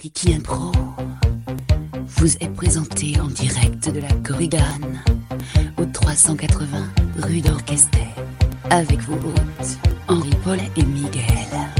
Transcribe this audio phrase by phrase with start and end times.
[0.00, 0.70] Ricky Impro
[2.06, 5.02] vous est présenté en direct de la Corrigane
[5.76, 6.66] au 380
[7.18, 8.06] rue d'Orchester
[8.70, 11.77] avec vos hôtes Henri Paul et Miguel.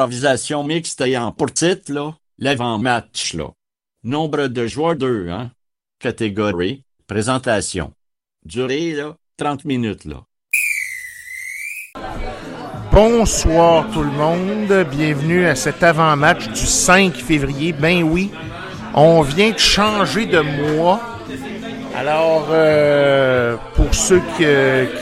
[0.00, 3.50] Improvisation mixte ayant pour titre, là, l'avant-match, là.
[4.02, 5.50] Nombre de joueurs 2, hein.
[5.98, 7.92] Catégorie, présentation.
[8.46, 10.22] Durée, là, 30 minutes, là.
[12.90, 17.74] Bonsoir tout le monde, bienvenue à cet avant-match du 5 février.
[17.74, 18.30] Ben oui,
[18.94, 20.98] on vient de changer de mois.
[21.94, 24.46] Alors, euh, pour ceux qui,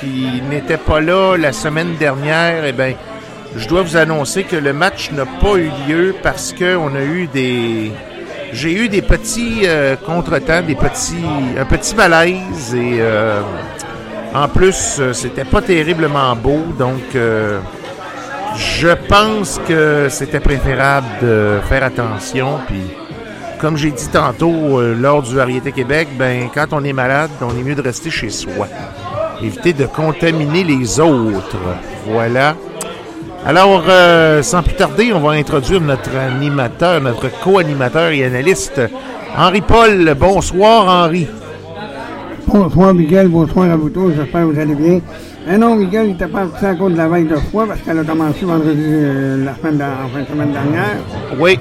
[0.00, 2.94] qui n'étaient pas là la semaine dernière, eh bien,
[3.58, 7.26] je dois vous annoncer que le match n'a pas eu lieu parce qu'on a eu
[7.26, 7.92] des.
[8.52, 11.16] J'ai eu des petits euh, contretemps, des petits.
[11.58, 13.40] un petit malaise et euh,
[14.34, 17.02] en plus, euh, c'était pas terriblement beau, donc
[18.56, 22.58] je pense que c'était préférable de faire attention.
[22.66, 22.82] Puis,
[23.60, 27.62] comme j'ai dit tantôt lors du Variété Québec, ben quand on est malade, on est
[27.62, 28.68] mieux de rester chez soi.
[29.42, 31.56] Éviter de contaminer les autres.
[32.06, 32.54] Voilà.
[33.46, 38.80] Alors, euh, sans plus tarder, on va introduire notre animateur, notre co-animateur et analyste,
[39.36, 40.14] Henri-Paul.
[40.18, 41.26] Bonsoir, Henri.
[42.46, 43.28] Bonsoir, Miguel.
[43.28, 44.12] Bonsoir à vous tous.
[44.16, 45.00] J'espère que vous allez bien.
[45.46, 47.98] Mais non, Miguel, il n'était pas à cause de la veille de froid parce qu'elle
[47.98, 50.96] a commencé vendredi, euh, la semaine en fin de semaine dernière.
[51.38, 51.58] Oui,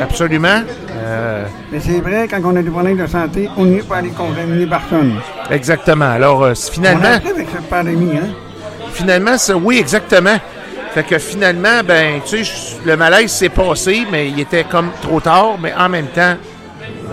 [0.00, 0.62] absolument.
[0.96, 3.96] Euh, Mais c'est vrai, quand on a des problèmes de santé, on n'y est pas
[3.96, 5.14] aller contaminer personne.
[5.50, 6.10] Exactement.
[6.10, 7.02] Alors, finalement.
[7.02, 8.28] On a avec cette pandémie, hein?
[8.92, 10.38] Finalement, oui, exactement.
[10.98, 15.20] Fait que finalement, ben, tu sais, le malaise s'est passé, mais il était comme trop
[15.20, 15.56] tard.
[15.62, 16.34] Mais en même temps,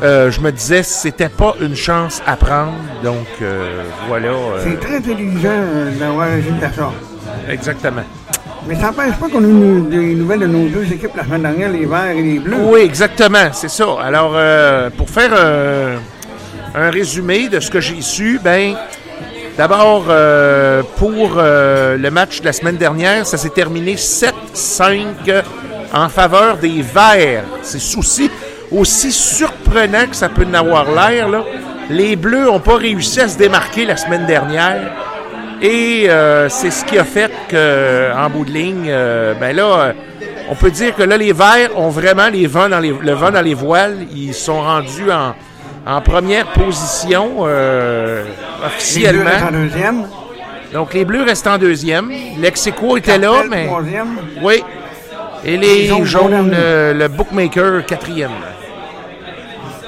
[0.02, 2.74] euh, je me disais, c'était pas une chance à prendre.
[3.04, 4.30] Donc, euh, voilà.
[4.30, 4.60] Euh.
[4.64, 5.60] C'est très intelligent
[6.00, 7.52] d'avoir agi de.
[7.52, 8.02] Exactement.
[8.68, 11.44] Mais ça n'empêche pas qu'on ait eu des nouvelles de nos deux équipes la semaine
[11.44, 12.58] dernière, les Verts et les Bleus.
[12.64, 13.86] Oui, exactement, c'est ça.
[14.02, 14.36] Alors,
[14.98, 15.32] pour faire
[16.74, 18.74] un résumé de ce que j'ai su, ben,
[19.58, 24.34] D'abord, euh, pour euh, le match de la semaine dernière, ça s'est terminé 7-5
[25.94, 27.46] en faveur des Verts.
[27.62, 28.30] C'est aussi,
[28.70, 31.30] aussi surprenant que ça peut en avoir l'air.
[31.90, 34.92] Les Bleus n'ont pas réussi à se démarquer la semaine dernière.
[35.62, 38.94] Et euh, c'est ce qui a fait qu'en bout de ligne,
[39.40, 39.94] ben là,
[40.50, 43.32] on peut dire que là, les Verts ont vraiment les vents dans les, le vent
[43.32, 44.00] dans les voiles.
[44.14, 45.34] Ils sont rendus en,
[45.86, 48.26] en première position euh,
[48.66, 49.24] officiellement.
[49.24, 50.08] Les Bleus en deuxième.
[50.74, 52.12] Donc les Bleus restent en deuxième.
[52.40, 53.68] Lexico était là, mais.
[53.68, 54.18] Troisième.
[54.42, 54.64] Oui.
[55.44, 58.32] Et les, jaunes, euh, le bookmaker, quatrième.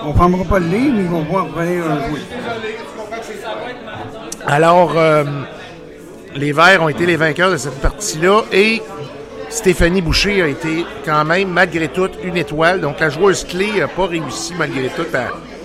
[0.03, 2.21] On ne prendra pas le livre, mais ils vont pouvoir venir jouer.
[4.45, 5.23] Alors, euh,
[6.35, 8.83] les Verts ont été les vainqueurs de cette partie-là et
[9.49, 12.79] Stéphanie Boucher a été quand même, malgré tout, une étoile.
[12.79, 15.56] Donc la joueuse clé n'a pas réussi, malgré tout, à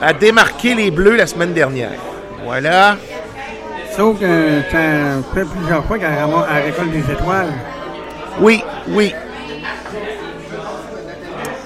[0.00, 1.90] a démarqué les Bleus la semaine dernière.
[2.44, 2.96] Voilà.
[3.96, 4.78] Sauf que ça
[5.34, 6.08] fait plusieurs fois qu'elle
[6.64, 7.52] récolte des étoiles.
[8.40, 9.12] Oui, oui.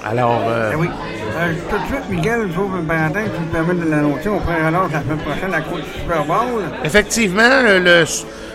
[0.05, 0.89] Alors, euh, Ben oui.
[1.39, 4.67] Euh, tout de suite, Miguel, sauf une parenthèse, tu me permets de l'annoncer, on fera
[4.69, 6.63] alors la semaine prochaine à cause du Super Bowl.
[6.85, 8.05] effectivement, le, le-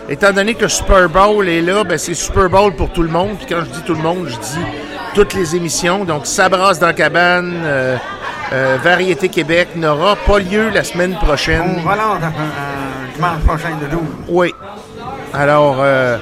[0.08, 3.36] étant donné que Super Bowl est là, ben c'est Super Bowl pour tout le monde.
[3.38, 4.64] Puis quand je dis tout le monde, je dis
[5.14, 6.04] toutes les émissions.
[6.04, 7.96] Donc, Ça brasse dans la cabane, euh,
[8.52, 11.62] euh, Variété Québec n'aura pas lieu la semaine prochaine.
[11.78, 14.00] On relance à dimanche prochain de 12.
[14.28, 14.54] Oui.
[15.34, 16.18] Alors, euh,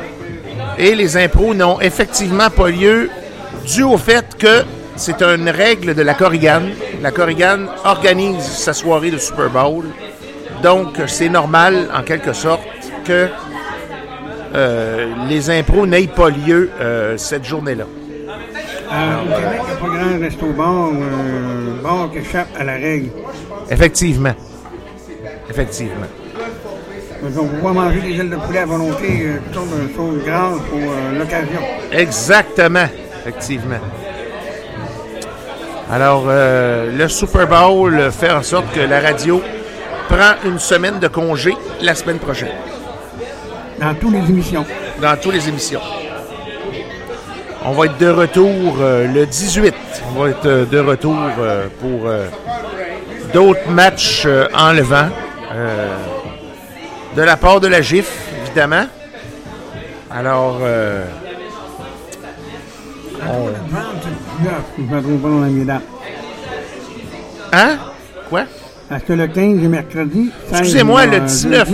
[0.79, 3.11] et les impros n'ont effectivement pas lieu
[3.67, 4.65] dû au fait que
[4.97, 6.71] c'est une règle de la Corrigane.
[7.03, 9.85] La Corrigane organise sa soirée de Super Bowl.
[10.63, 12.63] Donc, c'est normal, en quelque sorte,
[13.05, 13.29] que
[14.55, 17.85] euh, les impros n'aient pas lieu euh, cette journée-là.
[18.93, 22.75] Euh, au Québec, il n'y a pas grand resto-bar, euh, bar qui échappe à la
[22.75, 23.11] règle.
[23.71, 24.35] Effectivement.
[25.51, 26.07] Effectivement.
[27.23, 30.25] Donc, on pas manger des ailes de poulet à volonté, euh, toutes sortes de choses
[30.25, 31.61] grandes pour euh, l'occasion.
[31.91, 32.87] Exactement.
[33.23, 33.79] Effectivement.
[35.91, 39.41] Alors, euh, le Super Bowl fait en sorte que la radio
[40.09, 42.51] prend une semaine de congé la semaine prochaine,
[43.81, 44.65] Dans toutes les émissions.
[45.01, 45.81] dans toutes les émissions.
[47.69, 49.75] On va être de retour euh, le 18.
[50.15, 52.09] On va être euh, de retour euh, pour
[53.35, 54.25] d'autres matchs
[54.55, 55.09] enlevants.
[57.17, 58.09] de la part de la GIF,
[58.45, 58.85] évidemment.
[60.11, 61.03] Alors, Le
[63.21, 63.85] 29,
[64.77, 65.81] si je ne me trompe pas dans la médaille.
[67.53, 67.79] hein?
[68.31, 68.45] Quoi?
[68.89, 70.31] Parce que le 15 est mercredi.
[70.51, 71.69] 16 Excusez-moi, le 19.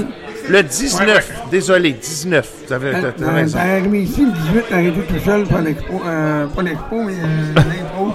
[0.48, 1.32] Le 19.
[1.50, 2.48] Désolé, 19.
[2.66, 3.58] Vous avez Euh, raison.
[3.58, 6.02] T'as arrivé ici, le 18, t'as arrêté tout seul pour l'expo.
[6.06, 8.12] Euh, pas l'expo, mais euh, l'intro.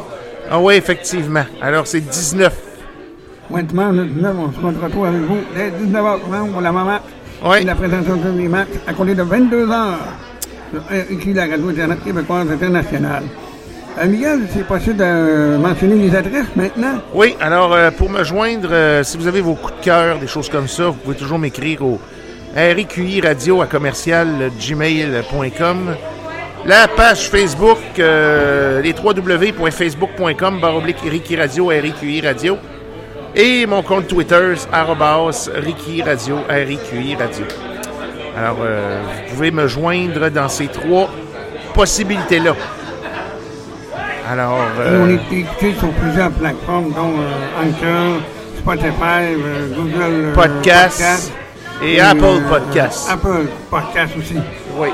[0.50, 1.44] Ah oui, effectivement.
[1.62, 2.54] Alors, c'est 19.
[3.50, 7.00] Ouais, dimanche, le 19, on se retrouve avec vous dès 19h30 pour la maman.
[7.60, 9.94] Et la présentation des matchs à compter de 22h.
[11.12, 13.24] Ici, la radio Internet québécoise internationale.
[14.00, 17.00] Euh, Miguel, c'est possible de mentionner les adresses maintenant?
[17.16, 20.28] Oui, alors euh, pour me joindre, euh, si vous avez vos coups de cœur, des
[20.28, 22.00] choses comme ça, vous pouvez toujours m'écrire au
[22.58, 25.96] RQI Radio à commercial gmail.com.
[26.66, 32.58] La page Facebook, euh, les www.facebook.com, baroblique Ricky Radio, RQI Radio.
[33.36, 37.46] Et mon compte Twitter, arrobas Ricky Radio, RQI Radio.
[38.36, 41.10] Alors, euh, vous pouvez me joindre dans ces trois
[41.76, 42.56] possibilités-là.
[44.30, 48.22] Alors, euh, on est écouté sur plusieurs plateformes, dont euh, Anchor,
[48.58, 51.32] Spotify, euh, Google Podcast Podcast,
[51.84, 53.08] et Apple euh, Podcast.
[53.10, 54.36] Apple Podcast aussi.
[54.78, 54.90] oui.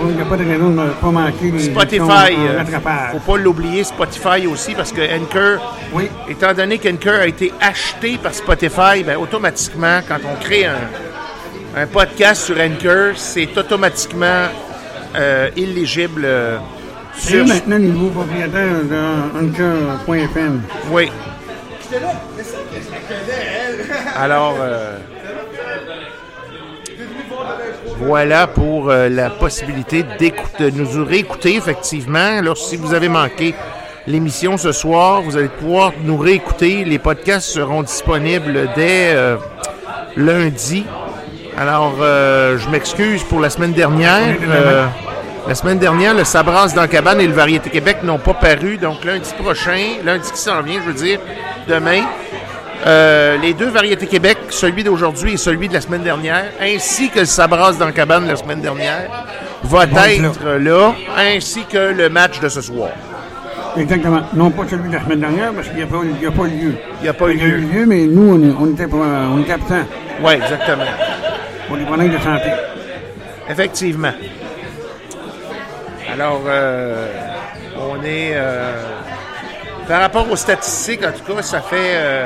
[0.00, 3.10] Il n'y a pas de raison de ne pas manquer les Spotify, émissions en euh,
[3.18, 8.16] faut pas l'oublier, Spotify aussi, parce que Anchor, Oui, étant donné qu'Anchor a été acheté
[8.16, 10.76] par Spotify, ben, automatiquement, quand on crée un,
[11.76, 14.46] un podcast sur Anchor, c'est automatiquement
[15.16, 16.58] euh, illégible euh,
[17.16, 17.46] c'est sur...
[17.46, 20.62] maintenant les nouveaux propriétaires de Anchor.fm.
[20.92, 21.10] Oui.
[24.16, 24.96] Alors, euh,
[27.98, 32.38] voilà pour euh, la possibilité d'écouter, de nous réécouter, effectivement.
[32.38, 33.54] Alors, si vous avez manqué
[34.06, 36.84] l'émission ce soir, vous allez pouvoir nous réécouter.
[36.84, 39.36] Les podcasts seront disponibles dès euh,
[40.16, 40.84] lundi.
[41.56, 44.36] Alors, je m'excuse pour la semaine dernière.
[45.48, 48.76] La semaine dernière, le Sabras dans cabane et le Variété Québec n'ont pas paru.
[48.76, 51.18] Donc, lundi prochain, lundi qui s'en vient, je veux dire,
[51.66, 52.02] demain,
[52.86, 57.20] euh, les deux Variétés Québec, celui d'aujourd'hui et celui de la semaine dernière, ainsi que
[57.20, 59.08] le Sabras dans la cabane la semaine dernière,
[59.64, 62.90] va Vont être là, ainsi que le match de ce soir.
[63.76, 64.20] Exactement.
[64.32, 65.88] Non pas celui de la semaine dernière, parce qu'il n'y a, a
[66.30, 66.74] pas lieu.
[67.00, 67.78] Il n'y a pas eu Il y a eu lieu.
[67.80, 69.84] lieu, mais nous, on, on était, pas- on était absents
[70.22, 70.84] Oui, exactement.
[71.66, 72.50] pour des problèmes de santé.
[73.50, 74.12] Effectivement.
[76.12, 77.06] Alors, euh,
[77.78, 78.32] on est.
[78.34, 78.72] euh,
[79.86, 82.24] par rapport aux statistiques, en tout cas, ça fait euh,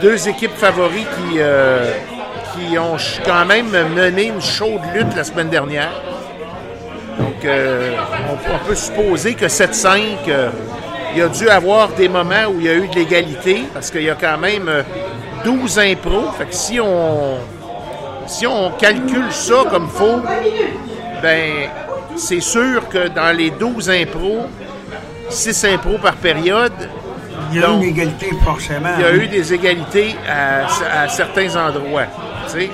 [0.00, 1.92] deux équipes favoris qui, euh,
[2.54, 5.90] qui ont quand même mené une chaude lutte la semaine dernière.
[7.18, 7.96] Donc, euh,
[8.30, 10.50] on, peut supposer que 7-5, euh,
[11.12, 13.90] il y a dû avoir des moments où il y a eu de l'égalité, parce
[13.90, 14.82] qu'il y a quand même euh,
[15.44, 16.30] 12 impros.
[16.36, 17.38] Fait que si on,
[18.26, 20.20] si on calcule ça comme faut,
[21.22, 21.50] ben
[22.16, 24.46] c'est sûr que dans les 12 impros,
[25.30, 26.72] 6 impros par période,
[27.52, 28.88] Il y a eu Donc, une égalité, forcément.
[28.98, 32.04] il y a eu des égalités à, à certains endroits.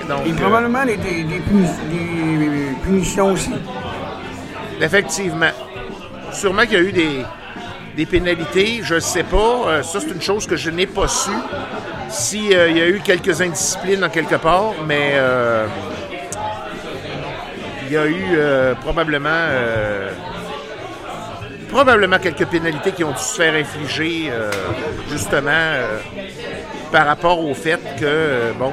[0.08, 3.50] Donc, Et euh, probablement des, des, des puni- des punitions aussi.
[4.80, 5.50] effectivement,
[6.32, 7.24] sûrement qu'il y a eu des,
[7.96, 9.36] des pénalités, je ne sais pas.
[9.66, 11.30] Euh, ça, c'est une chose que je n'ai pas su.
[12.08, 15.66] S'il y a eu quelques indisciplines en quelque part, mais euh,
[17.86, 20.10] il y a eu euh, probablement euh,
[21.72, 24.50] probablement quelques pénalités qui ont dû se faire infliger euh,
[25.08, 25.98] justement euh,
[26.92, 28.72] par rapport au fait que, euh, bon,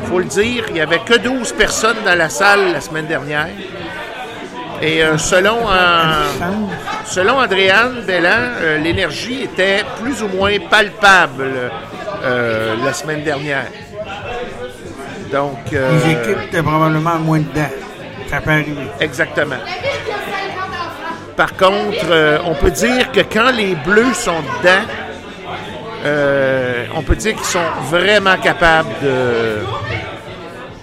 [0.00, 3.06] il faut le dire, il n'y avait que 12 personnes dans la salle la semaine
[3.06, 3.48] dernière.
[4.80, 5.58] Et selon,
[7.04, 11.70] selon Andréane Bellan, l'énergie était plus ou moins palpable
[12.22, 13.66] la semaine dernière.
[15.30, 17.68] Donc, Les équipes étaient probablement moins dedans.
[18.30, 18.86] Ça peut arriver.
[19.00, 19.56] Exactement.
[21.40, 24.84] Par contre, euh, on peut dire que quand les Bleus sont dedans,
[26.04, 29.56] euh, on peut dire qu'ils sont vraiment capables de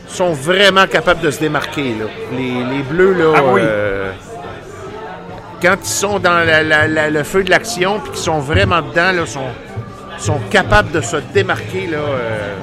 [0.07, 1.93] sont vraiment capables de se démarquer.
[1.99, 2.05] là.
[2.35, 3.61] Les, les Bleus, là, Ah oui.
[3.63, 4.11] euh,
[5.61, 8.81] quand ils sont dans la- la- la- le feu de l'action puis qu'ils sont vraiment
[8.81, 9.51] dedans, là, sont,
[10.17, 11.85] sont capables de se démarquer.
[11.85, 12.53] Là, euh.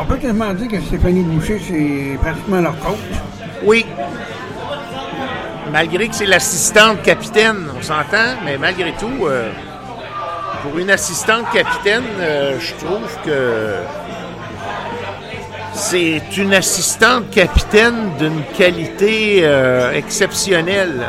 [0.00, 2.98] On peut quasiment dire que Stéphanie Boucher, c'est pratiquement leur coach.
[3.64, 3.84] Oui.
[5.72, 9.50] Malgré que c'est l'assistante capitaine, on s'entend, mais malgré tout, euh,
[10.62, 13.74] pour une assistante capitaine, euh, je trouve que
[15.74, 21.04] c'est une assistante capitaine d'une qualité euh, exceptionnelle.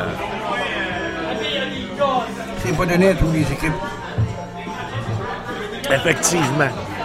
[2.65, 3.71] C'est pas donné à toutes les équipes.
[5.89, 6.96] Effectivement.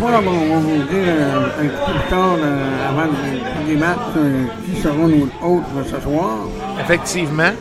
[0.00, 3.76] Soir, on va vous dire euh, un petit peu plus tard, euh, avant le- les
[3.76, 6.38] matchs, euh, qui seront nos hôtes ce soir?
[6.80, 7.52] Effectivement.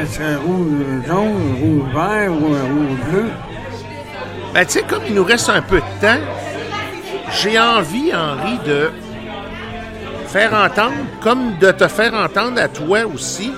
[0.00, 3.24] Est-ce rouge jaune, rouge vert ou rouge bleu?
[4.52, 6.20] Ben, tu sais, comme il nous reste un peu de temps,
[7.40, 8.90] j'ai envie, Henri, de
[10.26, 13.52] faire entendre, comme de te faire entendre à toi aussi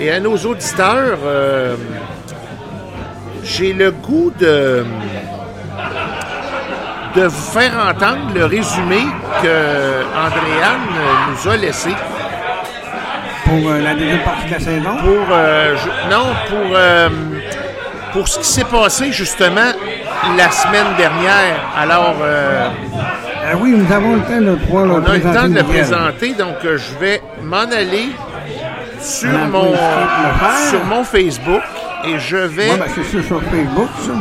[0.00, 1.18] et à nos auditeurs,
[3.44, 4.84] j'ai le goût de,
[7.14, 9.00] de vous faire entendre le résumé
[9.42, 10.80] que Andréane
[11.30, 11.90] nous a laissé
[13.44, 14.96] Pour euh, la deuxième partie de la saison?
[14.96, 17.08] pour euh, je- non pour euh,
[18.12, 19.72] pour ce qui s'est passé justement
[20.36, 21.56] la semaine dernière.
[21.76, 25.54] Alors Ah oui, nous avons le temps de pouvoir le on a le temps de
[25.54, 28.08] le présenter, donc je vais m'en aller
[29.00, 29.72] sur mon
[30.70, 31.60] sur mon Facebook
[32.06, 34.12] et je vais Ouais, ben, c'est sur Facebook, ça.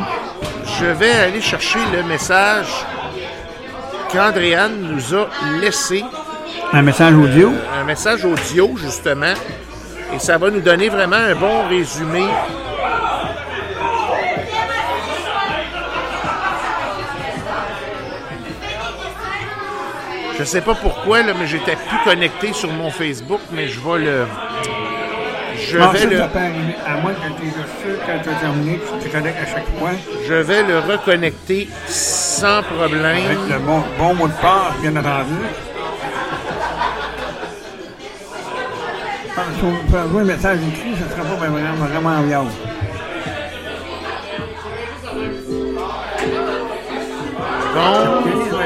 [0.80, 2.68] Je vais aller chercher le message
[4.12, 5.28] qu'Andréane nous a
[5.60, 6.04] laissé
[6.72, 7.52] Un message audio?
[7.80, 9.34] un message audio, justement.
[10.14, 12.24] Et ça va nous donner vraiment un bon résumé.
[20.38, 24.00] Je sais pas pourquoi, là, mais j'étais plus connecté sur mon Facebook, mais je vais
[24.00, 24.26] le.
[25.66, 26.76] Je Bon, vais ça, le, ça peut arriver.
[26.86, 29.92] À moins que tu sûr, quand tu as terminé, tu te connectes à chaque fois.
[30.28, 33.38] je vais le reconnecter sans Avec problème.
[33.50, 35.34] le bon, bon mot de passe, bien entendu.
[39.36, 42.50] Ah, Si on peut avoir un message écrit, ça ne sera pas vraiment, vraiment viable.
[48.24, 48.64] Ce soir.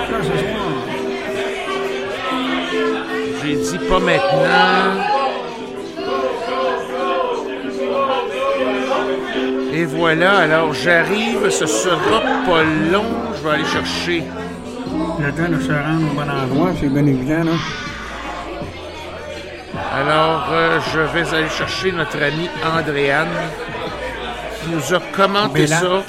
[3.43, 5.16] j'ai dit pas maintenant.
[9.77, 13.05] Et voilà, alors j'arrive, ce sera pas long.
[13.35, 14.23] Je vais aller chercher.
[15.19, 17.51] Le temps de se rendre au bon endroit, c'est bien évident, là.
[19.99, 23.27] Alors, euh, je vais aller chercher notre ami Andréane
[24.63, 25.79] qui nous a commenté Bélan.
[25.79, 26.03] ça.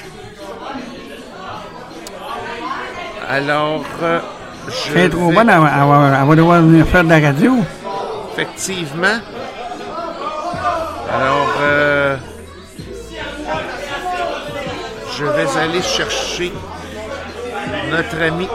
[3.28, 4.20] Alors, euh,
[4.68, 7.10] je C'est trop vais- bonne, elle, va- elle va- elle va devoir venir faire de
[7.10, 7.52] la radio.
[8.32, 9.18] effectivement.
[11.12, 11.47] Alors,
[15.18, 16.52] je vais aller chercher
[17.90, 18.48] notre ami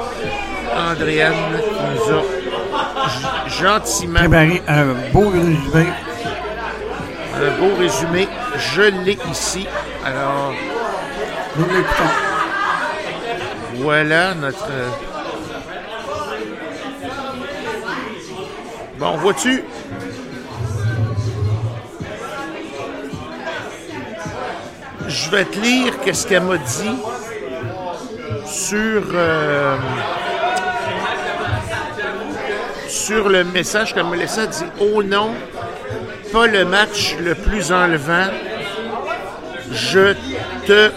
[0.74, 4.22] Andréane qui nous a gentiment
[4.67, 5.88] un beau résumé.
[7.36, 8.27] un beau résumé.
[8.75, 9.67] Je l'ai ici.
[10.05, 10.53] Alors,
[11.58, 12.13] Nous l'écoutons.
[13.75, 14.70] voilà notre.
[18.98, 19.63] Bon, vois-tu?
[25.07, 26.98] Je vais te lire qu'est-ce qu'elle m'a dit
[28.45, 29.77] sur euh,
[32.88, 34.41] sur le message qu'elle m'a laissé.
[34.41, 35.31] Elle dit Oh non,
[36.31, 38.27] pas le match le plus enlevant.
[39.72, 40.13] Je
[40.67, 40.91] te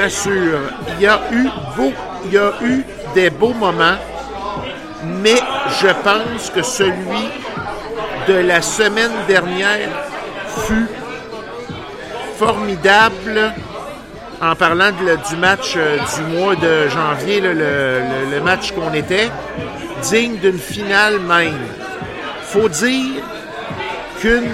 [0.00, 0.60] rassure,
[0.98, 1.08] il y
[2.24, 2.84] il y a eu
[3.14, 3.96] des beaux moments,
[5.04, 5.40] mais
[5.80, 7.28] je pense que celui
[8.28, 9.88] de la semaine dernière
[10.66, 10.88] fut
[12.38, 13.52] formidable
[14.40, 19.28] en parlant du match euh, du mois de janvier, le match qu'on était,
[20.02, 21.58] digne d'une finale même.
[22.42, 23.24] faut dire
[24.20, 24.52] qu'une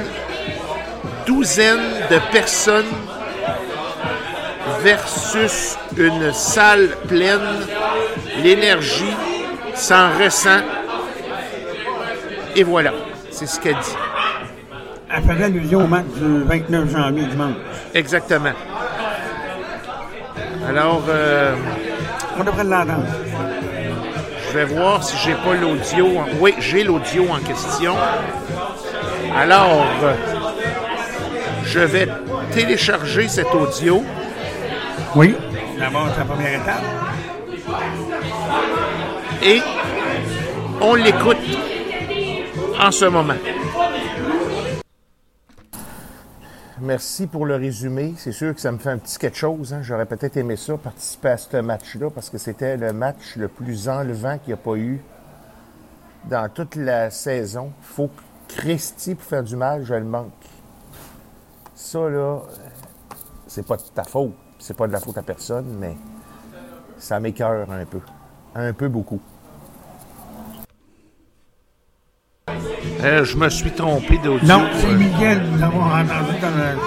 [1.26, 2.85] douzaine de personnes
[4.83, 7.67] versus une salle pleine,
[8.43, 9.14] l'énergie
[9.75, 10.62] s'en ressent.
[12.57, 12.93] Et voilà,
[13.31, 14.13] c'est ce qu'elle dit.
[15.16, 17.54] Elle faisait allusion au match du 29 janvier dimanche.
[17.94, 18.50] Exactement.
[20.68, 21.54] Alors, euh,
[22.38, 23.04] On devrait l'entendre.
[24.49, 26.18] je vais voir si j'ai pas l'audio.
[26.18, 27.94] en- Oui, j'ai l'audio en question.
[29.37, 29.87] Alors,
[31.64, 32.09] je vais
[32.52, 34.02] télécharger cet audio.
[35.14, 35.35] Oui.
[35.78, 36.83] D'abord, c'est la première étape.
[39.42, 39.61] et
[40.80, 41.37] on l'écoute
[42.80, 43.35] en ce moment.
[46.81, 48.14] Merci pour le résumé.
[48.16, 49.73] C'est sûr que ça me fait un petit quelque chose.
[49.73, 49.83] hein.
[49.83, 53.88] J'aurais peut-être aimé ça, participer à ce match-là, parce que c'était le match le plus
[53.88, 55.00] enlevant qu'il n'y a pas eu
[56.25, 57.73] dans toute la saison.
[57.81, 58.23] faut que
[58.57, 60.33] Christy, pour faire du mal, je le manque.
[61.76, 62.40] Ça, là,
[63.47, 64.35] c'est pas de ta faute.
[64.59, 65.97] C'est pas de la faute à personne, mais
[66.99, 68.00] ça m'écœure un peu.
[68.54, 69.21] Un peu beaucoup.
[73.02, 74.47] Euh, je me suis trompé d'audio.
[74.49, 76.78] Non, c'est Miguel nous avons entendu dans le.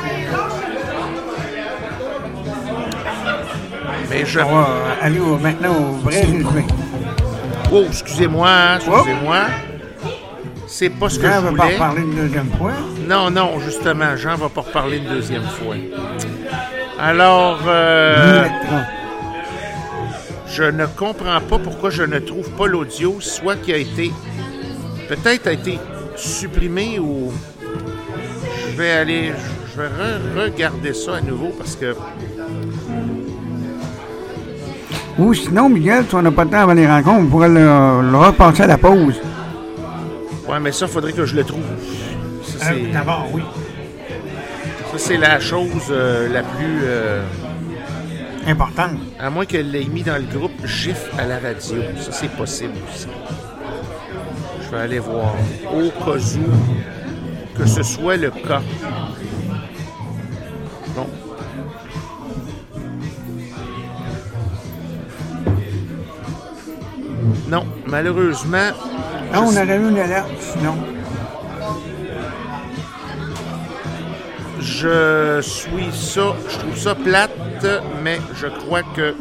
[4.09, 4.39] Mais je...
[4.39, 4.67] On va
[5.01, 6.65] aller au- maintenant au vrai résumé.
[7.71, 9.37] Oh, excusez-moi, excusez-moi.
[10.67, 11.73] C'est pas ce que Jean je ne va pas voulais.
[11.75, 12.71] reparler une deuxième fois?
[13.07, 15.75] Non, non, justement, Jean va pas reparler une deuxième fois.
[16.99, 18.45] Alors, euh,
[20.47, 24.11] je ne comprends pas pourquoi je ne trouve pas l'audio, soit qui a été,
[25.07, 25.79] peut-être a été
[26.15, 27.31] supprimé ou
[28.71, 29.31] je vais aller,
[29.75, 31.95] je vais re- regarder ça à nouveau parce que
[35.17, 37.55] Ou sinon, Miguel, si on n'a pas de temps avant les rencontres, on pourrait le,
[38.11, 39.15] le repasser à la pause.
[40.47, 41.63] ouais, mais ça faudrait que je le trouve.
[42.43, 43.41] Ça, c'est- D'abord, oui.
[44.91, 46.79] Ça, c'est la chose euh, la plus.
[46.83, 47.23] euh,
[48.47, 48.91] Important.
[49.19, 51.81] à moins qu'elle l'ait mis dans le groupe GIF à la radio.
[51.99, 53.07] Ça, c'est possible aussi.
[54.69, 55.33] Je vais aller voir.
[55.73, 58.61] Au cas où que ce soit le cas.
[60.93, 61.07] Bon.
[67.47, 68.71] Non, malheureusement,
[69.33, 70.75] Ah, on aurait eu une alerte, sinon.
[74.59, 77.31] Je suis ça, je trouve ça plate,
[78.03, 79.15] mais je crois que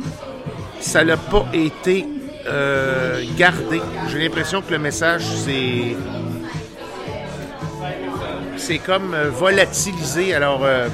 [0.80, 2.06] ça n'a pas été
[2.48, 3.80] euh, gardé.
[4.08, 5.96] J'ai l'impression que le message c'est
[8.56, 10.34] c'est comme euh, volatilisé.
[10.34, 10.88] Alors euh,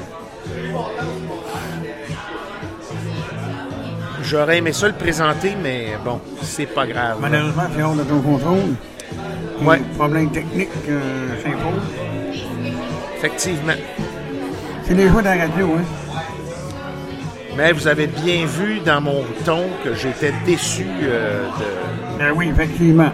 [4.23, 7.19] j'aurais aimé ça le présenter, mais bon, c'est pas grave.
[7.21, 8.75] Malheureusement, c'est hors de ton contrôle.
[9.62, 9.81] Ouais.
[9.97, 10.71] Problème technique
[11.43, 11.83] s'impose.
[13.17, 13.75] Effectivement.
[14.85, 15.85] C'est les joies de la radio, hein.
[17.57, 22.19] Mais vous avez bien vu dans mon ton que j'étais déçu euh, de.
[22.19, 23.12] Ben oui, effectivement.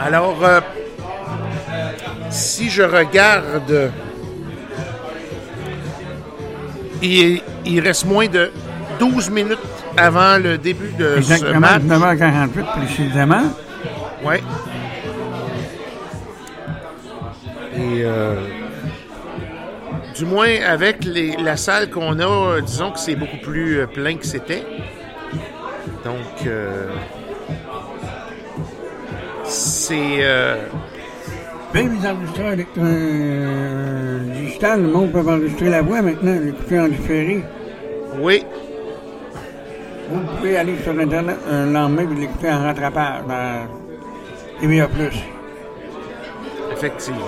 [0.00, 0.60] Alors, euh,
[2.30, 3.92] si je regarde,
[7.02, 8.50] il, il reste moins de
[8.98, 9.58] 12 minutes
[9.96, 11.82] avant le début de ce Exactement, match.
[11.82, 13.42] 9h48 précisément.
[14.24, 14.42] Ouais.
[17.76, 18.36] Et euh,
[20.14, 23.86] du moins avec les- la salle qu'on a, euh, disons que c'est beaucoup plus euh,
[23.86, 24.62] plein que c'était.
[26.04, 26.88] Donc, euh,
[29.44, 30.56] c'est euh,
[31.74, 36.88] Même les enregistreurs électro- euh, digital, le monde peut enregistrer la voix maintenant, l'écouter en
[36.88, 37.42] différé.
[38.20, 38.44] oui,
[40.10, 43.66] Vous pouvez aller sur Internet un lendemain et l'écouter en rattrapage dans
[44.60, 44.88] TVA+.
[46.72, 47.20] effectivement.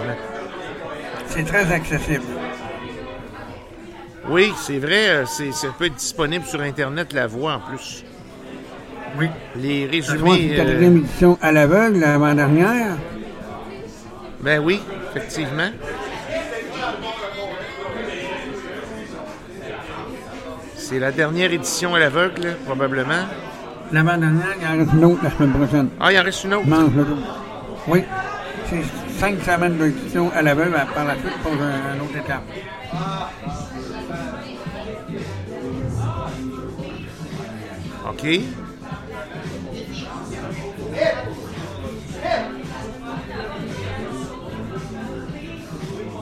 [1.28, 2.22] C'est très accessible.
[4.28, 8.04] Oui, c'est vrai, euh, c'est, ça peut être disponible sur Internet, la voix en plus.
[9.18, 9.28] Oui.
[9.56, 10.52] Les C'est la résumés.
[10.52, 12.96] euh, quatrième édition à l'aveugle l'avant-dernière.
[14.40, 15.68] ben oui, effectivement.
[20.76, 23.24] C'est la dernière édition à l'aveugle, probablement.
[23.92, 25.88] L'avant-dernière, il en reste une autre la semaine prochaine.
[26.00, 26.66] Ah, il en reste une autre?
[26.66, 27.16] Mange le dos.
[27.88, 28.02] Oui.
[28.70, 28.82] C'est
[29.18, 32.42] cinq semaines d'édition à l'aveugle par la suite pour un, un autre étape.
[38.14, 38.40] OK.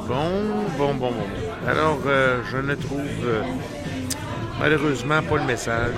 [0.09, 0.31] Bon,
[0.79, 1.69] bon, bon, bon.
[1.69, 3.43] Alors, euh, je ne trouve euh,
[4.59, 5.93] malheureusement pas le message.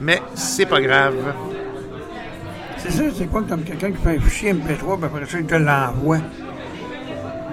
[0.00, 1.14] Mais c'est pas grave.
[2.78, 5.46] C'est ça, c'est quoi comme quelqu'un qui fait un fichier MP3, puis après ça, il
[5.46, 6.18] te l'envoie.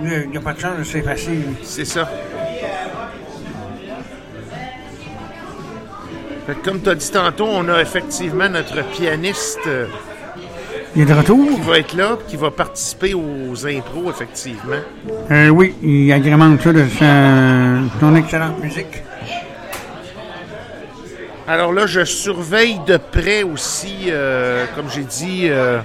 [0.04, 1.40] Il n'y a pas de chance de s'effacer.
[1.64, 2.10] C'est ça.
[6.48, 9.86] Fait que comme tu as dit tantôt, on a effectivement notre pianiste euh,
[10.96, 11.48] Il est de retour?
[11.48, 14.82] qui va être là, qui va participer aux impros, effectivement.
[15.30, 19.04] Euh, oui, il agrémente ça de sa- son excellente musique.
[21.48, 25.80] Alors là, je surveille de près aussi, euh, comme j'ai dit, euh,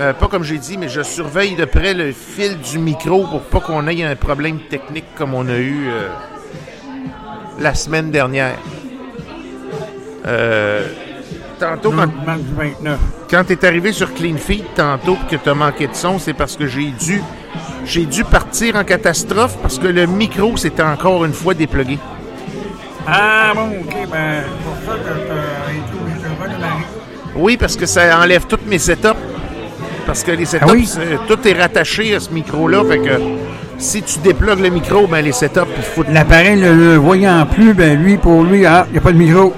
[0.00, 3.42] euh, pas comme j'ai dit, mais je surveille de près le fil du micro pour
[3.42, 6.08] pas qu'on ait un problème technique comme on a eu euh,
[7.60, 8.56] la semaine dernière.
[10.26, 10.86] Euh,
[11.58, 12.98] tantôt, quand, Marc du 29.
[13.30, 16.32] quand tu es arrivé sur Clean Feed tantôt que tu as manqué de son, c'est
[16.34, 17.20] parce que j'ai dû
[17.84, 21.98] j'ai dû partir en catastrophe parce que le micro s'était encore une fois déplugué.
[23.06, 25.12] Ah bon, ok, ben, pour ça que.
[27.34, 29.08] Oui, parce que ça enlève toutes mes setups.
[30.06, 30.86] Parce que les setups, Ah oui?
[30.86, 32.84] c'est- tout est rattaché à ce micro-là.
[32.84, 33.18] Fait que
[33.78, 37.72] si tu déplugues le micro, ben les setups, ils foutent L'appareil, le, le voyant plus,
[37.74, 39.52] ben lui, pour lui, ah, il n'y a pas de micro.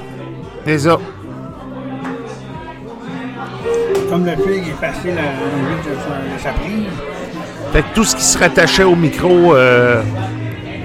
[0.67, 0.89] Les.
[4.11, 5.23] Comme le fil est facile à
[5.85, 6.85] de sa, prise.
[7.73, 10.03] Fait que tout ce qui se rattachait au micro euh,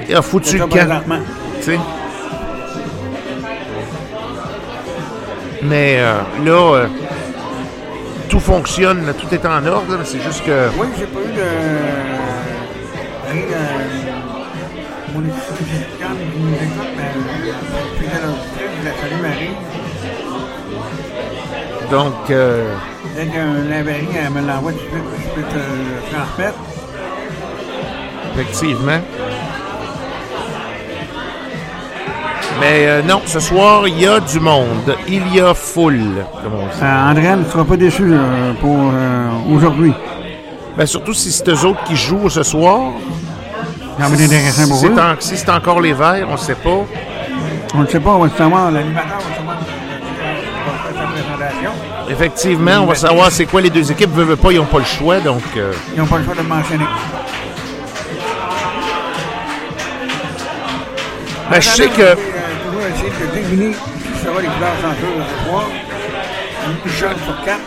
[0.10, 0.70] il a foutu le camp.
[0.70, 1.20] présentement.
[1.60, 1.80] tu sais.
[5.62, 6.14] Mais euh,
[6.46, 6.88] là, euh,
[8.30, 9.98] tout fonctionne, là, tout est en ordre.
[9.98, 10.70] là, C'est juste que.
[10.80, 11.44] Oui, j'ai pas eu de.
[15.14, 15.88] Mon écoute, mais.
[17.98, 19.69] Puis de l'auditrice, il a fallu Marie.
[21.92, 22.74] Donc, euh,
[23.16, 26.60] Dès qu'un avarie, elle me l'envoie je peux te le transmettre.
[28.34, 29.00] effectivement.
[32.60, 34.96] Mais euh, non, ce soir, il y a du monde.
[35.08, 36.02] Il y a foule,
[36.44, 36.82] comme on dit.
[36.84, 38.78] Euh, André ne sera pas déçu euh, pour
[39.56, 39.94] aujourd'hui.
[40.78, 42.92] Ben, surtout si c'est eux autres qui jouent ce soir.
[44.08, 44.28] Si
[44.78, 46.86] c'est en- si c'est encore les verts, on ne sait pas.
[47.76, 48.72] On ne sait pas, on va savoir.
[48.72, 49.49] L'animateur va savoir
[52.10, 54.12] Effectivement, on va savoir c'est quoi les deux équipes.
[54.14, 55.20] Veut, veut pas, ils n'ont pas le choix.
[55.20, 56.86] Donc, euh, Ils n'ont pas le choix de mentionner.
[61.52, 62.02] ben, je sais que.
[62.02, 62.16] Euh,
[62.96, 65.70] essayer de deviner les couleurs.
[66.68, 67.60] Une quatre.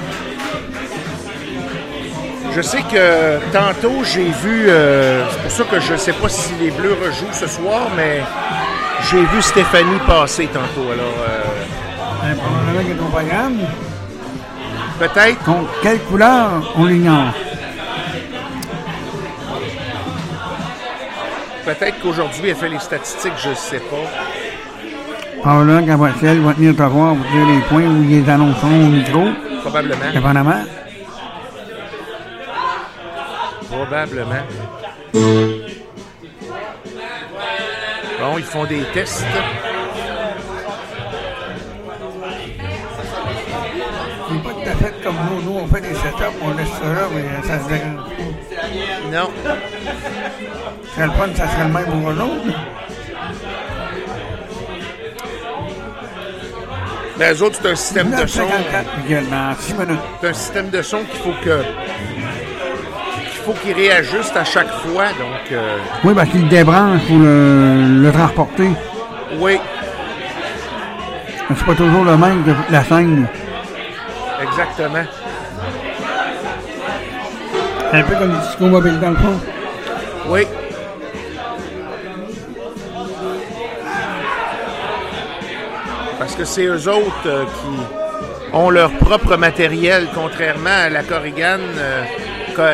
[2.55, 4.67] Je sais que tantôt, j'ai vu.
[4.69, 7.89] euh, c'est pour ça que je ne sais pas si les Bleus rejouent ce soir,
[7.97, 8.23] mais
[9.11, 10.91] j'ai vu Stéphanie passer tantôt.
[10.91, 11.43] Alors, euh,
[12.25, 13.59] Euh, probablement qu'il est au programme.
[14.99, 15.45] Peut-être.
[15.45, 17.33] Donc, quelle couleur, on l'ignore?
[21.65, 23.97] Peut-être qu'aujourd'hui, elle fait les statistiques, je ne sais pas.
[25.41, 28.69] Probablement va, elle va tenir te voir pour dire les points où ils les annonceront
[28.85, 29.29] au micro,
[29.61, 30.13] Probablement.
[30.13, 30.65] dépendamment.
[33.71, 34.47] Probablement.
[38.21, 39.25] Bon, ils font des tests.
[45.17, 45.43] Comme nous.
[45.53, 49.13] Nous, on fait des setups, on laisse ça là, mais ça se dérange pas.
[49.13, 49.31] Non.
[50.85, 52.59] Ce serait le fun, ça serait le même pour autres.
[57.19, 58.43] Mais eux autres, c'est un système de son.
[58.43, 58.49] 9,54,
[59.03, 59.99] Miguel, dans 6 minutes.
[60.21, 61.63] C'est un système de son qu'il faut que.
[63.21, 65.07] qu'il faut qu'il réajuste à chaque fois.
[65.09, 68.69] Donc, euh, Oui, parce qu'il débranche pour le, le transporter.
[69.39, 69.59] oui,
[71.55, 73.27] C'est pas toujours le même que la scène.
[74.43, 75.05] Exactement.
[77.93, 79.41] Un peu comme le disco mobile dans le fond.
[80.29, 80.47] Oui.
[86.19, 91.59] Parce que c'est eux autres euh, qui ont leur propre matériel, contrairement à la Corrigan.
[91.79, 92.05] euh,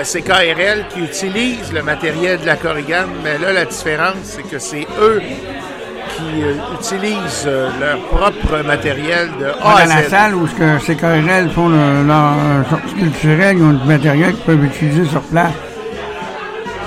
[0.02, 4.59] c'est KRL qui utilise le matériel de la Corrigan, mais là, la différence, c'est que
[4.59, 5.22] c'est eux
[6.78, 11.68] utilisent euh, leur propre matériel de A Dans la salle où que ces KRL font
[11.68, 15.52] le- leur euh, sortie culturelle, ils ont du matériel qu'ils peuvent utiliser sur place.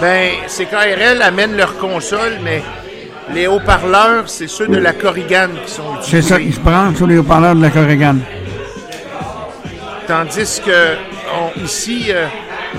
[0.01, 2.61] Ben, ces KRL amènent leur console, mais
[3.33, 6.29] les haut-parleurs, c'est ceux de la Corrigan qui sont C'est utilisés.
[6.29, 8.15] ça, ils se prennent sur les haut-parleurs de la Corrigan.
[10.07, 10.95] Tandis que
[11.33, 12.25] on- ici, euh,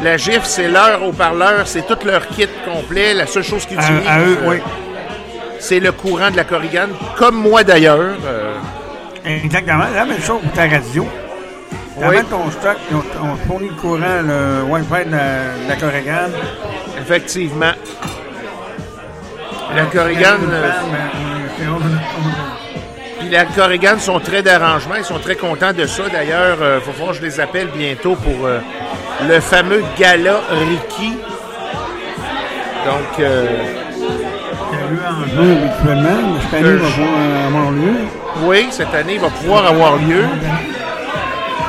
[0.03, 3.15] la GIF, c'est leur haut-parleur, c'est tout leur kit complet.
[3.15, 4.57] La seule chose qu'ils À, utilisent, à eux, euh, oui.
[5.63, 7.99] C'est le courant de la Corrigan, comme moi d'ailleurs.
[8.27, 8.55] euh,
[9.25, 9.85] Exactement.
[9.95, 11.07] La même chose pour ta radio.
[11.99, 12.17] Oui.
[12.29, 12.97] Ton stock, on,
[13.33, 15.29] on te fournit le courant, le Wi-Fi de la,
[15.65, 16.31] de la Corrigan.
[17.01, 17.73] effectivement.
[19.77, 20.71] La Corrigan, euh,
[23.21, 24.97] puis la Corrigan sont très d'arrangement.
[24.99, 26.03] Ils sont très contents de ça.
[26.13, 28.49] D'ailleurs, il faut voir, je les appelle bientôt pour
[29.29, 31.17] le fameux gala Ricky.
[32.85, 33.21] Donc.
[33.21, 33.47] Euh,
[34.93, 37.95] lieu en juin habituellement, cette année va pouvoir avoir lieu.
[38.45, 40.25] Oui, cette année va pouvoir avoir lieu.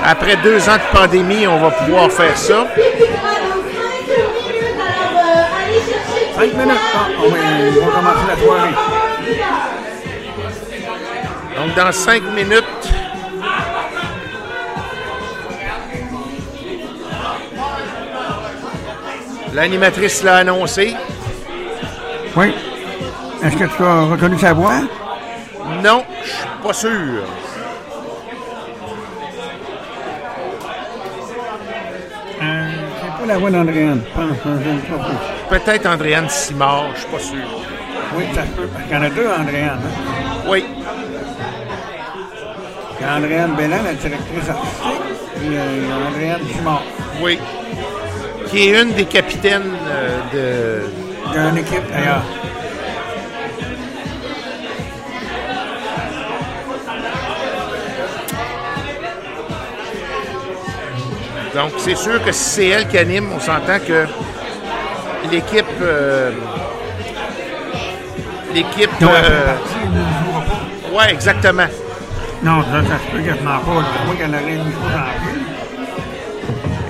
[0.06, 2.68] Après deux ans de pandémie, on va pouvoir faire ça.
[6.36, 6.78] Cinq minutes.
[6.96, 8.76] Ah, on, va, on va commencer la soirée.
[11.56, 12.94] Donc, dans cinq minutes,
[19.54, 20.96] L'animatrice l'a annoncé.
[22.36, 22.56] Oui.
[23.44, 24.82] Est-ce que tu as reconnu sa voix?
[25.84, 26.90] Non, je suis pas sûr.
[32.42, 35.08] Euh, c'est pas la voix d'Andréane, je pense.
[35.50, 37.38] Peut-être Andréane Simard, je suis pas sûr.
[38.16, 38.70] Oui, ça se peut.
[38.90, 39.80] Il y en a deux Andréane.
[39.84, 40.42] Hein?
[40.48, 40.66] Oui.
[43.00, 45.02] Il y a Andréane Bellan, la directrice artistique,
[45.44, 46.84] et euh, Andréane Simard.
[47.22, 47.40] Oui
[48.54, 51.34] qui est une des capitaines euh, de.
[51.34, 52.22] D'une équipe d'ailleurs.
[61.56, 64.06] Donc, c'est sûr que si c'est elle qui anime, on s'entend que
[65.32, 65.66] l'équipe.
[65.82, 66.32] Euh,
[68.54, 68.90] l'équipe.
[69.02, 69.56] Euh,
[70.94, 71.68] ouais, exactement.
[72.42, 73.72] Non, ça, ça se peut quasiment pas.
[73.72, 74.72] Moi, qu'elle aurait une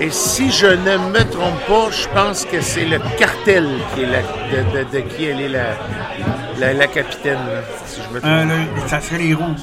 [0.04, 4.08] et si je ne me trompe pas, je pense que c'est le cartel qui est
[4.08, 7.40] la, de, qui elle est la, la, capitaine.
[7.86, 8.32] Si je me trompe.
[8.34, 9.62] Euh, ça serait les rouges.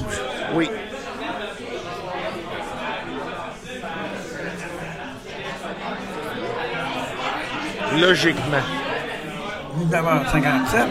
[0.55, 0.67] Oui.
[7.99, 8.65] Logiquement.
[9.89, 10.81] D'abord 57.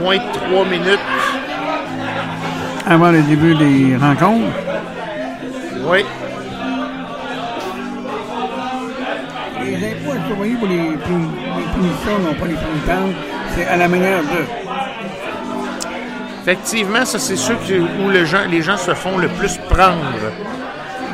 [0.00, 0.98] Moins de 3 minutes.
[2.86, 4.52] Avant le début des rencontres.
[5.84, 6.04] Oui.
[10.36, 13.18] voyez, pour les, punitions, non pas les punitants,
[13.54, 14.44] c'est à la manière de.
[16.42, 20.04] Effectivement, ça, c'est sûr que, où le gens, les gens se font le plus prendre.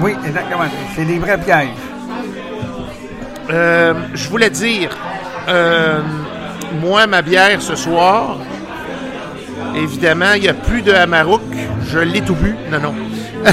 [0.00, 0.64] Oui, exactement.
[0.94, 1.68] C'est des vrais pièges.
[3.50, 4.90] Euh, je voulais dire,
[5.48, 6.00] euh,
[6.80, 8.38] moi, ma bière ce soir,
[9.74, 11.42] évidemment, il n'y a plus de Hamarouk.
[11.88, 12.54] Je l'ai tout bu.
[12.70, 12.94] Non, non.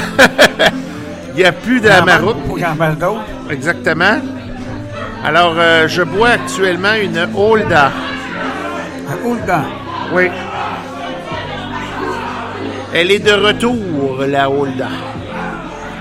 [1.32, 2.36] Il n'y a plus de Hamarouk.
[3.50, 4.18] Exactement.
[5.24, 7.92] Alors, euh, je bois actuellement une Holda.
[9.24, 9.62] Une Holda?
[10.12, 10.28] Oui.
[12.92, 14.88] Elle est de retour, la Holda.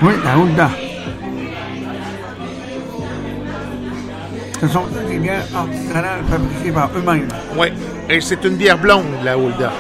[0.01, 0.69] Oui, la Holda.
[4.61, 7.27] Ce sont des bières artisanales fabriquées par eux-mêmes.
[7.57, 7.67] Oui,
[8.09, 9.71] et c'est une bière blonde, la Holda.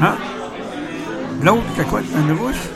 [0.00, 0.14] Hein?
[1.42, 2.00] L'autre, c'est quoi?
[2.00, 2.70] Une rousse?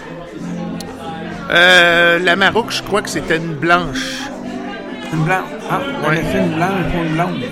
[1.51, 4.23] Euh, la Maroc, je crois que c'était une blanche.
[5.13, 5.45] Une blanche.
[5.71, 6.23] Ah, ouais.
[6.35, 7.45] une blanche pour une blonde.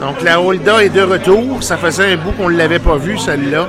[0.00, 1.62] Donc la Holda est de retour.
[1.62, 3.68] Ça faisait un bout qu'on ne l'avait pas vue, celle-là.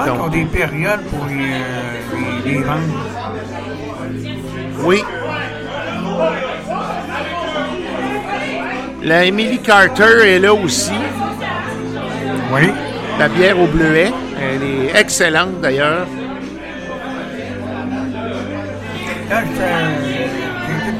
[0.00, 2.80] Ah, Donc, ont des périodes pour les, euh, les, les vendre.
[4.84, 5.02] Oui.
[9.02, 10.92] La Emily Carter est là aussi.
[12.52, 12.70] Oui.
[13.18, 14.12] La bière au bleuet.
[14.40, 16.06] Elle est excellente d'ailleurs.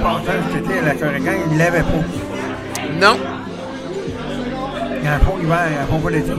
[0.02, 3.00] quand passage c'était à la Corrigan, il ne l'avait pas.
[3.00, 3.16] Non.
[4.98, 6.32] Il y a un fond l'hiver, il y a un fond pas l'été.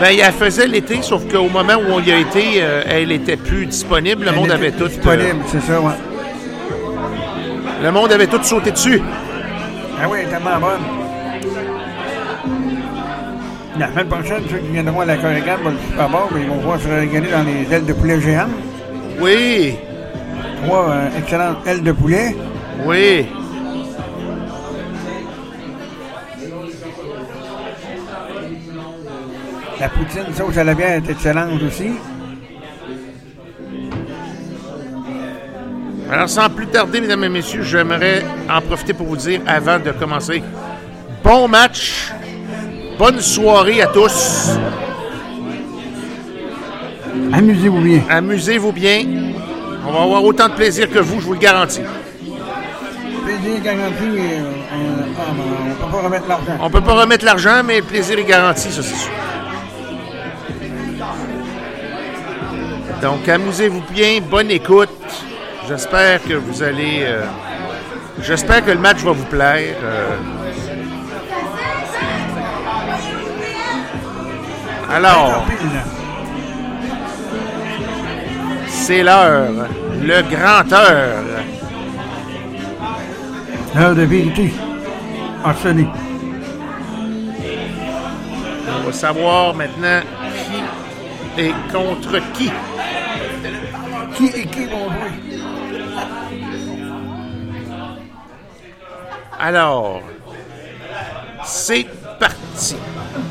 [0.00, 3.36] Ben, il faisait l'été, sauf qu'au moment où on y a été, euh, elle n'était
[3.36, 4.24] plus disponible.
[4.24, 4.88] Le monde avait tout.
[4.88, 5.92] Disponible, euh, c'est ça, ouais.
[7.82, 9.00] Le monde avait tout sauté dessus.
[10.02, 10.80] Ah oui, elle est tellement bonne.
[13.78, 16.56] La semaine prochaine, ceux qui viendront à la Corrigan vont le Super Bowl, ils vont
[16.56, 18.48] pouvoir se régaler dans les ailes de poulet géantes.
[19.20, 19.76] Oui
[20.64, 22.36] trois euh, excellentes ailes de poulet.
[22.84, 23.26] Oui.
[29.80, 31.92] La poutine sauce à la bière est excellente aussi.
[36.12, 39.90] Alors, sans plus tarder, mesdames et messieurs, j'aimerais en profiter pour vous dire, avant de
[39.92, 40.42] commencer,
[41.24, 42.12] bon match,
[42.98, 44.50] bonne soirée à tous.
[47.32, 48.02] Amusez-vous bien.
[48.10, 49.04] Amusez-vous bien.
[49.86, 51.80] On va avoir autant de plaisir que vous, je vous le garantis.
[53.24, 54.52] Plaisir garanti, euh,
[55.18, 56.58] ah, on ne peut pas remettre l'argent.
[56.60, 59.10] On peut pas remettre l'argent, mais le plaisir est garanti, ça c'est sûr.
[63.02, 64.90] Donc, amusez-vous bien, bonne écoute.
[65.66, 67.00] J'espère que vous allez.
[67.04, 67.24] Euh,
[68.20, 69.74] j'espère que le match va vous plaire.
[69.82, 70.16] Euh.
[74.92, 75.46] Alors,
[78.68, 79.66] c'est l'heure,
[80.02, 81.22] le grand heure.
[83.74, 84.52] L'heure de vérité,
[85.44, 85.88] Arsenic.
[88.68, 90.00] On va savoir maintenant
[91.36, 92.50] qui est contre qui.
[94.20, 94.68] Qui qui?
[99.38, 100.02] Alors,
[101.46, 101.86] c'est
[102.18, 102.76] parti.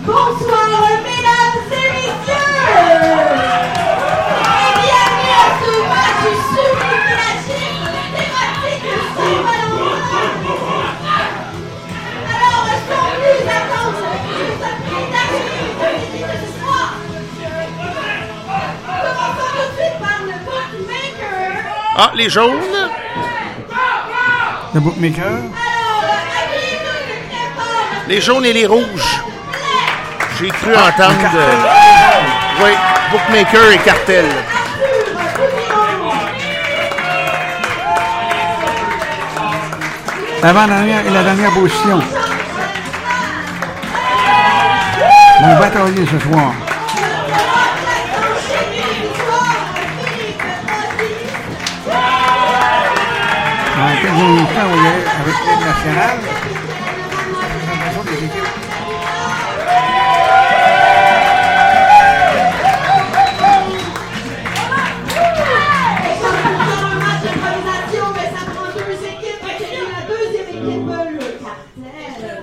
[0.03, 2.48] Bonsoir, mesdames et messieurs!
[22.01, 22.61] Ah, les jaunes.
[24.73, 25.39] Le bookmaker.
[28.07, 29.21] Les jaunes et les rouges.
[30.39, 31.35] J'ai cru entendre.
[31.35, 32.69] euh, oui,
[33.11, 34.25] Bookmaker et Cartel.
[40.41, 41.99] L'avant-dernière et la dernière position.
[45.41, 46.53] Mon bataillé ce soir.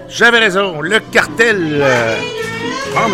[0.08, 1.78] J'avais raison, le Cartel.
[1.82, 2.16] euh,
[2.96, 3.06] Ah,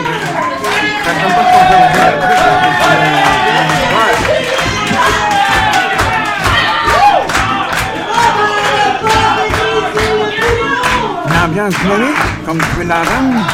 [11.53, 13.47] ambiance dynamique, comme tu peux l'entendre.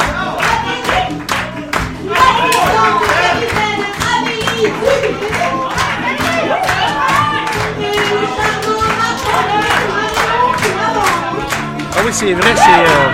[11.91, 13.09] Ah oui, c'est vrai, c'est euh,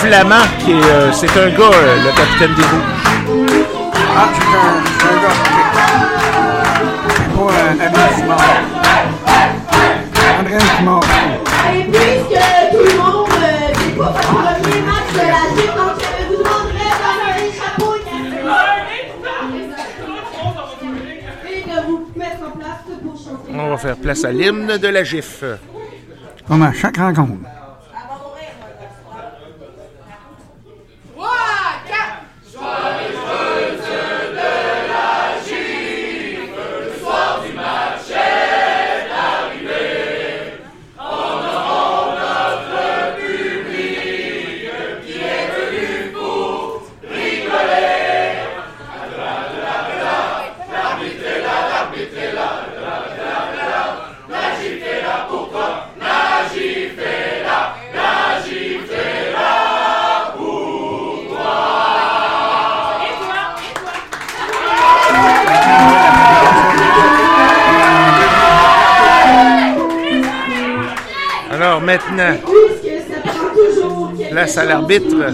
[0.00, 0.74] Flamand qui est.
[0.84, 3.48] euh, c'est un gars, euh, le capitaine des rouges.
[4.16, 5.38] Ah, c'est un, un gars.
[7.08, 8.02] C'est pas un ami
[23.78, 25.44] faire place à l'hymne de la GIF.
[26.46, 27.47] Comme à chaque rencontre.
[71.88, 72.36] Maintenant,
[74.30, 75.32] Place à l'arbitre.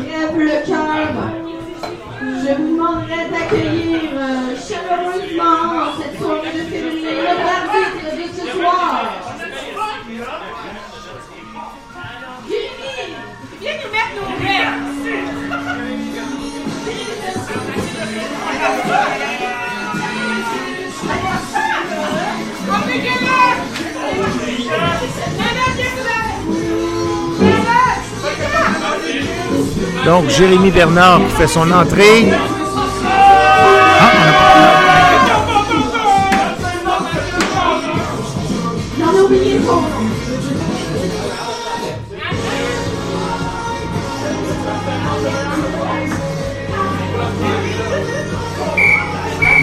[30.05, 32.27] Donc Jérémy Bernard qui fait son entrée.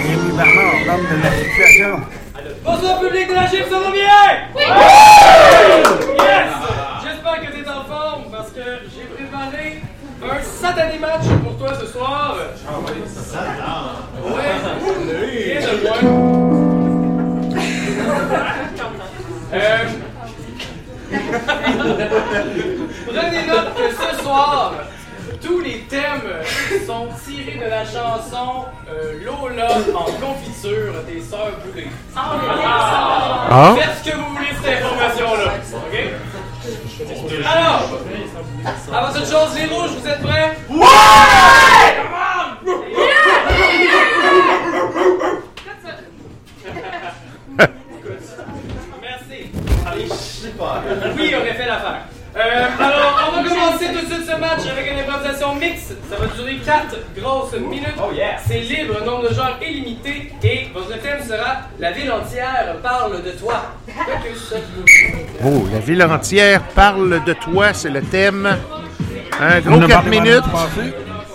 [0.03, 2.01] Jérémy Bernard, l'homme de la situation.
[2.63, 4.01] Bonsoir public de la gym, ça va bien?
[4.55, 5.00] Oui!
[13.31, 13.37] Ouais!
[14.21, 16.01] Moins.
[19.53, 19.77] Euh,
[23.07, 24.73] Prenez note que ce soir,
[25.41, 26.21] tous les thèmes
[26.85, 31.87] sont tirés de la chanson euh, Lola en confiture des Sœurs Boulay.
[32.15, 35.53] Ah, Faites ce que vous voulez de cette information-là.
[35.75, 35.95] OK?
[37.45, 37.83] Alors,
[38.93, 40.57] avant toute chose, les rouges, vous êtes prêts?
[40.69, 42.01] Ouais!
[54.31, 55.93] ce match avec une improvisation mixte.
[56.09, 56.95] Ça va durer 4
[57.53, 58.37] Oh yeah.
[58.47, 60.31] C'est libre, nombre de joueurs illimité.
[60.43, 63.73] Et votre thème sera La ville entière parle de toi.
[65.43, 68.47] Oh, la ville entière parle de toi, c'est le thème.
[69.39, 70.43] Un gros a 4 parlé minutes.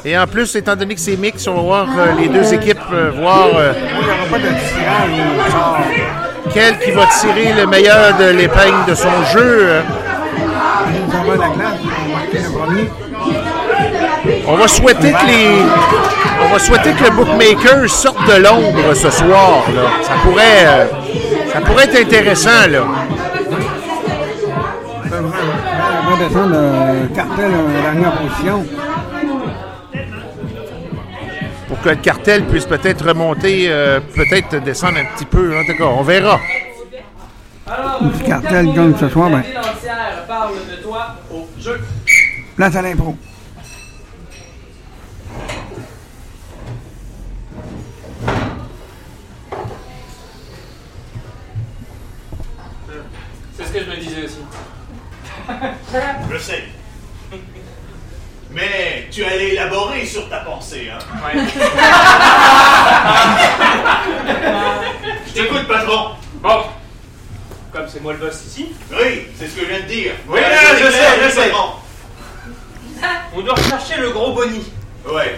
[0.04, 2.78] Et en plus, étant donné que c'est mix, on va voir euh, les deux équipes
[2.92, 5.78] euh, voir euh, Il n'y aura pas de tirage ou de sort.
[6.54, 9.82] quel qui va tirer le meilleur de l'épingle de son jeu.
[14.48, 15.62] On va souhaiter que les.
[16.44, 19.64] On va souhaiter que le bookmaker sorte de l'ombre ce soir.
[19.74, 19.82] Là.
[20.02, 20.66] Ça pourrait.
[20.66, 20.86] euh,
[21.52, 22.82] ça pourrait être intéressant, là.
[26.08, 28.66] On va descendre le cartel en dernière position.
[31.68, 35.58] Pour que le cartel puisse peut-être remonter, euh, peut-être descendre un petit peu.
[35.58, 36.38] En tout cas, on verra.
[37.66, 39.42] Alors, pour cartel gagne ce soir, La ben.
[40.28, 41.80] parle de toi au jeu.
[42.56, 43.16] Place à l'impro.
[53.66, 54.38] C'est ce que je me disais aussi.
[56.32, 56.64] Je sais.
[58.52, 61.42] Mais tu allais élaborer sur ta pensée, hein Ouais.
[65.26, 66.10] Je t'écoute, patron.
[66.42, 66.62] Bon.
[67.72, 70.12] Comme c'est moi le boss ici, Oui, c'est ce que je viens de dire.
[70.28, 71.48] Oui, Voilà, je sais, je sais.
[71.50, 71.72] patron.
[73.34, 74.64] on doit rechercher le gros Bonnie.
[75.06, 75.36] Ouais,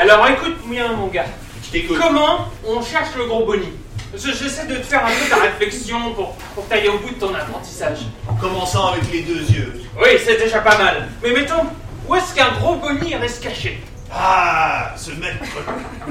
[0.00, 1.26] Alors écoute bien mon gars.
[1.64, 1.98] je t'écoute.
[2.00, 3.72] Comment on cherche le gros Bonnie?
[4.16, 7.18] J'essaie de te faire un peu ta réflexion pour, pour que t'ailles au bout de
[7.18, 7.98] ton apprentissage.
[8.28, 9.80] En commençant avec les deux yeux.
[9.96, 11.08] Oui, c'est déjà pas mal.
[11.22, 11.64] Mais mettons,
[12.08, 13.82] où est-ce qu'un gros Bonnie reste caché?
[14.12, 15.44] Ah, se mettre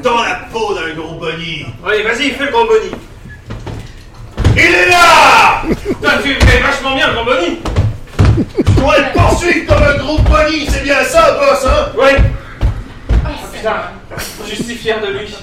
[0.01, 1.65] dans la peau d'un gros boni.
[1.85, 2.91] Oui, vas-y, fais le gros Bonnie.
[4.55, 5.63] Il est là
[6.01, 7.59] Toi, tu fais vachement bien le gros Bonnie.
[8.57, 11.91] Je dois le poursuivre comme un gros boni, c'est bien ça, boss, hein?
[11.97, 12.09] Oui.
[13.23, 13.75] Ah putain,
[14.45, 15.33] je suis fier de lui.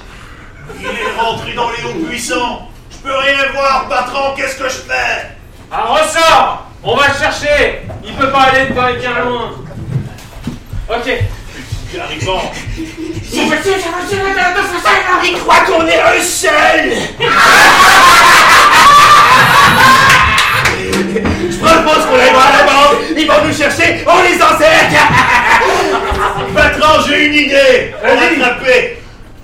[0.79, 2.69] Il est rentré dans les hauts puissants.
[2.91, 5.37] Je peux rien voir, patron, qu'est-ce que je fais?
[5.73, 9.53] Un ressort On va le chercher Il peut pas aller de pas bien loin.
[10.89, 11.09] Ok.
[11.95, 12.53] J'arrivant.
[15.23, 16.93] Il croit qu'on est un seul
[21.51, 23.01] Je propose qu'on aille voir la banque.
[23.17, 24.97] Ils vont nous chercher, on les encercle.
[26.55, 27.95] Patron, j'ai une idée.
[28.03, 29.00] On va attraper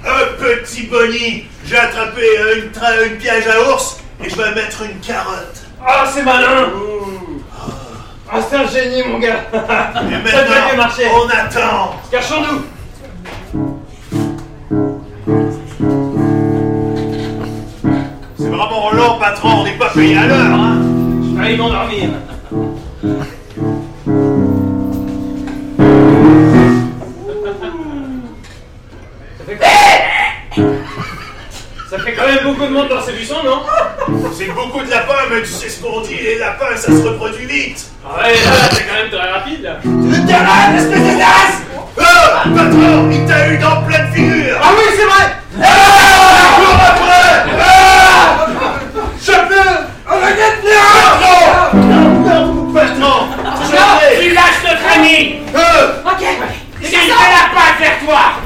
[0.06, 1.44] un petit boni.
[1.64, 2.22] J'ai attrapé
[2.56, 5.62] une, tra- une piège à ours et je vais mettre une carotte.
[5.84, 6.68] Ah, c'est malin
[8.30, 9.56] Ah, c'est un génie, mon gars Et
[10.30, 11.96] Ça maintenant, marcher on attend.
[12.10, 12.64] Cachons-nous
[18.38, 19.60] C'est vraiment long, patron.
[19.60, 20.76] On n'est pas payé à l'heure, hein.
[21.22, 22.08] Je vais aller m'endormir.
[32.66, 33.62] Fait quand même beaucoup de monde dans ces buissons, non
[34.36, 36.16] C'est beaucoup de lapins, mais tu sais ce qu'on dit.
[36.16, 37.86] Les lapins, ça se reproduit vite.
[38.04, 39.78] Ah ouais, là, c'est quand même très rapide, là.
[40.76, 41.62] espèce de naze
[41.98, 44.58] Ah, patron, il t'a eu dans pleine figure.
[44.62, 47.05] Ah oui, c'est vrai Ah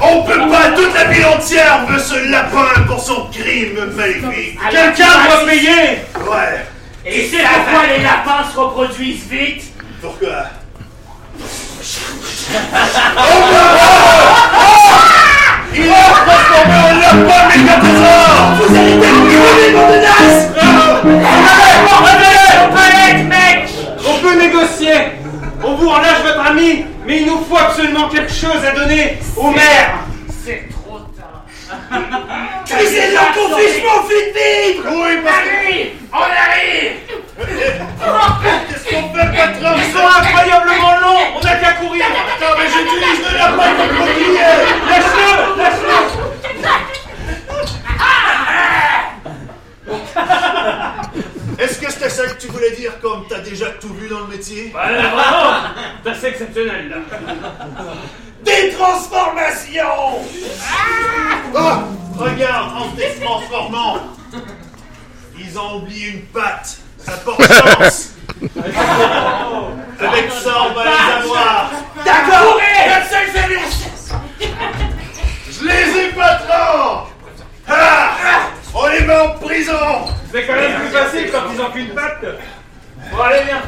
[0.01, 4.59] On peut pas, toute la ville entière veut ce lapin pour son crime maléfique.
[4.69, 5.99] Quelqu'un doit payer.
[6.29, 6.65] Ouais,
[7.05, 10.45] Et c'est pourquoi les lapins se reproduisent vite pourquoi?
[15.73, 15.95] Il a
[16.25, 20.49] transformé en lapin méga-trésor Vous allez terminer, mon menace
[22.75, 23.69] Arrête, mec.
[24.07, 24.93] On peut négocier.
[25.63, 29.51] On vous relâche votre ami, mais il nous faut absolument quelque chose à donner au
[29.51, 29.95] maire.
[30.45, 31.43] C'est trop tard.
[32.65, 34.83] C'est là qu'on fiche mon fil vivre.
[34.89, 35.49] Oui, parce que...
[35.49, 36.93] Arrive On arrive.
[38.69, 41.25] Qu'est-ce qu'on fait, patron Ils sont incroyablement longs.
[41.35, 42.05] On n'a qu'à courir.
[42.05, 44.51] Attends, mais j'utilise de lapin comme bouclier
[44.87, 46.21] Laisse-le Laisse-le
[51.61, 54.27] Est-ce que c'était ça que tu voulais dire comme t'as déjà tout vu dans le
[54.27, 54.71] métier?
[54.73, 55.53] Bah, vraiment
[56.03, 56.97] C'est assez exceptionnel, là.
[58.43, 60.25] Des transformations!
[61.55, 61.83] Ah!
[62.17, 63.97] Regarde, en te transformant
[65.37, 66.77] Ils ont oublié une patte.
[66.97, 68.13] Ça porte chance
[69.99, 71.71] Avec ça, on va les avoir.
[72.03, 72.59] D'accord.
[75.51, 77.10] Je les ai, patron Ah
[78.83, 79.73] On les met en prison
[80.31, 82.25] C'est quand même plus facile quand ils ont qu'une patte
[83.11, 83.61] Bon, allez, viens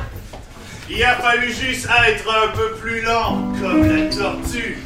[0.90, 4.80] Il a fallu juste être un peu plus lent comme la tortue.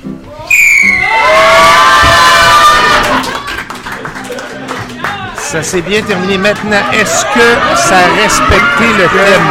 [5.35, 6.37] Ça s'est bien terminé.
[6.37, 9.47] Maintenant, est-ce que ça a respecté le thème?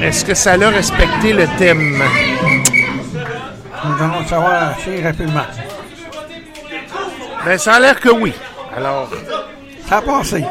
[0.00, 2.02] Est-ce que ça a respecté le thème?
[3.84, 5.42] Nous allons le savoir assez rapidement.
[7.46, 8.32] Ben, ça a l'air que oui.
[8.76, 9.08] Alors,
[9.88, 10.44] Ça a passé.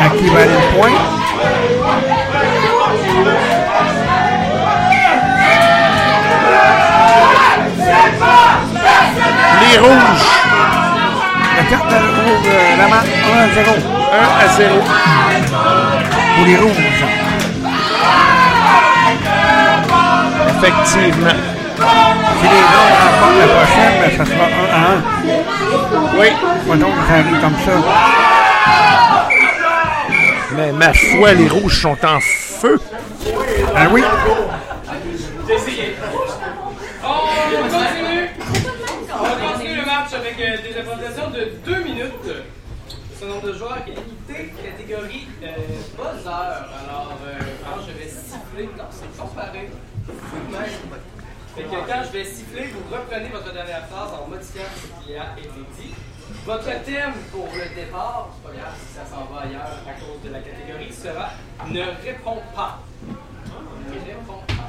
[0.00, 1.96] À qui va aller le point?
[9.60, 10.26] les rouges,
[11.56, 13.76] La carte de rouge, euh, la marque 1 à 0
[14.12, 14.74] 1 à 0.
[16.36, 17.04] pour les rouges.
[20.48, 21.38] Effectivement.
[21.76, 25.00] Si les gens remportent la prochaine, ben, ça sera 1 à 1.
[26.18, 26.28] Oui.
[26.66, 27.72] Mettons que ça arrive comme ça.
[30.56, 32.80] Mais ma foi, les rouges sont en feu.
[33.74, 34.02] Ah oui?
[35.46, 35.94] J'ai essayé.
[37.04, 38.30] On continue.
[39.12, 42.12] On va continuer le match avec euh, des représentations de 2 minutes.
[43.18, 45.46] Ce nombre de joueurs est limité, catégorie euh,
[45.96, 46.28] buzzer.
[46.28, 49.68] Alors, euh, quand je vais siffler, non, c'est pas pareil.
[50.06, 50.70] Tout de même.
[51.56, 55.14] Fait que quand je vais siffler, vous reprenez votre dernière phrase en modifiant ce qui
[55.16, 55.48] a été
[55.80, 55.94] dit.
[56.44, 60.20] Votre thème pour le départ, c'est pas grave si ça s'en va ailleurs à cause
[60.24, 61.30] de la catégorie, sera
[61.70, 62.80] ne réponds pas.
[63.88, 64.68] Ne réponds pas.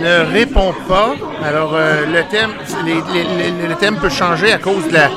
[0.01, 1.15] Ne répond pas.
[1.45, 2.51] Alors, euh, le, thème,
[2.85, 5.09] les- les- les- le thème peut changer à cause de la,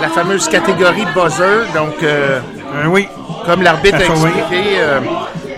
[0.00, 1.66] la fameuse catégorie buzzer.
[1.74, 2.40] Donc, euh,
[2.72, 3.08] Ah oui.
[3.50, 4.26] Comme l'arbitre a sauve.
[4.26, 5.00] expliqué, euh,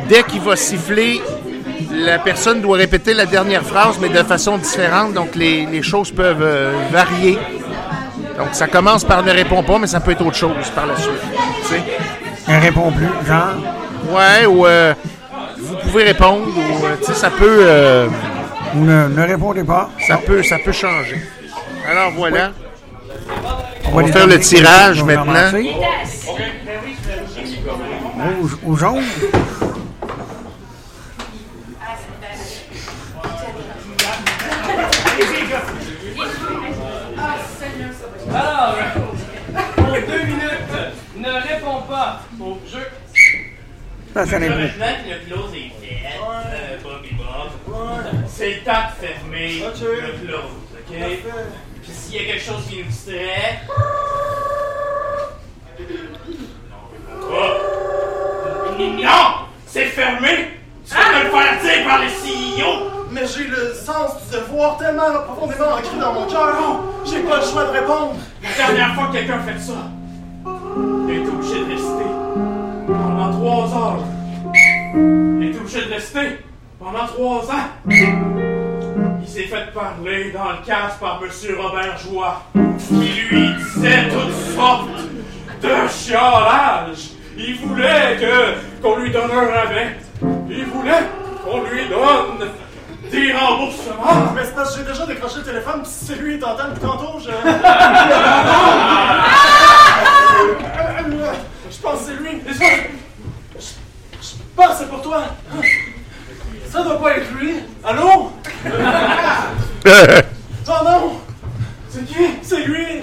[0.09, 1.20] dès qu'il va siffler,
[1.93, 5.12] la personne doit répéter la dernière phrase, mais de façon différente.
[5.12, 7.38] Donc, les, les choses peuvent euh, varier.
[8.38, 10.97] Donc, ça commence par ne répond pas, mais ça peut être autre chose par la
[10.97, 11.12] suite.
[11.62, 11.82] Tu sais?
[12.49, 13.57] Elle répond plus, genre?
[14.11, 14.95] Ouais, ou euh,
[15.59, 18.09] vous pouvez répondre, ou euh, tu sais, ça peut, euh,
[18.74, 19.90] ne, ne répondez pas.
[20.07, 21.20] ça peut, ça peut changer.
[21.90, 22.53] Alors voilà.
[23.93, 25.51] On va les faire le tirage maintenant.
[28.23, 28.41] Commencer.
[28.41, 29.05] Rouge ou jaune?
[38.35, 38.77] Alors,
[39.77, 40.73] pour deux minutes,
[41.16, 42.87] ne réponds pas au jeu.
[44.14, 44.57] Ça, ça répond.
[44.57, 47.51] Maintenant que le close est fait, euh, Bobby Bob,
[48.27, 50.41] c'est le temps de fermer le close,
[50.75, 50.97] ok?
[51.83, 53.61] Puis s'il y a quelque chose qui nous distrait...
[57.25, 57.73] Oh.
[58.91, 59.47] Non!
[59.66, 60.59] C'est fermé!
[60.87, 62.91] Tu vas me le faire dire par le CEO!
[63.12, 66.80] Mais j'ai le sens du devoir tellement profondément ancré dans mon cœur.
[67.05, 68.14] J'ai pas le choix de répondre.
[68.43, 69.74] La dernière fois que quelqu'un a fait ça,
[71.09, 72.07] il était obligé de rester
[72.87, 74.05] pendant trois heures.
[74.95, 76.39] Il était obligé de rester
[76.80, 77.68] pendant trois ans.
[77.89, 81.28] Il s'est fait parler dans le casque par M.
[81.59, 82.43] Robert Joie,
[82.78, 82.95] qui
[83.30, 84.89] lui disait toutes sortes
[85.62, 87.12] de chiolages.
[87.45, 89.97] Il voulait que qu'on lui donne un rabais.
[90.49, 91.03] Il voulait
[91.45, 92.49] qu'on lui donne
[93.11, 94.32] des remboursements.
[94.34, 96.68] Mais c'est parce que j'ai déjà décroché le téléphone, pis si c'est lui qui t'entend
[96.68, 97.30] depuis tantôt, je.
[101.70, 102.40] Je pense que c'est lui.
[102.47, 102.53] Je,
[103.59, 105.22] je pense que c'est pour toi.
[106.70, 107.57] Ça doit pas être lui.
[107.84, 108.32] Allô?
[110.68, 111.20] Oh non!
[111.90, 112.14] C'est qui?
[112.43, 113.03] C'est lui!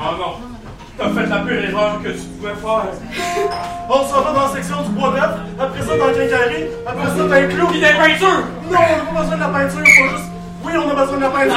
[0.00, 0.37] Oh non,
[0.98, 3.50] t'as fait la pire erreur que tu pouvais faire.
[3.88, 7.06] On s'en va dans la section du bois neuf, après ça dans le quincaillerie, après
[7.06, 7.66] ça dans un clou.
[7.68, 8.44] Pis des peintures!
[8.70, 10.28] Non, on n'a pas besoin de la peinture, faut juste.
[10.64, 11.54] Oui, on a besoin de la peinture.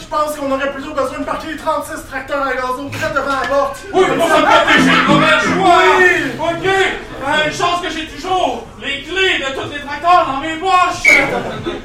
[0.00, 3.46] Je pense qu'on aurait plutôt besoin de parquer 36 tracteurs à gazon près devant la
[3.46, 3.76] porte.
[3.92, 5.78] Oui, pour se protéger de mauvais choix!
[5.98, 6.10] Oui.
[6.40, 6.66] Ok!
[7.20, 11.12] Euh, une chance que j'ai toujours les clés de tous les tracteurs dans mes poches!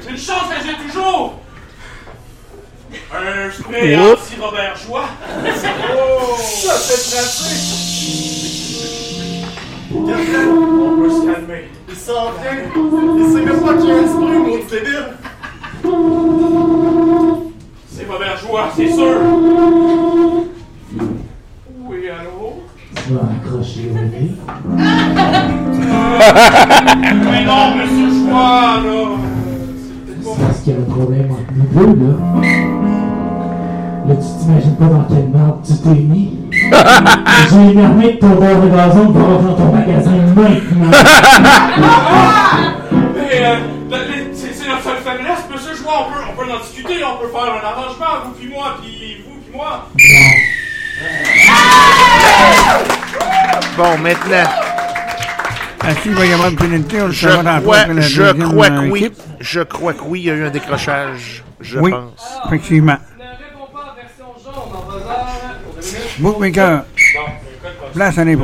[0.08, 1.34] Une chance que j'ai toujours
[3.12, 4.12] un spray Oups.
[4.12, 5.08] anti-Robert Joie!
[5.44, 7.02] Ça fait?
[7.10, 7.58] Tracer.
[9.92, 11.64] On peut se calmer.
[11.88, 12.60] il s'en vient.
[13.16, 15.06] Il sait même pas qu'il y a un esprit, mon débile.
[17.90, 19.16] C'est Robert Joie, c'est sûr!
[21.86, 22.62] Oui, allô?
[22.96, 24.30] Tu vas accrocher au nez.
[27.30, 29.04] Mais non, monsieur Joie, là!
[30.24, 32.14] C'est parce qu'il y a un problème entre nous deux, là.
[34.06, 36.38] Là, tu t'imagines pas dans quelle merde tu t'es mis.
[37.50, 40.90] J'ai une armée de tondeurs de gazon va rentrer dans ton magasin maintenant.
[43.16, 43.56] Mais, euh,
[43.90, 46.60] la- les- c'est c'est notre seule faiblesse, monsieur le joueur, on peut, on peut en
[46.60, 49.88] discuter, on peut faire un arrangement, vous puis moi, puis vous puis moi.
[53.76, 54.48] Bon, maintenant,
[55.88, 57.02] Est-ce qu'il va y avoir une pénalité?
[57.02, 59.00] On le je crois, je crois euh, que oui.
[59.04, 59.22] équipe.
[59.40, 61.90] Je crois que oui, il y a eu un décrochage, je Oui.
[61.90, 62.38] pense.
[62.46, 62.96] Effectivement.
[63.18, 66.22] Ne réponds pas en version jaune en.
[66.22, 66.84] Bookmaker,
[67.92, 68.34] place à Là,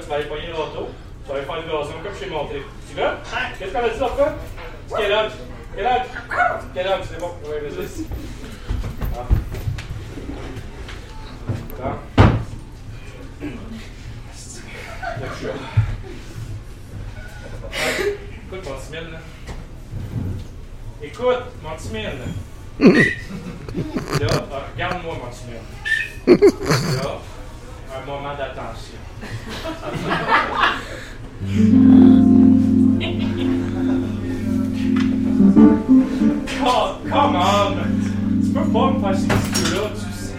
[0.00, 0.88] tu vas aller pogner l'auto,
[1.24, 2.62] tu vas aller faire le gazon comme je t'ai montré.
[2.88, 3.02] Tu veux?
[3.58, 3.98] Qu'est-ce qu'on a dit?
[4.96, 5.32] Quel âge?
[6.74, 7.02] Quel âge?
[7.10, 7.30] C'est bon.
[7.44, 8.04] Ouais, vas-y.
[11.80, 11.94] Ah.
[12.10, 12.28] Ah.
[18.50, 19.18] Écoute, mon petit mille, là.
[21.00, 21.76] Écoute, mon.
[22.80, 26.38] Là, euh, regarde-moi, mon petit mille.
[26.96, 27.20] Là,
[27.94, 28.98] un moment d'attention.
[36.60, 37.76] Oh, come on!
[38.42, 39.28] Tu peux pas me faire ces
[39.74, 40.32] là tu sais.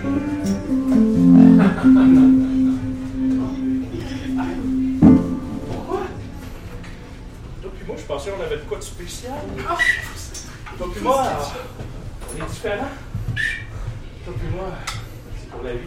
[5.68, 6.02] Pourquoi?
[7.62, 9.34] Toi puis moi, je pensais qu'on avait de quoi de spécial.
[10.78, 11.26] Toi puis moi,
[12.32, 12.50] on est
[15.40, 15.80] c'est pour la vie.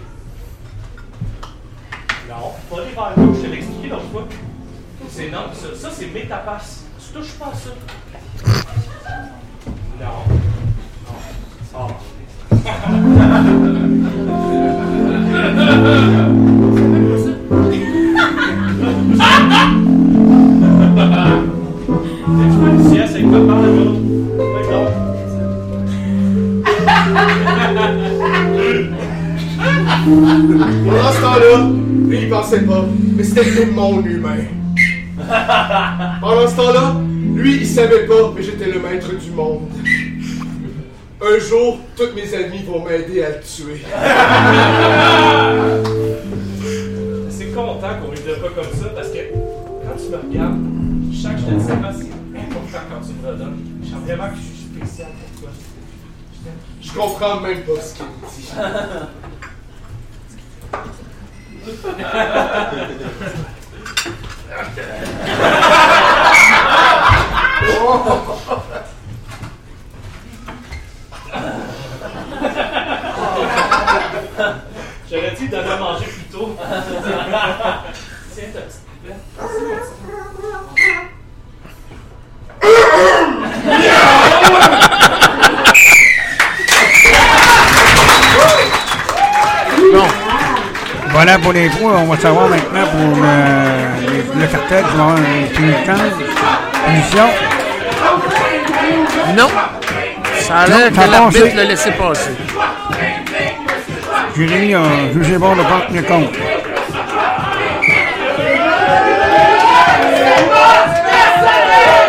[2.28, 4.28] Non, pas les verres rouges, je te l'ai expliqué l'autre fois.
[5.08, 6.84] C'est non, ça, ça c'est métapasse.
[6.98, 7.70] Tu touches pas ça.
[10.00, 10.24] Non.
[11.74, 11.88] Non.
[11.88, 11.88] Oh.
[30.84, 31.70] Pendant ce temps-là,
[32.08, 32.84] lui, il pensait pas,
[33.16, 34.46] mais c'était le démon lui-même.
[36.20, 36.96] Pendant ce temps-là,
[37.34, 39.68] lui, il savait pas, mais j'étais le maître du monde.
[41.24, 43.80] Un jour, tous mes amis vont m'aider à le tuer.
[47.30, 49.18] C'est content qu'on ne pas comme ça parce que
[49.84, 50.58] quand tu me regardes,
[51.12, 52.10] je sens que je te dis pas c'est
[52.40, 53.60] important quand tu me redonnes.
[53.84, 55.50] Je sens vraiment que je suis spécial pour toi.
[56.80, 58.50] Je comprends même pas ce qu'il me dit.
[67.64, 68.66] J'aurais
[75.42, 76.56] dit de le manger plus tôt.
[78.34, 79.14] Tiens ta petite poupée.
[89.92, 90.08] Bon.
[91.10, 91.92] Voilà pour les points.
[91.98, 95.48] On va savoir maintenant pour le, le cartel qui va avoir une
[96.86, 97.28] punition.
[99.36, 99.48] Non.
[100.40, 102.30] Ça a l'air que l'arbitre l'a laissé passer.
[104.36, 106.34] Jérémy a jugé bon de prendre le compte.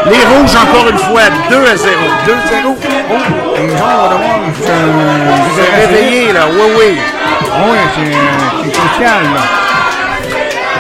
[0.05, 1.95] Les rouges, encore une fois, 2 à 0.
[2.27, 2.75] 2 à 0.
[3.09, 3.13] Oh,
[3.55, 6.41] les gens vont devoir se, Vous se êtes réveillés, là.
[6.51, 6.97] Oui, oui.
[7.41, 9.23] Oui, c'est crucial.
[9.23, 9.41] Là.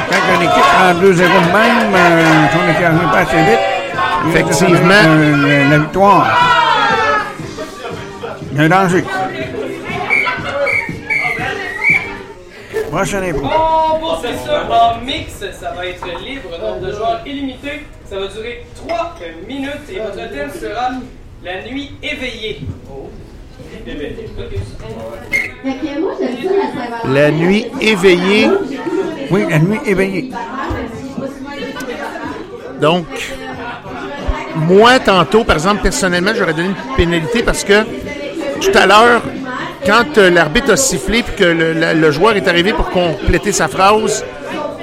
[0.09, 3.59] Quand une équipe prend 2-0 de même, euh, si on ne pas assez vite,
[4.29, 4.93] Effectivement.
[5.07, 6.27] euh, la victoire.
[8.51, 9.03] Il y a un danger.
[12.93, 13.47] Prochain impro.
[13.47, 15.33] On poursuit ça en mix.
[15.59, 17.87] Ça va être libre, nombre de joueurs illimité.
[18.07, 19.15] Ça va durer 3
[19.47, 20.91] minutes et votre thème sera
[21.43, 22.61] la nuit éveillée.
[25.99, 27.09] Moi, ça.
[27.09, 28.47] La nuit éveillée.
[29.31, 30.31] Oui, la nuit éveillée.
[32.79, 33.07] Donc,
[34.55, 37.83] moi, tantôt, par exemple, personnellement, j'aurais donné une pénalité parce que
[38.61, 39.23] tout à l'heure,
[39.85, 43.51] quand euh, l'arbitre a sifflé puis que le, la- le joueur est arrivé pour compléter
[43.51, 44.23] sa phrase,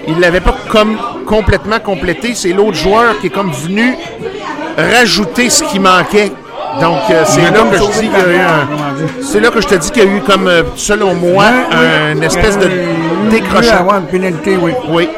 [0.06, 0.96] il ne l'avait pas comme
[1.26, 2.34] complètement complété.
[2.34, 3.94] C'est l'autre joueur qui est comme venu
[4.76, 6.32] rajouter ce qui manquait.
[6.80, 8.68] Donc, euh, c'est là que je dis qu'il y a eu un.
[9.22, 11.46] C'est là que je te dis qu'il y a eu comme, euh, selon moi,
[12.12, 12.68] une espèce de
[13.30, 13.72] décrochage.
[13.80, 14.72] avoir une pénalité, oui.
[14.88, 15.08] Oui.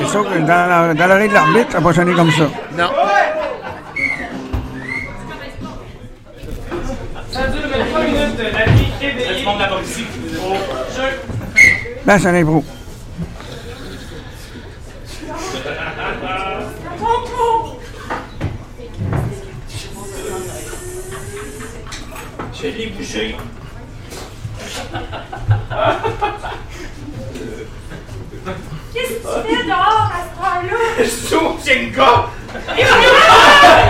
[0.00, 2.44] C'est sûr que dans, l'oreille de l'arbitre, ça va sonner comme ça.
[2.78, 2.90] Non.
[9.48, 9.54] Éveillée.
[9.54, 10.04] Le monde là-bas ici.
[10.42, 10.54] Oh,
[10.96, 12.64] je- Place à l'impro.
[22.54, 23.36] Je l'ai bougé.
[28.94, 30.78] Qu'est-ce que tu fais dehors à ce heure-là?
[30.98, 32.26] Je joue au Jenga.
[32.74, 33.12] Mais voyons!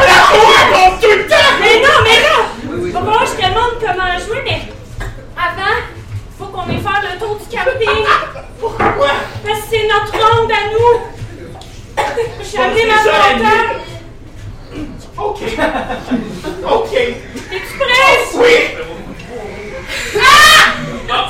[0.01, 1.37] La cour raconte tout le temps!
[1.61, 2.93] Mais non, mais là!
[2.93, 4.68] Va falloir que je te montre comment jouer, mais
[6.59, 8.05] qu'on aille faire le tour du camping.
[8.61, 9.11] Pourquoi?
[9.45, 10.95] Parce que c'est notre ronde à nous.
[12.41, 13.49] Je suis appelée ma montagne.
[15.17, 15.41] Ok.
[16.71, 16.93] Ok.
[16.95, 18.29] Es-tu prête?
[18.35, 18.55] Oui.
[20.21, 21.25] Ah!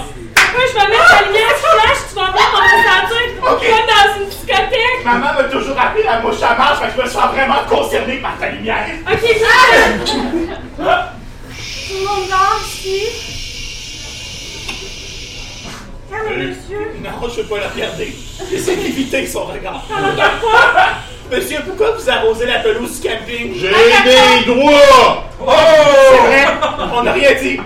[0.53, 3.22] Moi, je vais mettre la lumière flash, tu vas voir, on va se sentir
[3.53, 3.61] Ok.
[3.61, 5.05] comme dans une discothèque.
[5.05, 8.16] Maman m'a toujours appelé la mouche à marche, fait que je me sens vraiment concerné
[8.16, 8.87] par ta lumière.
[9.11, 10.05] Ok, viens.
[10.07, 13.28] Tout le monde dort ici.
[16.11, 16.93] Ferme les yeux.
[17.03, 18.13] Non, je veux pas la regarder.
[18.51, 19.85] J'essaie d'éviter son regard.
[21.31, 23.55] Monsieur, pourquoi vous arrosez la pelouse du camping?
[23.55, 25.25] J'ai des droits!
[25.41, 25.51] Oh!
[26.11, 26.47] C'est vrai,
[26.95, 27.61] on n'a rien dit.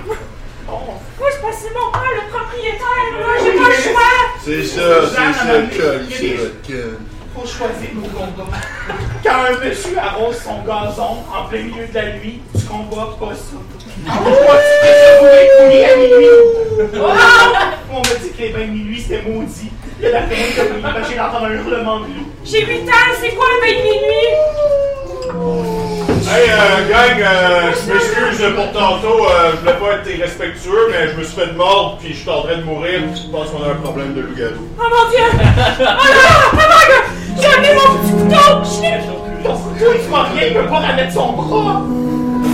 [0.67, 3.27] Moi, je passe mon père, le propriétaire, là.
[3.45, 4.13] J'ai pas le choix.
[4.45, 5.23] C'est ça, c'est ça,
[6.11, 6.99] c'est votre.
[7.35, 8.59] Faut choisir nos combats.
[9.23, 13.35] Quand un monsieur arrose son gazon en plein milieu de la nuit, tu combats pas
[13.35, 13.57] ça.
[14.07, 16.29] Pourquoi tu les couler à minuit?
[16.97, 17.11] Oh!
[17.93, 19.71] On m'a dit que les bains de minuit c'était maudit.
[20.01, 22.27] Il y a la famille qui a imaginé d'entendre un hurlement de loup.
[22.45, 24.31] J'ai 8 ans, c'est quoi le bain de minuit?
[26.29, 31.09] Hey, euh, gang, euh, je m'excuse pour tantôt, euh, je voulais pas être irrespectueux, mais
[31.09, 33.51] je me suis fait de mordre, puis je suis en train de mourir, je pense
[33.51, 34.67] qu'on a un problème de loup-garou.
[34.79, 35.27] Oh mon dieu!
[35.81, 35.91] Oh non!
[36.55, 37.39] Oh!
[37.41, 38.65] J'ai amené mon petit couteau!
[38.65, 41.83] Je- Ton couteau, il fera rien, il peut pas remettre son bras.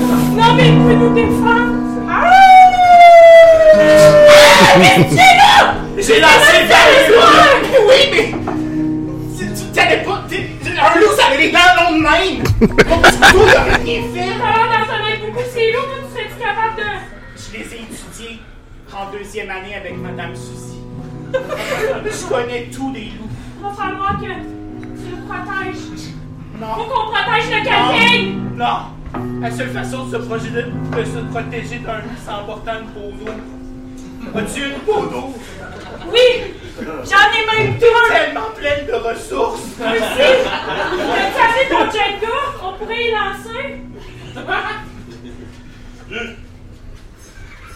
[0.09, 1.75] Non, mais il peut nous défendre!
[2.09, 2.33] Ah!
[4.79, 5.75] Mais là!
[5.99, 7.27] J'ai lancé ballon!
[7.89, 8.27] Oui, mais.
[9.37, 10.25] Tu t'avais pas.
[10.81, 12.39] Un loup, ça avait les dents longues même!
[12.61, 14.33] Mon petit il aurait rien fait!
[14.41, 16.83] Alors, dans ton œil beaucoup, c'est lourd, toi, tu serais-tu capable de.
[17.37, 18.37] Je les ai étudiés
[18.93, 20.79] en deuxième année avec Madame Suzy.
[21.33, 23.29] Je connais tous les loups.
[23.59, 26.17] Il va falloir que tu le protèges.
[26.61, 26.75] Non.
[26.75, 28.57] Faut qu'on protège le camping!
[28.57, 28.67] Non!
[28.67, 29.41] Non!
[29.41, 30.65] La seule façon de se, protéger-
[30.97, 33.33] de se protéger d'un loup, c'est en portant une peau d'eau.
[34.39, 35.35] As-tu une peau d'eau?
[36.13, 36.55] Oui!
[36.81, 36.85] J'en
[37.33, 37.87] ai même deux!
[38.11, 39.61] Tellement pleine de ressources!
[39.63, 39.79] Aussi!
[39.79, 42.37] T'as amené ton Jenga?
[42.63, 43.67] On pourrait y lancer?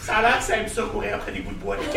[0.01, 1.77] Ça a l'air que ça aime ça courir après des bouts de bois.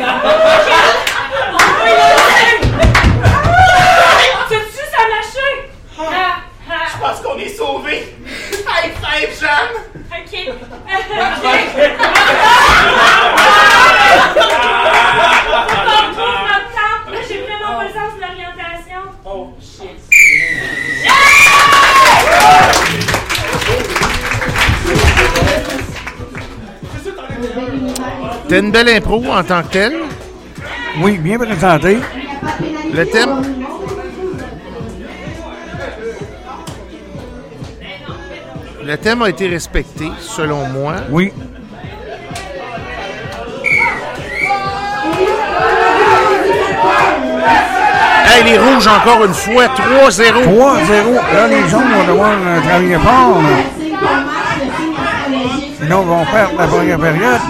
[28.49, 29.97] T'as une belle impro en tant que telle?
[31.03, 31.99] Oui, bien présenté.
[32.94, 33.42] Le thème?
[38.84, 40.94] Le thème a été respecté, selon moi.
[41.11, 41.32] Oui.
[48.28, 50.44] Hey, les rouges, encore une fois, 3-0.
[50.44, 51.14] 3-0.
[51.34, 53.42] Là, les jaunes vont devoir euh, travailler fort.
[53.42, 53.49] là.
[55.80, 57.40] Sinon, ils vont perdre la première période.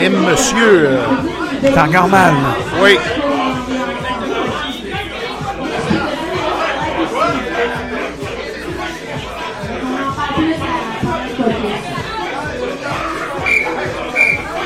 [0.00, 0.88] Et monsieur.
[0.88, 0.98] euh,
[2.82, 2.98] oui.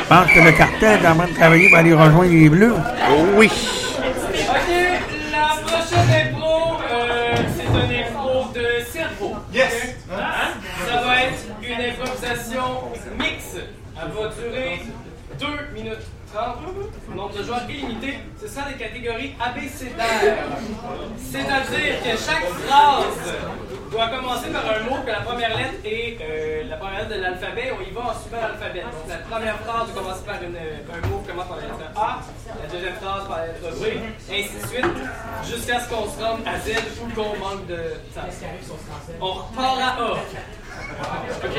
[0.02, 2.74] Je pense que le cartel est en train de travailler pour aller rejoindre les Bleus.
[3.36, 3.50] Oui.
[17.72, 18.18] Illimité.
[18.40, 20.44] Ce sera des catégories abécédaires.
[21.18, 23.34] C'est-à-dire que chaque phrase
[23.90, 27.20] doit commencer par un mot que la première lettre est euh, la première lettre de
[27.20, 27.72] l'alphabet.
[27.78, 28.80] On y va en suivant l'alphabet.
[28.82, 31.78] Donc la première phrase doit commencer par une- un mot qui commence par la lettre
[31.96, 32.20] A,
[32.62, 33.84] la deuxième phrase par la lettre B,
[34.32, 34.98] ainsi de suite,
[35.44, 36.68] jusqu'à ce qu'on se rende à Z
[37.02, 37.76] ou qu'on manque de
[38.14, 38.28] temps.
[39.20, 40.12] On repart à A.
[40.12, 41.56] Ok.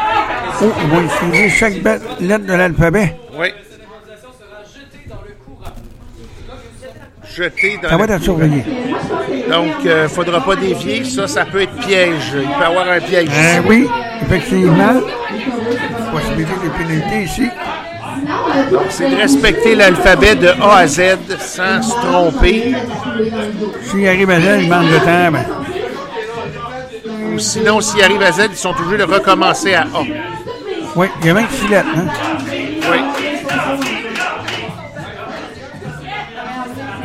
[0.62, 1.74] Oh, ils vont utiliser chaque
[2.20, 3.16] lettre de l'alphabet.
[3.38, 3.48] Oui.
[4.74, 5.72] Jetée dans le courant.
[7.34, 8.64] Jeté dans Ça va être surveiller.
[9.50, 11.04] Donc, il ne faudra pas dévier.
[11.04, 12.34] Ça, ça peut être piège.
[12.34, 13.28] Il peut y avoir un piège.
[13.32, 13.88] Euh, oui,
[14.22, 15.00] effectivement.
[16.12, 17.48] Possibilité de pénalité ici.
[18.90, 21.00] C'est de respecter l'alphabet de A à Z
[21.38, 22.74] sans se tromper.
[23.82, 25.44] S'il arrive à là, il manque de temps, ben,
[27.38, 30.02] sinon, s'ils arrivent à Z, ils sont obligés de recommencer à A.
[30.96, 32.06] Oui, il y a même filette, hein?
[32.90, 32.98] Oui.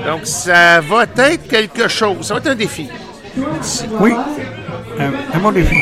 [0.06, 2.26] Donc, ça va être quelque chose.
[2.28, 2.90] Ça va être un défi.
[4.00, 4.14] Oui.
[5.00, 5.76] Un, un bon défi.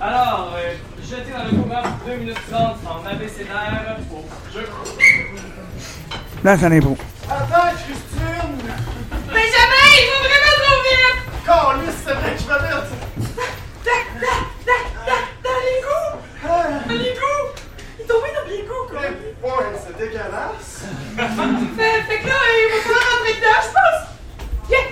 [0.00, 4.24] Alors, euh, jetez dans le programme 2 minutes 30 en abécédaire pour
[4.54, 4.68] jeu.
[6.44, 6.88] Là, ça n'est pas.
[7.28, 8.58] Attends, Christine!
[9.26, 11.20] Benjamin, il va vraiment trop vite!
[11.46, 12.90] Calisse, c'est vrai que je vais vite!
[13.84, 16.12] Dans, dans, dans, dans, dans l'égout!
[16.46, 17.48] Dans l'égout!
[17.98, 19.00] Il est tombé dans l'égout, quoi!
[19.02, 20.84] Ouais, c'est dégueulasse!
[21.76, 24.00] Fait, fait que là, il va falloir rentrer dedans, je pense!
[24.70, 24.86] Yeah!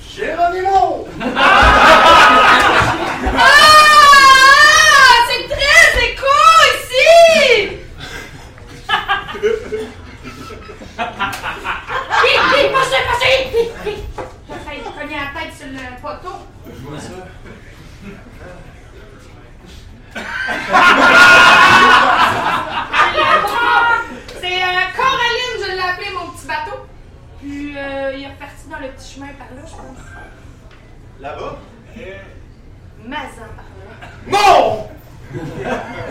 [0.00, 1.08] Géronimo!
[3.40, 5.16] Ah!
[5.28, 6.36] C'est très écho
[6.74, 7.78] ici!
[12.72, 13.36] Passez, passez!
[13.84, 16.36] J'ai failli la tête sur le poteau.
[16.66, 17.18] Je vois ça?
[24.40, 26.78] C'est euh, Coraline, je l'ai appelé mon petit bateau.
[27.40, 29.98] Puis euh, il est reparti dans le petit chemin par là, je pense.
[31.20, 31.58] Là-bas?
[33.04, 34.08] Mazan par là.
[34.26, 34.88] Non!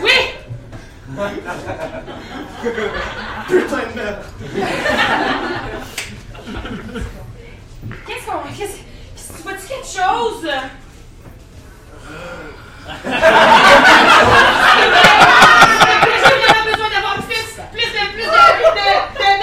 [0.01, 0.17] Oui!
[3.47, 4.23] Putain de merde!
[8.05, 8.39] Qu'est-ce qu'on.
[8.57, 8.77] Qu'est-ce.
[8.77, 10.49] qu'est-ce- Tu quelque chose?
[16.71, 18.03] Besoin d'avoir plus, plus de.
[18.13, 18.27] plus de.
[18.27, 18.87] de.
[19.17, 19.37] de.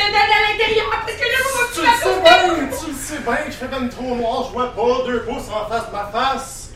[0.58, 0.93] de.
[2.04, 5.22] Sais bien, tu le sais bien je fais comme trop noir, je vois pas deux
[5.22, 6.70] pouces en face de ma face.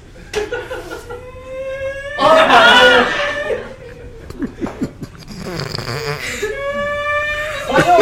[2.21, 2.25] Oh.
[7.71, 8.01] Voyons,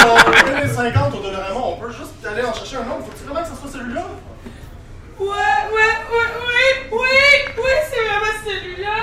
[0.00, 3.06] genre, 50 au Dollarama, on peut juste aller en chercher un autre.
[3.06, 4.04] Faut-tu vraiment que ce soit celui-là?
[5.18, 8.96] Ouais, ouais, ouais, oui, oui, oui, c'est vraiment celui-là.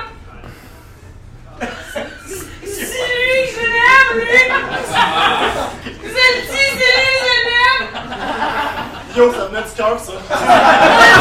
[9.78, 10.21] 笑死了。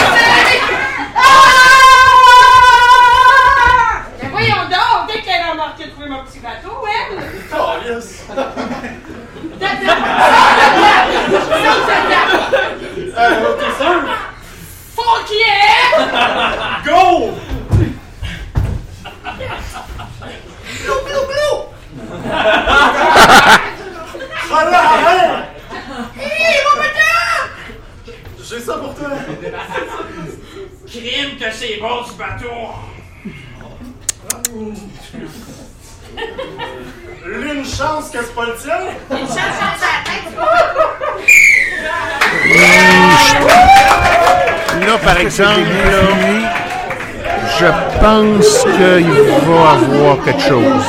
[47.59, 47.67] Je
[48.01, 49.11] pense qu'il
[49.47, 50.85] va avoir quelque chose.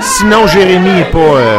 [0.00, 1.18] Sinon, Jérémy n'est pas.
[1.18, 1.58] euh.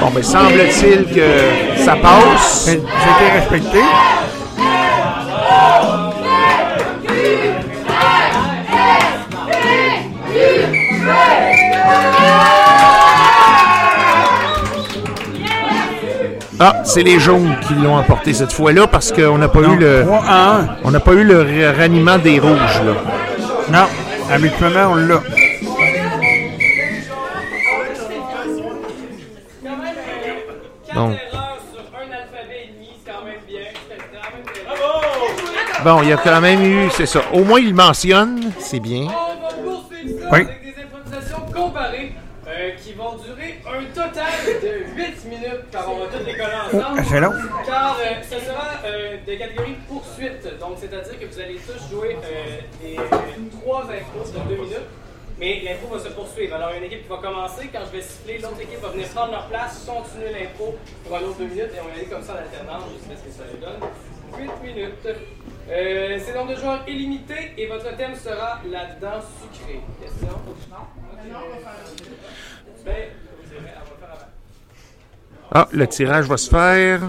[0.00, 2.64] Bon, mais semble-t-il que ça passe.
[2.66, 3.80] J'ai été respecté.
[16.92, 20.02] C'est les jaunes qui l'ont emporté cette fois-là parce qu'on n'a pas eu le.
[20.04, 20.68] 3 à 1.
[20.84, 22.94] On n'a pas eu le ra- raniement des rouges, là.
[23.70, 23.86] Non,
[24.34, 25.20] habituellement, on l'a.
[30.94, 33.60] Donc, Erreur sur un alphabet et demi, c'est quand même bien.
[33.88, 37.20] C'était quand même très bon, il y a quand même eu, c'est ça.
[37.32, 39.06] Au moins, il mentionne, c'est bien.
[40.32, 40.38] Oui.
[40.40, 42.12] avec des improvisations comparées
[42.48, 44.24] euh, qui vont durer un total
[44.62, 47.32] de 8 minutes car on va toutes les coller long.
[47.66, 50.46] Car euh, ce sera euh, de catégorie poursuite.
[50.60, 54.76] Donc, c'est-à-dire que vous allez tous jouer euh, des euh, trois impros de 2 minutes.
[55.38, 56.54] Mais l'impro va se poursuivre.
[56.54, 57.70] Alors, il y a une équipe qui va commencer.
[57.72, 61.22] Quand je vais siffler, l'autre équipe va venir prendre leur place, continuer l'impro pour un
[61.22, 62.82] autre 2 minutes et on va aller comme ça en alternance.
[62.92, 63.80] Je sais pas ce que ça nous donne.
[64.38, 65.08] 8 minutes.
[65.70, 69.80] Euh, c'est nombre de joueurs illimité et votre thème sera la danse sucrée.
[70.00, 70.28] Question?
[70.70, 71.38] Non?
[72.84, 72.94] Ben,
[73.48, 74.30] c'est vrai, on va faire avant.
[75.52, 77.00] Ah, le tirage va se faire.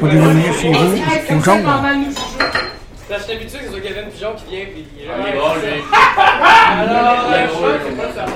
[0.00, 1.36] Faut dénominer chez vous.
[1.36, 1.64] Ou jaune.
[1.64, 5.14] Là, je suis habitué que ce soit Kevin Pigeon qui vient puis il est là.
[5.16, 5.82] Bon, lui.
[6.90, 8.26] Alors, Il est euh, je crois que c'est pas ça.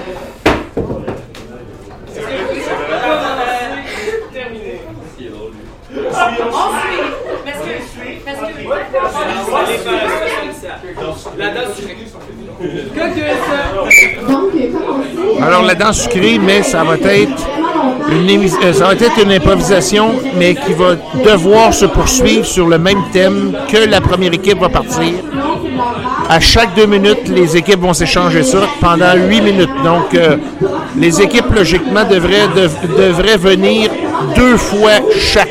[4.33, 4.81] Terminé.
[5.19, 5.53] Parce.
[6.11, 7.22] Parce
[15.43, 17.43] Alors la danse sucrée, mais ça va être
[18.11, 18.31] une,
[18.63, 23.03] euh, ça va être une improvisation, mais qui va devoir se poursuivre sur le même
[23.13, 25.13] thème que la première équipe va partir.
[26.29, 29.71] À chaque deux minutes, les équipes vont s'échanger ça pendant huit minutes.
[29.85, 30.37] Donc, euh,
[30.97, 33.91] les équipes, logiquement, devraient, dev- devraient venir
[34.37, 35.49] deux fois chaque.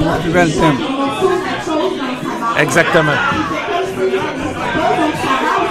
[0.00, 0.78] Le thème.
[2.58, 3.12] Exactement.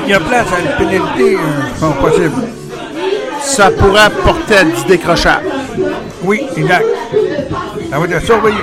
[0.06, 2.32] Il y a place à une pénalité, euh, possible.
[3.42, 5.42] Ça pourrait porter à du décrochage.
[6.24, 6.86] Oui, exact.
[7.90, 8.58] Ça va être surveillé.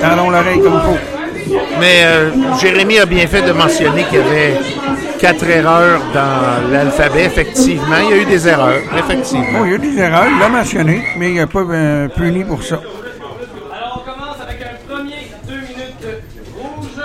[0.00, 1.58] Tendons l'oreille comme il faut.
[1.80, 4.60] Mais euh, Jérémy a bien fait de mentionner qu'il y avait
[5.18, 7.24] quatre erreurs dans l'alphabet.
[7.24, 8.80] Effectivement, il y a eu des erreurs.
[8.96, 9.60] Effectivement.
[9.60, 12.44] Oh, il y a des erreurs, il l'a mentionné, mais il n'a pas euh, puni
[12.44, 12.80] pour ça.
[13.72, 16.06] Alors, on commence avec un premier deux minutes
[16.56, 17.02] rouge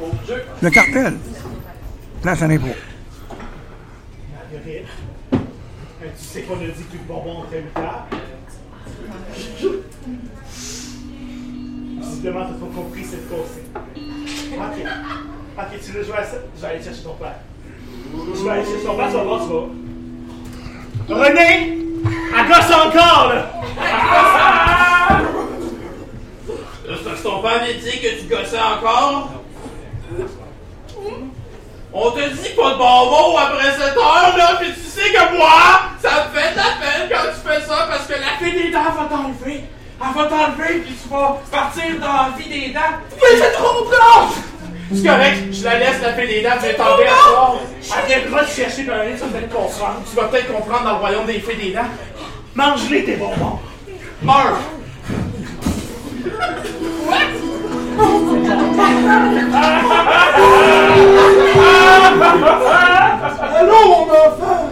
[0.00, 0.42] au jeu.
[0.62, 1.18] Le cartel.
[2.22, 2.68] Place à l'impro.
[4.34, 4.86] Marguerite,
[5.30, 8.16] tu sais qu'on a dit que le bonbon était une table?
[12.00, 13.54] Visiblement, t'as pas compris cette cause.
[13.94, 14.78] Ok.
[15.58, 16.36] Ok, tu veux jouer à ça?
[16.56, 17.34] Je vais aller chercher ton père.
[18.14, 19.48] Je vais aller chercher ton père, tu vas voir, tu
[21.08, 21.24] vas.
[21.24, 21.78] René!
[22.38, 23.50] Elle gosse encore, là!
[26.86, 29.30] Parce que ton père vient dire que tu gossais encore?
[31.92, 35.80] On te dit pas de bonbons après cette heure, là, puis tu sais que moi,
[36.00, 38.70] ça me fait de la peine quand tu fais ça, parce que la fée des
[38.70, 39.64] dents va t'enlever.
[40.00, 42.94] Elle va t'enlever, puis tu vas partir dans la vie des dents.
[43.10, 44.30] Mais c'est trop tard!
[44.90, 47.56] C'est correct, je la laisse, la fée des dents, je vais t'enlever à soir.
[48.08, 50.02] Elle viendra te chercher dans un tu vas peut-être comprendre.
[50.08, 51.80] Tu vas peut-être comprendre dans le royaume des fées des dents.
[52.54, 53.58] Mange-les, tes bonbons.
[54.22, 54.58] Meurs!
[63.54, 64.70] Allô, mon enfant!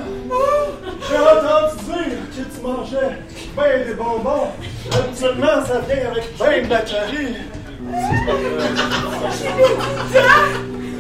[1.09, 3.19] J'ai entendu dire que tu mangeais
[3.55, 4.49] ben des bonbons.
[4.93, 7.37] Habituellement, ça vient avec ben de la carie.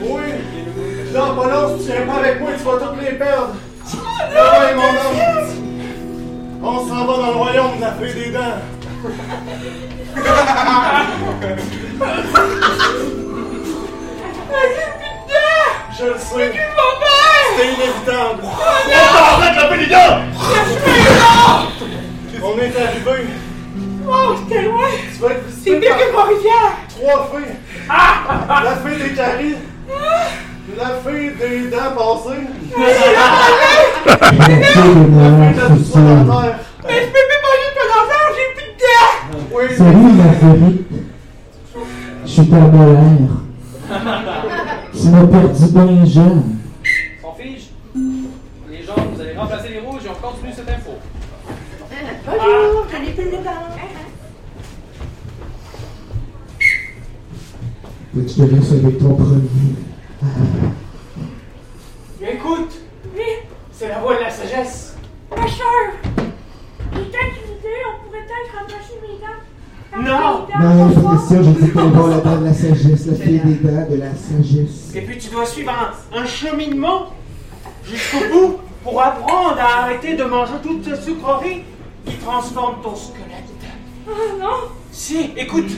[0.03, 0.27] Oui.
[1.13, 3.55] Dans pas long, si tu viens pas avec moi, tu vas toutes les perdre.
[4.37, 5.21] Ah ouais, mon homme.
[6.63, 8.61] On s'en va dans le royaume de la fée des dents.
[15.99, 16.53] Je le sais.
[17.57, 18.43] C'était inévitable.
[18.43, 18.47] On
[19.17, 20.19] arrête la fée des dents!
[22.43, 23.17] On est arrivé.
[24.09, 24.87] Oh, c'était loin!
[25.13, 26.77] Tu vas être C'est pire que Trois-Rivières!
[26.89, 27.55] Trois fées.
[27.89, 29.57] La fée des caries.
[30.77, 32.47] La fée des dents passées.
[34.49, 35.99] Merci de moi, c'est ça.
[36.87, 39.15] Mais je peux plus manger de l'enfant, j'ai plus de dents!
[39.53, 39.65] Oui.
[39.77, 40.91] Salut, Marguerite.
[42.25, 43.35] Je suis ta mère.
[44.93, 46.43] Tu m'as perdu bien jeune.
[47.25, 47.67] On fige.
[48.71, 50.93] Les jaunes, vous allez remplacer les rouges et on continue cette info.
[52.27, 53.67] Bonjour, j'en ai plus de dents.
[58.23, 59.49] Que je te laisse avec ton premier.
[62.23, 62.81] Écoute,
[63.15, 63.23] Oui,
[63.73, 64.97] c'est la voix de la sagesse.
[65.31, 65.93] ma soeur.
[66.93, 69.43] Peut-être une idée, on pourrait peut-être remplacer mes dents.
[69.99, 70.47] Non.
[70.61, 73.55] Non, de question, j'ai dit qu'on va la dent de la sagesse, la fille des
[73.55, 74.95] dents de la sagesse.
[74.95, 77.13] Et puis tu dois suivre un, un cheminement
[77.85, 81.63] jusqu'au bout pour apprendre à arrêter de manger toute cette sucrerie
[82.05, 83.45] qui transforme ton squelette.
[84.09, 84.71] Oh non.
[84.93, 85.71] Si, écoute.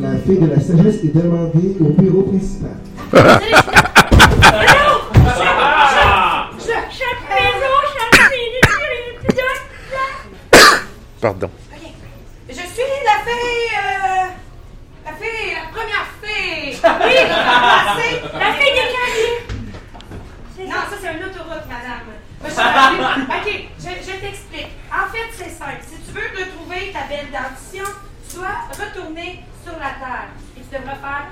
[0.00, 2.76] La fille de la sagesse est demandée au bureau principal.
[11.20, 11.50] Pardon.
[12.48, 13.68] Je suis la fée.
[13.72, 14.26] Euh,
[15.06, 16.76] la fée, la première fée.
[16.82, 17.16] Oui,
[18.38, 20.66] la fille des casiers.
[20.68, 22.06] Non, ça c'est une autoroute, madame.
[22.42, 24.72] Fée- Ok, je, je t'explique.
[24.90, 25.80] En fait, c'est simple.
[25.86, 27.84] Si tu veux retrouver ta belle dentition,
[28.32, 30.28] tu dois retourner sur la terre.
[30.56, 31.26] Et tu devras faire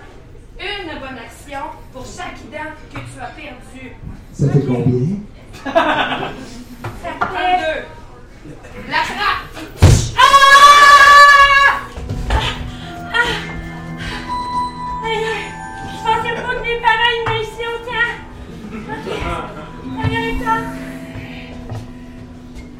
[0.60, 3.96] une bonne action pour chaque dent que tu as perdue.
[4.32, 5.16] Ça fait combien?
[5.64, 7.80] Ça fait deux.
[8.90, 9.44] La frappe.
[15.02, 15.50] Aïe, aïe.
[15.86, 18.12] Je pensais pas que mes parents ils m'aient ici autant.
[18.74, 19.06] Ok.
[20.04, 20.64] Aïe, aïe, attends.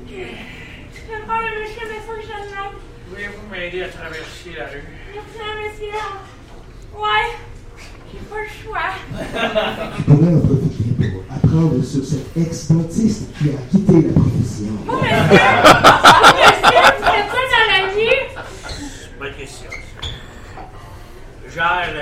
[0.07, 2.90] Je vais faire le monsieur, mais faut que je l'aide.
[3.11, 4.85] Voulez-vous m'aider à traverser la rue?
[5.13, 6.01] Merci, monsieur.
[6.95, 7.27] Ouais.
[8.13, 8.91] J'ai pas le choix.
[10.07, 14.73] Pourrais en profiter pour apprendre sur cet ex-dentiste qui a quitté la profession.
[14.87, 15.17] Vous, monsieur?
[15.17, 18.19] Monsieur, vous faites ça dans la vie?
[19.19, 19.71] Bonne question.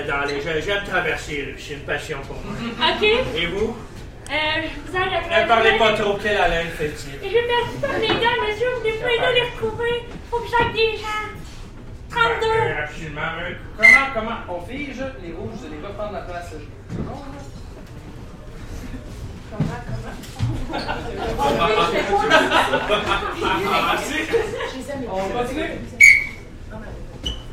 [0.07, 0.61] Dans les jeux.
[0.65, 2.55] J'aime traverser les rues, c'est une passion pour moi.
[2.97, 3.03] OK.
[3.35, 3.75] Et vous?
[4.31, 7.19] Euh, je vous Ne parlez pas trop, quelle haleine fait-il?
[7.19, 8.69] Perdu par les dents, monsieur.
[8.75, 10.05] Vous pouvez m'aider à les retrouver.
[10.31, 11.29] Faut que j'aille des gens.
[12.11, 12.47] 32.
[12.47, 13.21] Euh, Absolument.
[13.41, 16.53] Euh, Comment, comment on fige les rouges, vous allez reprendre la place.
[25.11, 25.63] On continue?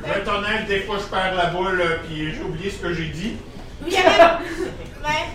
[0.02, 2.94] Pour être honnête, des fois je perds la boule euh, puis j'ai oublié ce que
[2.94, 3.38] j'ai dit.
[3.84, 4.22] Oui, avait...
[4.22, 5.26] Ouais.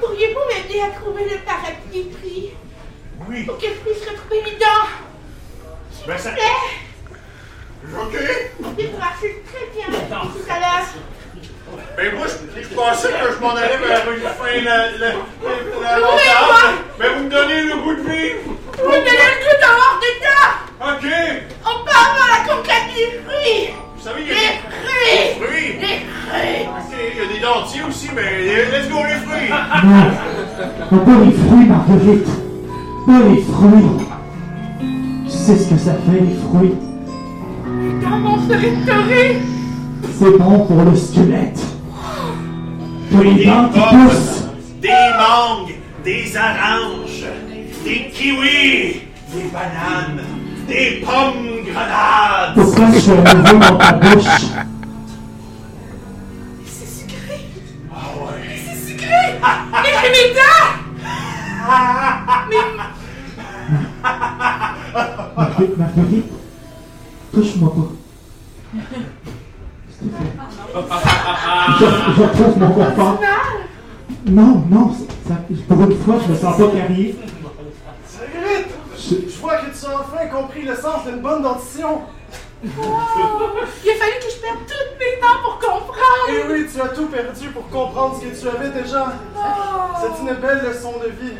[0.00, 2.50] Pourriez-vous m'aider à trouver le parapluie pris?
[3.28, 3.44] Oui.
[3.44, 4.88] Pour que je puisse retrouver mes dents?
[5.92, 6.42] S'il Ben, vous ça- plaît.
[8.02, 8.16] OK.
[8.78, 10.86] Il me rassure très bien tout à l'heure.
[11.96, 15.98] Ben moi, je, je pensais que je m'en allais vers une fin la, la, la,
[15.98, 16.28] Oui.
[17.00, 18.40] Mais vous me donnez le goût de vivre.
[18.78, 20.54] Vous me donnez le goût d'avoir des dents!
[20.88, 21.06] OK.
[21.64, 23.74] On peut avoir la conquête des fruits!
[23.96, 25.24] Vous savez, il y a Les des fruits!
[25.40, 25.72] fruits.
[25.80, 25.98] Les
[26.28, 26.68] fruits!
[26.68, 28.30] OK, il y a des dentiers aussi, mais
[28.70, 29.50] let's go les fruits.
[30.92, 32.28] Non, pas les fruits, Marguerite.
[33.06, 34.06] Pas les fruits.
[35.24, 36.76] Tu sais ce que ça fait, les fruits?
[38.02, 38.96] Dans mon territoire!
[40.18, 41.60] C'est bon pour le squelette.
[43.10, 44.44] Pour les Des dents qui pommes, poussent.
[44.80, 44.88] des
[45.18, 47.24] mangues, des oranges,
[47.84, 49.02] des kiwis,
[49.34, 50.22] des bananes,
[50.66, 52.54] des pommes grenades.
[52.54, 54.24] Pourquoi je suis nouveau dans ta bouche?
[56.64, 57.40] C'est sucré!
[57.94, 58.58] Ah ouais.
[58.64, 59.38] C'est sucré!
[59.72, 60.72] Mais mes dents!
[65.36, 66.32] Marguerite, Marguerite,
[67.32, 68.80] touche-moi pas.
[70.02, 71.86] Je,
[72.16, 73.18] je retrouve mon confort.
[74.26, 74.92] Non, non,
[75.26, 75.34] ça-
[75.68, 77.16] pour une fois, je me sens pas carrié.
[78.20, 78.68] Marguerite!
[78.98, 82.02] Je vois que tu as enfin compris le sens d'une bonne dentition.
[82.64, 86.28] Il a fallu que je perde toutes mes dents pour comprendre!
[86.30, 89.12] Et oui, tu as tout perdu pour comprendre ce que tu avais déjà.
[89.36, 89.40] Oh,
[90.00, 91.34] C'est une belle leçon de vie.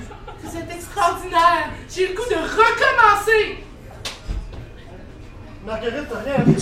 [0.45, 1.71] vous êtes extraordinaire!
[1.93, 3.65] J'ai le goût de recommencer!
[5.67, 6.53] Marguerite, t'as rien pas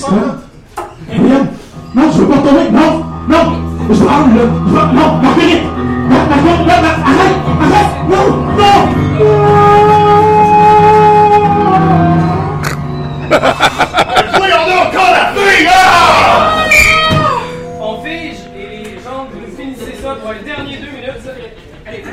[1.07, 1.49] Voyons.
[1.95, 2.71] Non, je veux pas tomber.
[2.73, 3.53] Non, non.
[3.89, 4.41] Je veux rendre le.
[4.41, 4.93] je veux- Non.
[4.93, 5.63] Mar- Marguerite,
[6.11, 7.93] non, Mar- arrête, arrête.
[8.11, 8.25] Non,
[14.39, 16.67] Voyons donc encore la fruit, là!
[17.81, 21.25] On fige et les gens, vous finissez ça pour les derniers deux minutes.
[21.87, 22.05] Allez.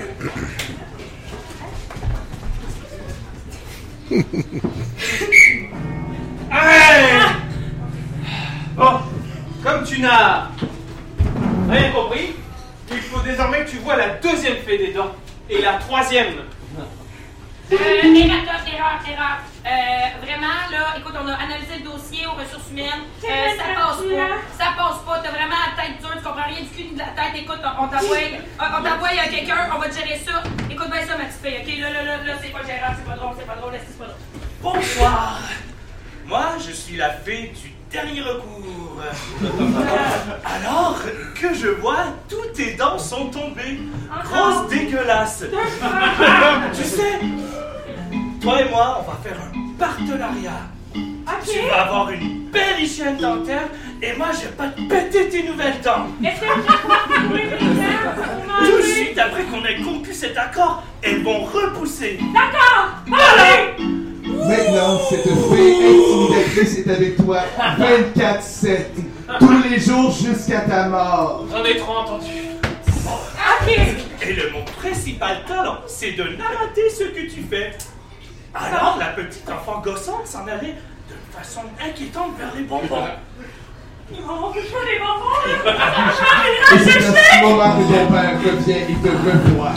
[10.02, 10.48] n'as
[11.70, 12.36] rien compris,
[12.92, 15.12] il faut désormais que tu vois la deuxième fée des dents
[15.50, 16.34] et la troisième.
[17.72, 19.38] Euh, erreur, erreur, erreur.
[19.66, 23.08] Euh, vraiment, là, écoute, on a analysé le dossier aux ressources humaines.
[23.24, 24.66] Euh, ça passe pas.
[24.66, 25.20] Ça passe pas.
[25.24, 27.36] T'as vraiment la tête dure, tu comprends rien du cul ni de la tête.
[27.36, 28.18] Écoute, on t'envoie,
[28.60, 30.44] on on t'envoie à quelqu'un, on va te gérer ça.
[30.70, 31.80] Écoute bien ça, ma petite fille, ok?
[31.80, 34.06] Là, là, là, là, c'est pas gérable, c'est pas drôle, c'est pas drôle, c'est pas
[34.06, 34.18] drôle.
[34.62, 35.40] Bonsoir.
[36.26, 39.02] Moi, je suis la fée du dernier recours.
[40.46, 41.00] Alors
[41.36, 43.80] que je vois, toutes tes dents sont tombées.
[44.24, 45.44] Grosse dégueulasse.
[46.74, 47.20] tu sais,
[48.42, 50.70] toi et moi, on va faire un partenariat.
[51.46, 53.68] Tu vas avoir une belle hygiène dentaire
[54.02, 56.08] et moi, je vais pas te péter tes nouvelles dents.
[58.60, 62.20] Tout de suite après qu'on ait conclu cet accord, elles vont repousser.
[62.34, 62.90] D'accord!
[63.08, 64.01] Allez!
[64.24, 67.42] Maintenant, cette fée intimidatrice est avec toi
[68.16, 68.78] 24-7,
[69.40, 71.46] tous les jours jusqu'à ta mort.
[71.52, 72.30] J'en ai trop entendu.
[73.06, 73.78] Ok!
[74.24, 77.72] Et le mon principal talent, c'est de narrater ce que tu fais.
[78.54, 80.76] Alors, la petite enfant gossante s'en allait
[81.10, 83.08] de façon inquiétante vers les bonbons.
[84.14, 85.74] On veut pas des bonbons, là!
[86.76, 89.76] Et c'est à ce moment que ton père revient et te revoit.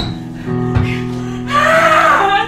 [1.48, 2.46] Ah,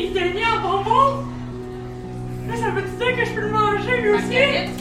[0.00, 1.24] il est mis en bonbon?
[2.48, 4.72] Là, ça veut dire que je peux le manger, lui aussi?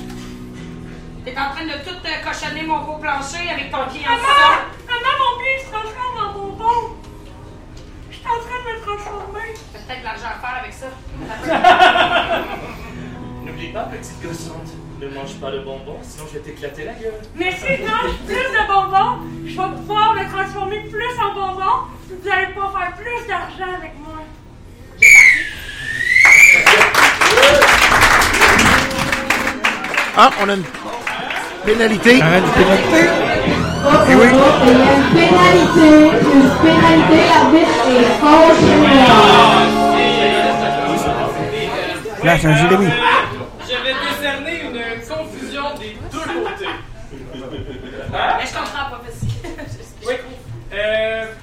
[1.26, 4.66] T'es en train de tout euh, cochonner mon beau plancher avec ton pied en Maman!
[4.88, 6.96] Maman, mon pied se transforme en bonbon!
[8.10, 9.54] Je suis en train de me transformer!
[9.74, 10.88] T'as peut-être de l'argent à faire avec ça.
[13.46, 14.72] N'oublie pas, petite gossante,
[15.02, 17.22] ne mange pas de bonbons, sinon je vais t'éclater la gueule.
[17.36, 21.88] Mais si je mange plus de bonbons, je vais pouvoir me transformer plus en bonbons.
[22.10, 24.24] Vous allez pouvoir faire plus d'argent avec moi.
[30.22, 30.64] Ah, on a une
[31.66, 32.20] pénalité.
[32.22, 33.10] Ah, une pénalité.
[34.10, 34.26] Eh oui.
[34.26, 34.30] Et
[34.66, 35.90] il y a une pénalité,
[36.34, 38.20] une pénalité, l'arbitre est.
[42.26, 42.90] Là, c'est un Jérémy.
[43.62, 46.76] Je vais décerner une confusion des deux côtés.
[48.12, 49.22] Mais je comprends pas, parce
[50.06, 50.16] Oui.
[50.74, 51.39] Euh, une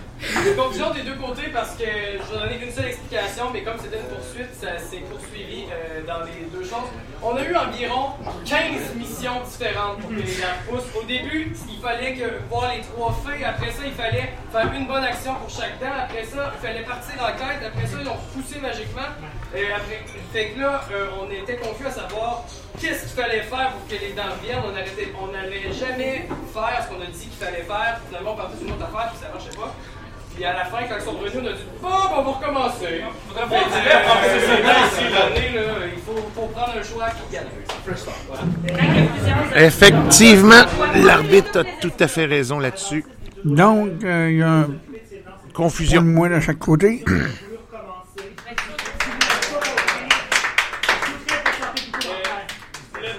[0.56, 3.98] confusion des deux côtés parce que je vais donner une seule explication, mais comme c'était
[3.98, 6.90] une poursuite, ça s'est poursuivi euh, dans les deux choses.
[7.22, 8.10] On a eu environ
[8.44, 10.94] 15 missions différentes pour que les poussent.
[10.94, 13.42] Au début, il fallait que, voir les trois faits.
[13.44, 15.96] Après ça, il fallait faire une bonne action pour chaque dent.
[16.04, 17.66] Après ça, il fallait partir en quête.
[17.66, 19.10] Après ça, ils ont poussé magiquement.
[19.54, 22.44] Et après, fait que là, euh, on était confus à savoir
[22.78, 24.22] qu'est-ce qu'il fallait faire pour que les dents
[24.72, 28.00] n'arrêtait- on n'allait jamais faire ce qu'on a dit qu'il fallait faire.
[28.08, 29.74] Finalement, on partait sur une autre affaire, puis ça marchait pas.
[30.36, 32.30] Puis à la fin, quand ils sont revenus, on a dit Bon, ben, on va
[32.30, 33.00] recommencer.
[33.26, 35.30] Faudrait euh, c'est bien ici, là.
[35.32, 35.62] cette année, là,
[35.94, 37.46] il faut, faut prendre un choix qui gagne.
[38.28, 39.66] Voilà.
[39.66, 40.62] Effectivement,
[40.94, 43.06] l'arbitre a tout à fait raison là-dessus.
[43.44, 44.68] Donc, euh, il y a un
[45.54, 46.02] Confusion.
[46.02, 47.02] moins de chaque côté.
[47.02, 47.12] Le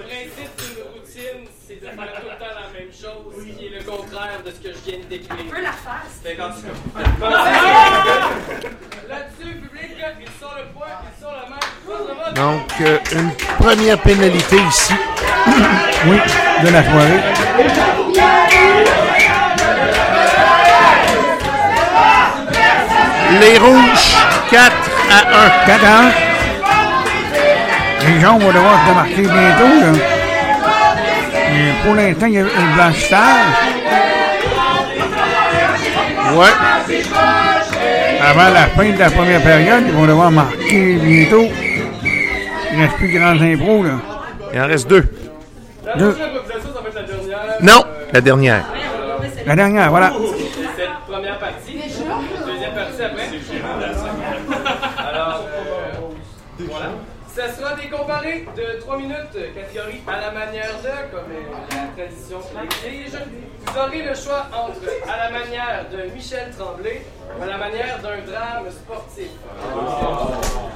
[0.04, 3.82] principe d'une routine, c'est de faire tout le temps la même chose, qui est le
[3.84, 5.36] contraire de ce que je viens de décrire.
[5.36, 5.72] Tu peux la.
[6.22, 6.72] Fait qu'en tout cas.
[9.08, 11.60] Là-dessus, public, il sort le poids, il sort la main.
[12.34, 14.94] Donc, euh, une première pénalité ici.
[16.06, 16.16] Oui,
[16.62, 17.20] de la soirée.
[23.40, 24.16] Les rouges,
[24.50, 24.76] 4
[25.10, 25.66] à 1.
[25.66, 26.12] 4 à 1.
[28.06, 29.74] Les gens vont devoir se démarquer bientôt.
[29.80, 29.92] Là.
[31.52, 33.77] Mais pour l'instant, il y a un blanchissage.
[36.34, 36.52] Ouais.
[38.20, 41.46] Avant la fin de la première période, ils vont devoir marquer bientôt.
[42.70, 43.82] Il ne reste plus grands impros.
[43.84, 43.92] Là.
[44.52, 45.04] Il en reste deux.
[47.60, 48.64] Non, la dernière.
[49.46, 50.12] La dernière, voilà.
[50.12, 51.78] C'est cette première partie.
[51.78, 53.28] Deuxième partie après.
[54.98, 56.90] Alors, euh, voilà.
[57.34, 57.74] Ça sera
[58.56, 63.18] de 3 minutes, euh, catégorie à la manière de, comme la tradition l'exige.
[63.66, 67.02] Vous aurez le choix entre à la manière de Michel Tremblay
[67.38, 69.30] ou à la manière d'un drame sportif.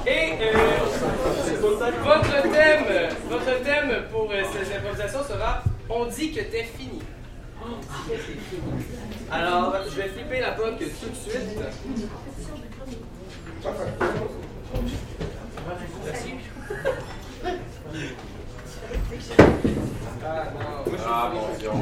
[0.07, 0.51] Et euh,
[2.01, 6.99] votre thème, votre thème pour euh, ces improvisations sera On dit que t'es fini.
[9.31, 11.59] Alors, je vais flipper la POC tout de suite.
[16.05, 16.33] Merci.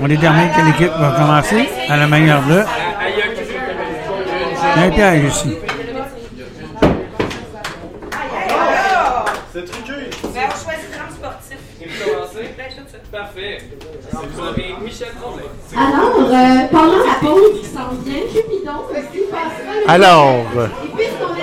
[0.01, 2.63] On est dernier quelle équipe va commencer à la manière de.
[9.53, 9.93] C'est truqué.
[10.23, 11.57] On choisit sportif.
[13.11, 13.57] Parfait.
[14.11, 15.43] Vous avez Michel Tremblay.
[15.75, 20.95] Alors, euh, pendant la pause qui s'en vient, Cupidon, est-ce qu'il passera le Alors, Et
[20.95, 21.40] puisqu'on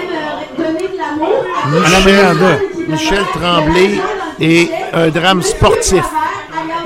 [2.88, 4.00] Michel Tremblay
[4.40, 6.04] et un drame sportif.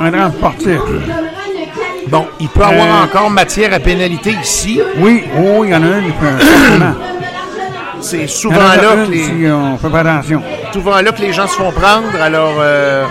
[0.00, 0.80] Un drame sportif.
[2.08, 4.80] Bon, il peut avoir Euh, encore matière à pénalité ici.
[4.98, 6.12] Oui, oh, il y en a une.
[6.22, 6.92] euh.
[8.00, 10.42] C'est souvent a là que les, si on fait pas attention.
[10.72, 12.20] souvent là que les gens se font prendre.
[12.20, 13.04] Alors, euh,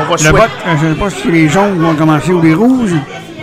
[0.00, 0.50] on va Le vote,
[0.80, 2.94] je ne sais pas si les jaunes vont commencer ou les rouges.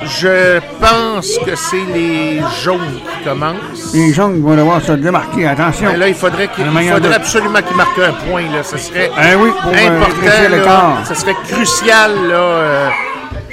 [0.05, 3.93] Je pense que c'est les jaunes qui commencent.
[3.93, 5.47] Les jaunes vont devoir se démarquer.
[5.47, 5.91] Attention.
[5.91, 8.43] Mais là, il faudrait, qu'il, faudrait absolument qu'il marque un point.
[8.43, 8.63] Là.
[8.63, 10.49] Ce serait Eh oui, pour, euh, important.
[10.51, 10.97] l'écart.
[11.07, 12.11] Ce serait crucial.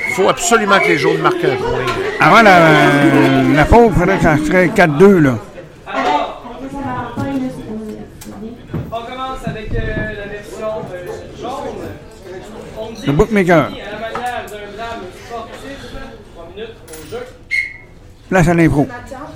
[0.09, 1.86] Il faut absolument que les jaunes marquent un point.
[2.20, 5.18] Avant la, euh, la pause, il faudrait que ça serait 4-2.
[5.20, 5.35] Là.
[8.93, 9.77] On commence avec euh,
[10.18, 11.06] la version euh,
[11.40, 11.89] jaune.
[12.78, 13.68] On dit Le bookmaker.
[13.68, 15.78] fini à la manière d'un drame sportif.
[16.35, 17.18] 3 minutes au jeu.
[18.31, 18.85] Place à l'impro.
[18.85, 19.27] Ce matin,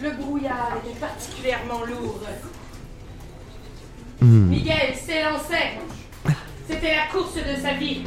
[0.00, 2.20] le brouillard était particulièrement lourd.
[4.20, 5.80] Miguel s'élançait.
[6.70, 8.04] C'était la course de sa vie.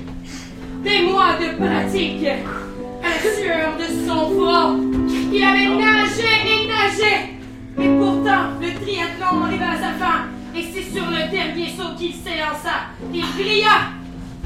[0.86, 2.26] Des mois de pratique.
[3.04, 4.80] Un sueur de son front.
[5.34, 7.14] Il avait nagé et nagé.
[7.78, 10.28] Et pourtant, le triathlon arriva à sa fin.
[10.56, 12.88] Et c'est sur le dernier saut qu'il s'élança.
[13.14, 13.92] Il brilla.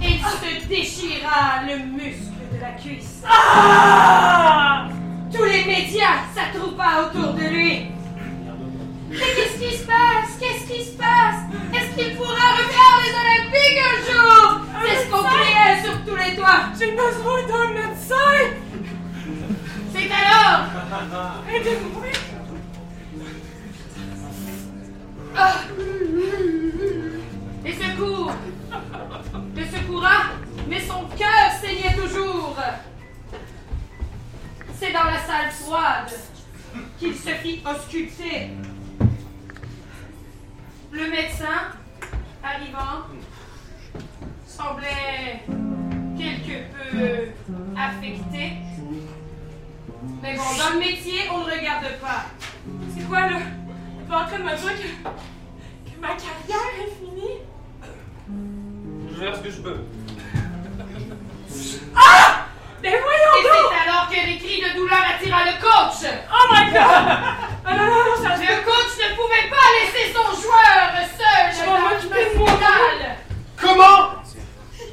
[0.02, 3.22] Et il se déchira le muscle de la cuisse.
[3.30, 4.88] Ah!
[5.36, 7.88] Tous les médias s'attroupa autour de lui.
[9.10, 10.38] Mais qu'est-ce qui se passe?
[10.40, 11.42] Qu'est-ce qui se passe?
[11.74, 14.60] Est-ce qu'il pourra refaire les Olympiques un jour?
[14.84, 16.62] C'est ce qu'on criait sur tous les toits.
[16.80, 18.36] J'ai besoin d'un médecin?
[19.94, 20.62] C'est alors?
[21.54, 22.04] Aidez-moi.
[25.38, 25.56] Ah.
[27.66, 28.32] Les secours
[29.56, 30.18] Le secoura,
[30.70, 32.56] mais son cœur saignait toujours.
[34.78, 36.12] C'est dans la salle froide
[37.00, 38.50] qu'il se fit ausculter.
[40.92, 41.72] Le médecin,
[42.44, 43.06] arrivant,
[44.46, 45.44] semblait
[46.18, 47.28] quelque peu
[47.78, 48.54] affecté.
[50.22, 52.26] Mais bon, dans le métier, on ne regarde pas.
[52.96, 53.28] C'est quoi?
[53.28, 57.38] T'es pas en train de me dire que, que ma carrière est finie?
[59.10, 59.80] Je vais faire ce que je peux.
[61.96, 62.46] Ah!
[62.86, 63.74] Mais voyons Et donc!
[63.74, 66.06] c'est alors que les cris de douleur attira le coach.
[66.30, 66.86] Oh my god!
[67.66, 71.66] Ah non, non, non, ça Le coach ne pouvait pas laisser son joueur seul Je
[71.66, 72.48] dans le moi.
[72.54, 73.18] final.
[73.60, 74.22] Comment?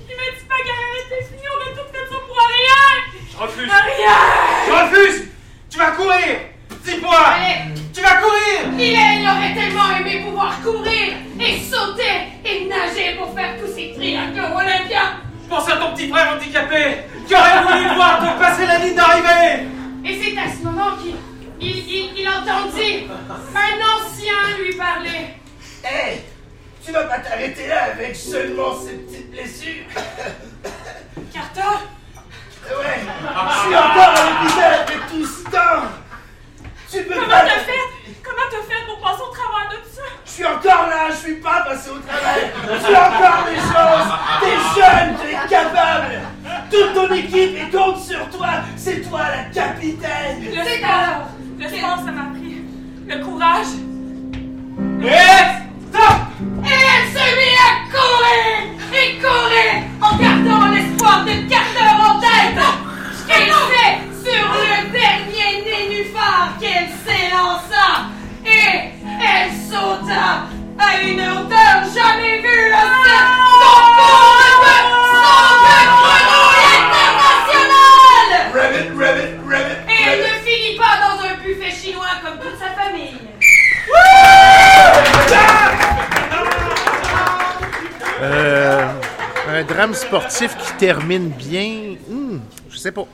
[0.08, 2.82] Il m'a dit que ma carrière était finie, on a tout fait ça pour rien!
[3.30, 3.70] Je refuse.
[3.70, 4.20] Rien!
[4.66, 5.28] Je refuse
[5.68, 6.38] Tu vas courir
[6.84, 7.24] Dis-moi.
[7.94, 13.34] Tu vas courir Il, il aurait tellement aimé pouvoir courir et sauter et nager pour
[13.34, 15.20] faire tous ces triangles olympiens.
[15.52, 16.96] Pense à ton petit frère handicapé
[17.28, 19.66] qui aurait voulu voir te passer la ligne d'arrivée.
[20.02, 21.14] Et c'est à ce moment qu'il
[21.60, 23.06] il, il, il entendit
[23.54, 25.34] un ancien lui parler.
[25.84, 26.22] Hé
[26.82, 29.84] Tu vas pas t'arrêter là avec seulement ces petites blessures.
[31.34, 31.60] Carter!
[32.64, 33.00] Ouais.
[33.02, 35.84] Je suis encore à l'hôpital après tout ce temps.
[36.90, 37.40] Tu peux Comment pas...
[37.42, 38.14] t'as fait?
[38.24, 40.02] Comment t'as fait pour passer au travers de tout ça?
[40.32, 42.50] Je suis encore là, je suis pas passé au travail.
[42.64, 44.08] Je suis encore des choses.
[44.40, 46.20] T'es jeune, t'es capable.
[46.70, 48.48] Toute ton équipe est compte sur toi.
[48.74, 50.42] C'est toi la capitaine.
[50.42, 51.28] Le sport!
[51.58, 52.64] Le sport, ça m'a pris.
[53.06, 53.66] Le courage!
[55.02, 55.61] Hé
[89.92, 91.96] sportif qui termine bien.
[92.08, 92.38] Hmm,
[92.70, 93.06] je sais pas.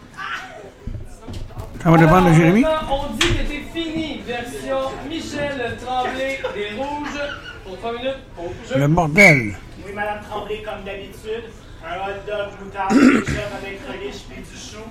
[1.82, 2.64] Ça va dépendre de Jérémy.
[2.90, 4.20] On dit que t'es fini.
[4.26, 7.20] Version Michel Tremblay des Rouges.
[7.64, 8.78] Pour 3 minutes, au jeu.
[8.80, 9.56] Le bordel.
[9.84, 11.44] Oui, Madame Tremblay, comme d'habitude.
[11.86, 14.82] Un hot dog moutarde avec relish puis du chou.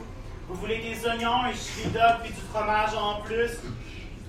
[0.47, 3.59] Vous voulez des oignons, un chili dog puis du fromage en plus?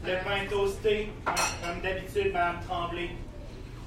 [0.05, 3.11] Le pain toasté, comme d'habitude, Madame Tremblay.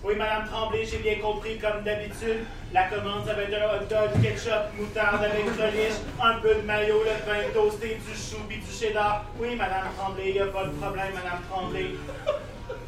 [0.03, 2.43] Oui, Madame Tremblay, j'ai bien compris, comme d'habitude.
[2.73, 6.61] La commande, ça va être un hot dog, ketchup, moutarde avec relish, un peu de
[6.61, 9.25] mayo, le pain toasté, du chou puis du cheddar.
[9.37, 11.91] Oui, Madame Tremblay, y a pas de problème, Madame Tremblay.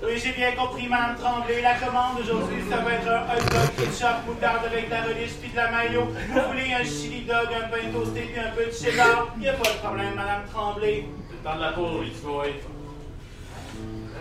[0.01, 1.61] Oui, j'ai bien compris, Madame Tremblay.
[1.61, 5.33] La commande aujourd'hui, ça va être un hot dog ketchup, moutarde avec de la relish
[5.39, 6.07] puis de la mayo.
[6.33, 9.27] Vous voulez un chili dog, un pain toasté puis un peu de cheddar?
[9.39, 11.05] Y a pas de problème, Madame Tremblay.
[11.29, 12.45] C'est le temps de la pause, petits boys.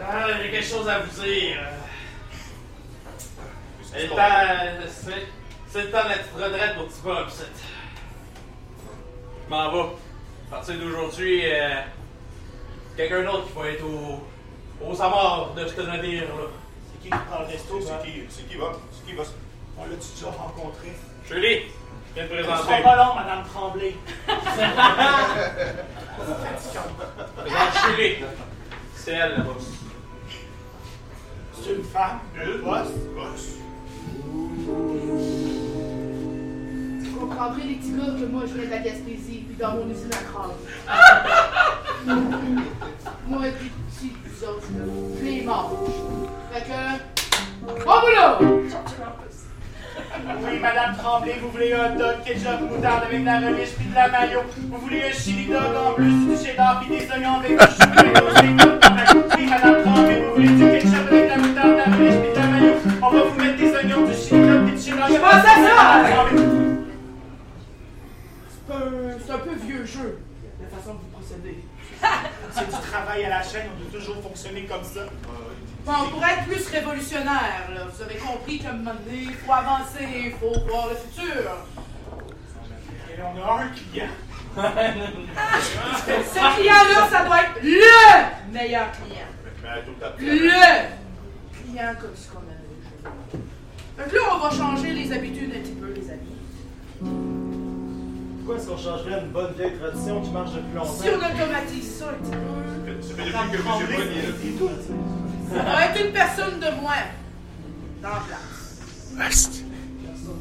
[0.05, 1.57] Ah, j'ai quelque chose à vous dire.
[3.93, 5.27] C'est le temps, euh, c'est-
[5.69, 7.45] c'est le temps de la petite retraite pour petit Bob, c'est.
[9.45, 9.89] Je m'en vais.
[10.51, 11.75] À partir d'aujourd'hui, euh,
[12.97, 14.23] quelqu'un d'autre qui va être au,
[14.87, 16.47] au samar de ce navire là.
[16.93, 19.23] C'est qui qui parle d'esto, C'est qui, c'est qui va, c'est qui va,
[19.79, 20.93] On l'a-tu déjà rencontré?
[21.27, 21.63] Julie,
[22.15, 22.63] je viens de Ce présenter.
[22.69, 23.95] sera pas long, Madame Tremblay.
[27.37, 28.17] Présente Julie.
[28.95, 29.51] C'est elle, là-bas.
[31.55, 32.19] C'est une femme?
[32.37, 32.89] Une boss?
[33.17, 33.45] boss.
[37.05, 39.91] Vous comprendrez, les petits gars, que moi, je viens de la Gaspésie, puis dans mon
[39.91, 40.57] usine à crâne.
[43.29, 44.85] moi, et puis, petits, vous autres, là,
[45.19, 45.41] je les.
[46.53, 46.79] Fait que...
[47.87, 48.39] Oh, voilà!
[50.25, 53.95] Oui, Madame Tremblay, vous voulez un dog, ketchup, moutarde avec de la relish puis de
[53.95, 54.41] la mayo.
[54.71, 57.89] Vous voulez un chili dog en plus, du cheddar puis des oignons avec du chou
[59.37, 61.02] Oui, Madame Tremblay, vous voulez du ketchup
[69.27, 70.19] C'est un- peu vieux jeu,
[70.61, 71.59] la façon que vous procédez.
[72.53, 75.01] C'est du travail à la chaîne, on doit toujours fonctionner comme ça.
[75.85, 79.53] Bon, pour être plus révolutionnaire, là, vous avez compris qu'à un moment donné, il faut
[79.53, 81.43] avancer, il faut voir le futur.
[83.11, 84.09] Et on a un client.
[84.55, 89.31] Ce client-là, ça doit être LE meilleur client.
[90.19, 92.32] Le client comme ce qu'on a déjà.
[93.97, 96.37] Que là, on va changer les habitudes un petit peu, les amis.
[98.39, 100.93] Pourquoi est-ce qu'on changerait une bonne vieille tradition qui marche depuis longtemps?
[100.93, 105.65] Si on automatise ça un petit peu, Ça fait depuis que est là.
[105.65, 107.05] ça va être une personne de moins
[108.03, 108.81] dans la place.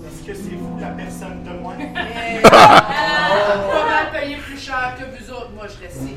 [0.08, 1.74] Est-ce que c'est vous la personne de moi?
[1.78, 6.16] Mais, pas mal payé plus cher que vous autres, moi je reste ici.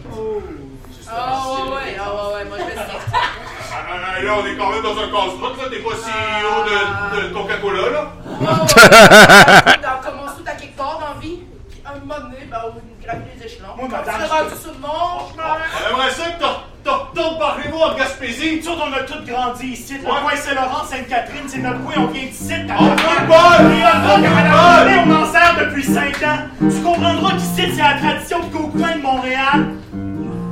[1.16, 2.96] Ah ouais, ouais, ah ouais, ouais, moi je ici.
[3.12, 5.64] Ah, ah, ah, là, on est quand même dans un casse-croûte, là.
[5.70, 8.12] T'es pas CEO de, de Coca-Cola, là.
[8.40, 11.40] On commence tout à quelque part dans la vie.
[11.70, 13.68] Puis un moment donné, ben, on gravit les échelons.
[13.76, 16.98] Moi, madame, tu seras rendu sur le monde, je m'en On aimerait ça que t'en-
[17.08, 18.60] retournes par chez vous en Gaspésie.
[18.62, 19.94] Nous autres, on a tous grandi ici.
[19.98, 22.54] Le coin Saint-Laurent, Sainte-Catherine, c'est notre coin, on vient d'ici.
[22.68, 22.94] t'as On
[23.26, 24.92] pas- veut!
[24.92, 26.38] Et on en sert depuis 5 ans.
[26.60, 29.66] Tu comprendras qu'ici, c'est la tradition qu'au coin de Montréal,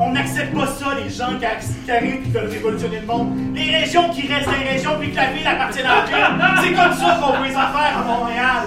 [0.05, 3.37] on n'accepte pas ça, les gens qui, arrivent et qui veulent révolutionner le monde.
[3.55, 6.17] Les régions qui restent des régions puis que la ville appartient à la ville.
[6.63, 8.67] C'est comme ça qu'on fait les affaires à Montréal.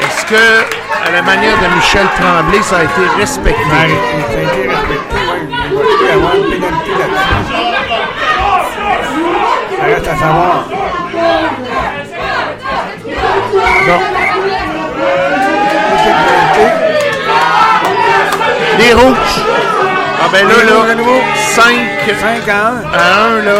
[0.00, 0.64] Est-ce que,
[1.06, 3.60] à la manière de Michel Tremblay, ça a été respecté?
[3.70, 5.38] Ça a été respecté, oui.
[5.70, 7.52] Il va y avoir une pénalité là-dessus.
[9.78, 10.68] Ça reste à savoir.
[13.88, 14.31] Non.
[18.82, 19.40] Les rouges.
[20.24, 20.94] Ah ben là, là,
[21.54, 21.64] 5
[22.20, 22.74] 5 à 1.
[22.92, 23.52] à 1, là.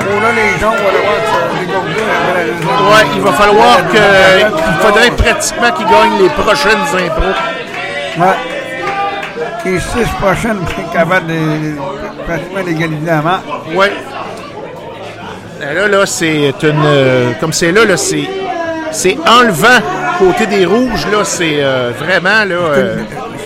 [0.00, 2.92] Bon, là, les gens vont devoir.
[2.92, 3.98] Ouais, il va falloir que.
[3.98, 7.34] Il faudrait pratiquement qu'ils gagnent les prochaines impros.
[8.18, 8.36] Ouais.
[9.64, 11.76] Les six prochaines, c'est capable de,
[12.26, 13.44] pratiquement d'égaliser la marque.
[13.74, 13.92] Ouais.
[15.60, 16.82] Ben Là, là, c'est une.
[16.84, 18.28] euh, comme c'est là, là, c'est.
[18.92, 19.80] C'est enlevant
[20.20, 22.54] côté des rouges, là, c'est euh, vraiment, là.
[22.54, 22.96] euh,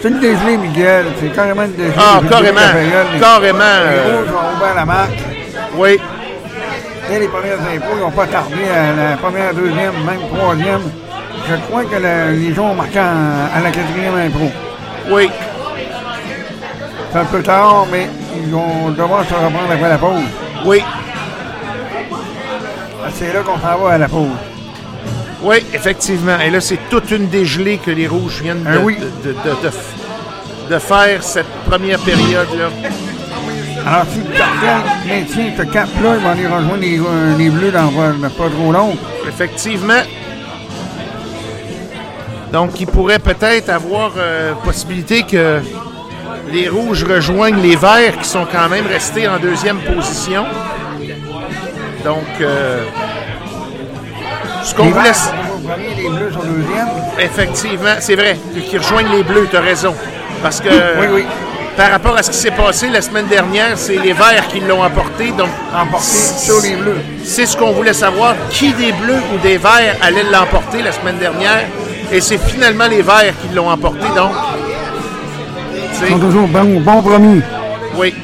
[0.00, 1.06] C'est une dégelée, Miguel.
[1.20, 1.94] C'est carrément une dégelée.
[1.98, 2.60] Ah, carrément.
[3.20, 5.18] Carrément, Les rouges ont ouvert la marque.
[5.76, 5.98] Oui.
[7.10, 10.82] Et les premières impôts, ils n'ont pas tardé à la première, deuxième, même troisième.
[11.48, 14.50] Je crois que le- les gens ont marqué en- à la quatrième impro.
[15.10, 15.30] Oui.
[17.10, 18.06] C'est un peu tard, mais
[18.36, 20.20] ils vont devoir se reprendre après la pause.
[20.66, 20.84] Oui.
[23.14, 24.28] C'est là qu'on s'en va à la pause.
[25.43, 26.39] Oui, effectivement.
[26.40, 28.97] Et là, c'est toute une dégelée que les rouges viennent de, Ah oui.
[30.69, 32.70] de, faire cette première période-là.
[33.86, 37.70] Alors, si le cartel maintient ce cap-là, ils vont aller rejoindre les, euh, les bleus
[37.70, 38.97] dans pas pas trop long.
[39.27, 40.02] Effectivement.
[42.52, 45.60] Donc, il pourrait peut-être avoir euh, possibilité que
[46.51, 50.44] les rouges rejoignent les verts qui sont quand même restés en deuxième position.
[52.05, 52.85] Donc, euh,
[54.69, 55.03] ce qu'on voulait.
[55.05, 56.89] verts sont au premier, les bleus sont deuxième.
[57.19, 58.39] Effectivement, c'est vrai,
[58.69, 59.95] qu'ils rejoignent les bleus, tu as raison.
[60.43, 60.69] Parce que
[61.01, 61.24] Oui, oui.
[61.77, 64.82] par rapport à ce qui s'est passé la semaine dernière, c'est les verts qui l'ont
[64.82, 65.31] emporté.
[65.32, 66.99] Donc, Emporté sur les bleus.
[67.24, 71.19] C'est ce qu'on voulait savoir, qui des bleus ou des verts allait l'emporter la semaine
[71.19, 71.65] dernière?
[72.12, 74.07] Et c'est finalement les verts qui l'ont emporté.
[74.16, 74.32] Donc,
[76.09, 77.43] sont toujours bons, bons promis.
[77.97, 78.15] oui,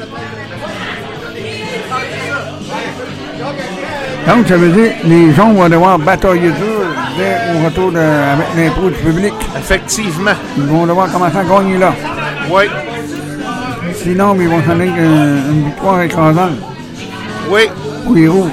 [4.26, 6.86] Donc, ça veut dire que les gens vont devoir batailler dur
[7.18, 9.34] dès au retour de, avec l'impôt du public.
[9.56, 10.32] effectivement.
[10.56, 11.92] Ils vont devoir commencer à gagner là.
[12.51, 12.64] Oui,
[13.94, 16.52] Sinon, ils vont s'en aller une, une victoire écrasante
[17.51, 17.62] oui,
[18.05, 18.51] pour les rouges.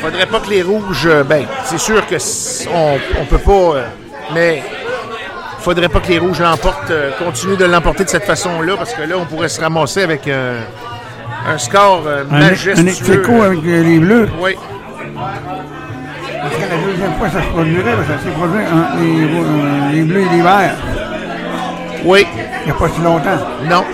[0.00, 1.06] faudrait pas que les rouges.
[1.06, 2.16] euh, Ben, c'est sûr que
[2.72, 3.76] on, on peut pas.
[3.78, 3.84] euh,
[4.34, 4.62] mais
[5.60, 9.02] faudrait pas que les rouges l'emportent, euh, continuent de l'emporter de cette façon-là, parce que
[9.02, 10.54] là, on pourrait se ramasser avec un,
[11.46, 12.88] un score euh, Un, un majestueux.
[12.88, 14.28] ex-écho avec les bleus.
[14.40, 14.54] Oui,
[15.14, 19.22] Parce que la deuxième fois, ça se produirait, parce que ça s'est produit entre les,
[19.24, 20.76] euh, les bleus et les verts.
[22.04, 22.26] oui,
[22.62, 23.38] Il n'y a pas si longtemps.
[23.68, 23.84] non.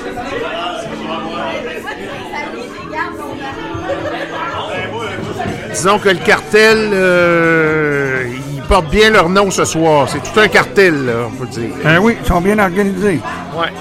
[5.71, 10.09] Disons que le cartel, euh, ils portent bien leur nom ce soir.
[10.09, 11.71] C'est tout un cartel, là, on peut dire.
[11.83, 13.21] Ben oui, ils sont bien organisés.
[13.57, 13.73] Ouais.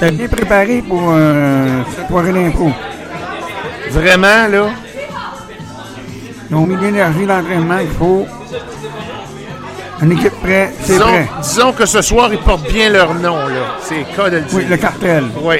[0.00, 2.70] T'es bien préparé pour euh, cette soirée d'impro.
[3.90, 4.68] Vraiment, là?
[6.50, 8.26] Ils ont mis l'énergie, l'entraînement qu'il faut.
[10.02, 11.28] Une équipe prête, c'est Disons, prêt.
[11.42, 13.76] disons que ce soir, ils portent bien leur nom, là.
[13.82, 14.58] C'est le cas de le dire.
[14.58, 15.24] Oui, le cartel.
[15.42, 15.56] Oui,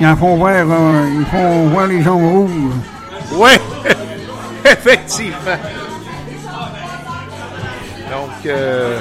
[0.00, 2.50] Ils en font voir, euh, ils font voir les gens rouges.
[3.34, 3.50] oui,
[4.64, 5.56] effectivement.
[8.10, 8.98] Donc, euh,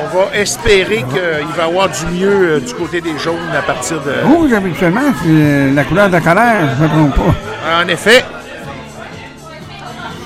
[0.00, 3.62] on va espérer qu'il va y avoir du mieux euh, du côté des jaunes à
[3.62, 4.12] partir de...
[4.26, 7.82] Rouge, habituellement, c'est la couleur de la colère, je ne me trompe pas.
[7.84, 8.24] En effet.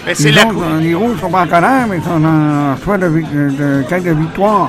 [0.06, 2.24] Mais c'est les, la cou- euh, les rouges sont pas en colère, mais ils sont
[2.24, 4.68] en choix de, de, de quête de victoire.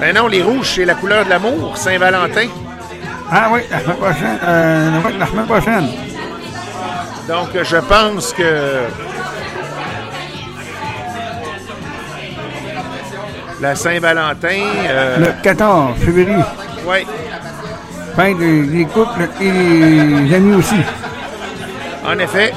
[0.00, 2.48] Ben non, les rouges, c'est la couleur de l'amour, Saint-Valentin.
[3.30, 4.38] Ah oui, la semaine prochaine.
[4.44, 5.86] Euh, la semaine prochaine.
[7.28, 8.42] Donc, euh, je pense que
[13.60, 14.48] La Saint-Valentin.
[14.88, 16.36] euh, Le 14 février.
[16.86, 17.06] Oui.
[18.16, 20.76] Fête des, des couples et des amis aussi.
[22.06, 22.52] En effet.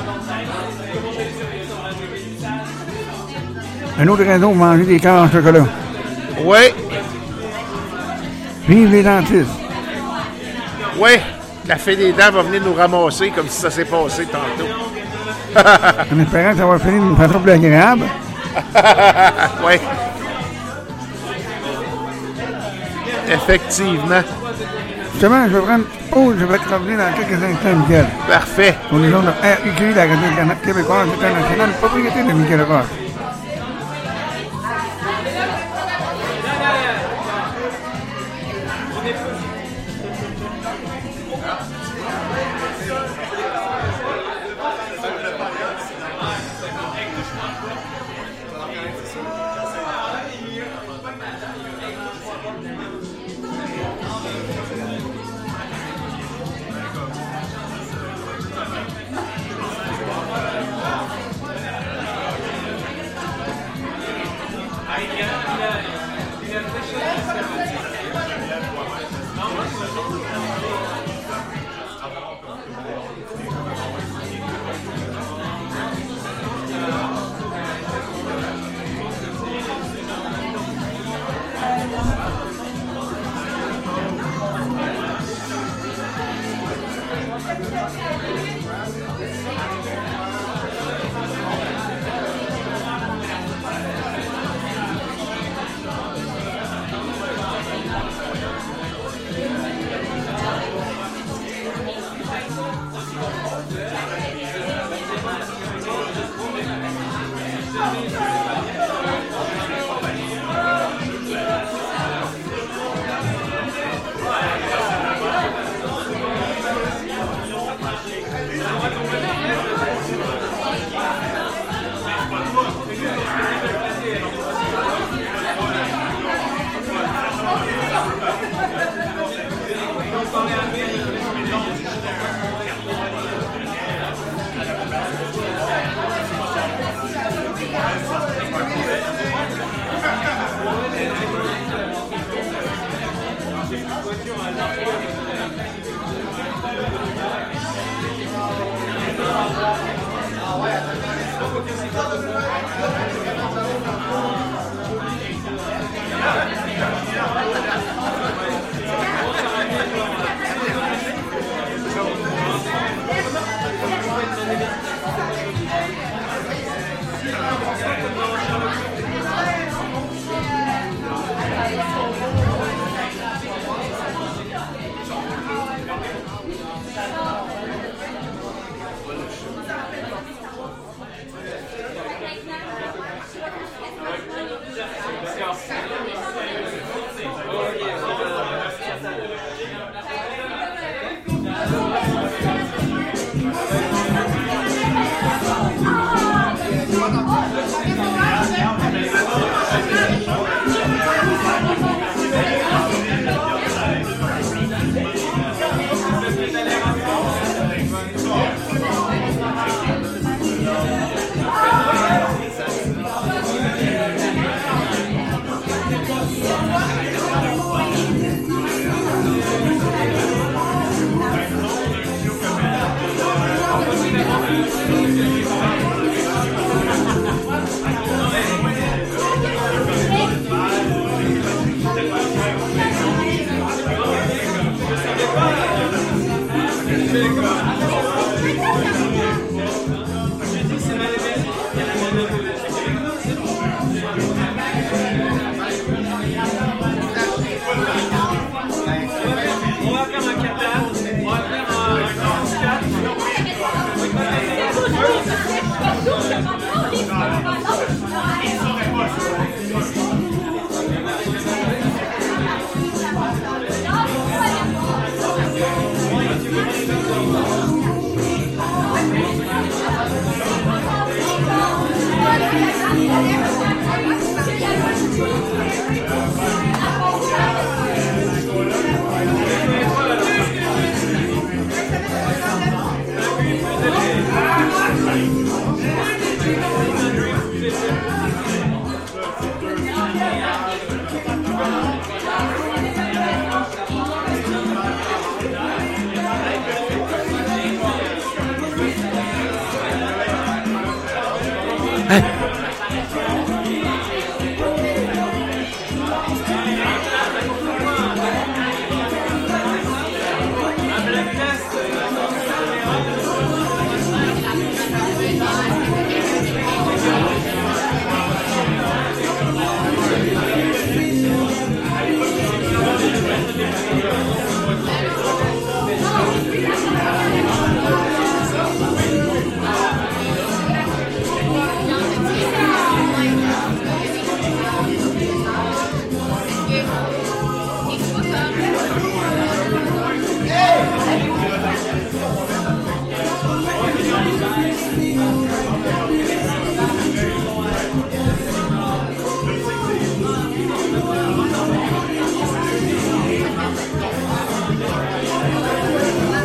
[3.99, 5.65] Une autre raison manger des cœurs en chocolat.
[6.43, 6.57] Oui.
[8.67, 9.49] Vive les dentistes.
[10.97, 11.11] Oui.
[11.67, 14.69] La fée des dents va venir nous ramasser comme si ça s'est passé tantôt.
[16.15, 18.05] En espérant que ça va finir d'une façon plus agréable.
[19.67, 19.73] oui.
[23.33, 24.21] Effectivement.
[25.11, 26.35] Justement, je vais prendre une petite pause.
[26.39, 28.05] Je vais te revenir dans quelques instants, Michael.
[28.27, 28.75] Parfait.
[28.89, 33.02] Pour les gens de RIQ, la radio québécoise internationale, propriété de Michael Ross.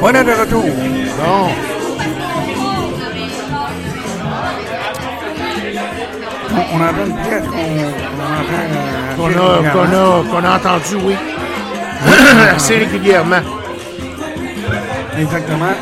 [0.00, 0.64] Voilà de retour.
[0.64, 1.48] Bon.
[6.50, 9.34] On, on entend une pièce qu'on on entend.
[9.34, 11.16] euh, Qu'on a, qu'on a, a entendu, oui.
[12.54, 13.36] Assez régulièrement.
[15.18, 15.74] Exactement.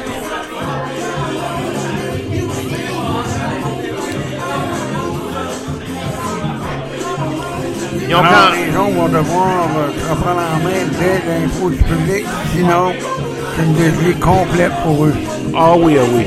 [8.09, 11.71] Ils ont Alors, quand- les gens vont devoir euh, se reprendre en main dès l'info
[11.71, 12.25] du public,
[12.55, 12.93] sinon
[13.59, 15.15] une déviée complète pour eux.
[15.57, 16.27] Ah oui, ah oui.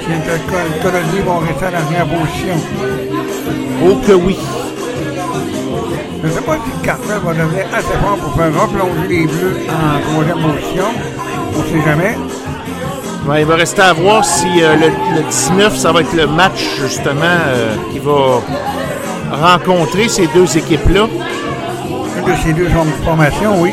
[0.00, 2.54] Si le Colonie vont rester à la dernière position.
[3.84, 4.38] Oh que oui.
[6.22, 9.26] Je ne sais pas si le cartel va devenir assez fort pour faire replonger les
[9.26, 10.84] Bleus en troisième position.
[11.54, 12.16] On ne sait jamais.
[13.28, 16.26] Ouais, il va rester à voir si euh, le, le 19, ça va être le
[16.26, 18.42] match justement euh, qui va
[19.32, 21.06] rencontrer ces deux équipes-là.
[22.18, 22.68] Une de ces deux
[23.04, 23.72] formations, oui.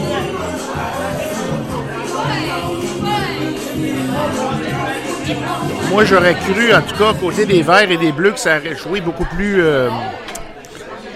[5.92, 8.76] Moi, j'aurais cru, en tout cas, côté des Verts et des Bleus, que ça aurait
[8.78, 9.90] joué beaucoup plus euh,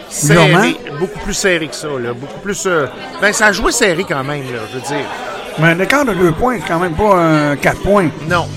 [0.09, 0.77] serré.
[0.99, 1.87] Beaucoup plus serré que ça.
[1.87, 2.13] Là.
[2.13, 2.65] Beaucoup plus.
[2.65, 2.87] euh,
[3.21, 5.05] ben, ça a joué serré quand même, là, je veux dire.
[5.59, 8.09] Mais l'écart de deux points, c'est quand même pas euh, quatre points.
[8.29, 8.47] Non.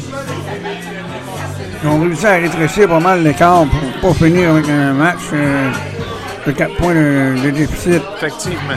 [1.85, 3.65] Ils ont réussi à rétrécir pas mal l'écart
[4.01, 5.71] pour pas finir avec un match euh,
[6.45, 8.03] de 4 points de, de déficit.
[8.17, 8.75] Effectivement.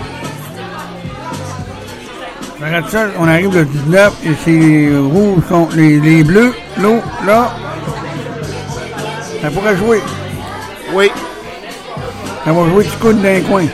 [3.17, 6.53] On arrive le 19 et c'est les rouges contre les, les bleus.
[6.77, 7.51] L'eau, là,
[9.41, 10.01] ça pourrait jouer.
[10.93, 11.11] Oui.
[12.45, 13.65] Ça va jouer du coude d'un coin.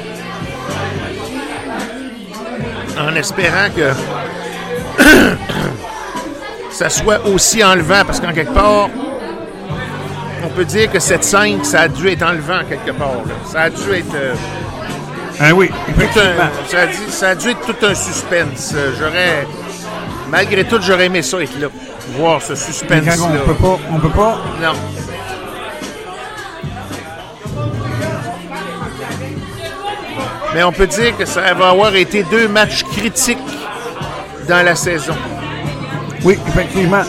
[3.00, 3.92] En espérant que
[6.72, 8.90] ça soit aussi enlevant, parce qu'en quelque part,
[10.44, 13.14] on peut dire que cette 5, ça a dû être enlevant quelque part.
[13.26, 13.34] là.
[13.52, 14.16] Ça a dû être.
[14.16, 14.34] euh,
[15.40, 18.74] Ah oui, tout un- ça, a dû, ça a dû être tout un suspense.
[18.76, 19.48] Euh, J'aurais.
[20.30, 21.68] Malgré tout, j'aurais aimé ça être là.
[22.16, 23.14] Voir ce suspense-là.
[23.22, 24.38] on peut pas, on peut pas.
[24.62, 24.74] Non.
[30.54, 33.38] Mais on peut dire que ça va avoir été deux matchs critiques
[34.48, 35.16] dans la saison.
[36.24, 37.04] Oui, effectivement.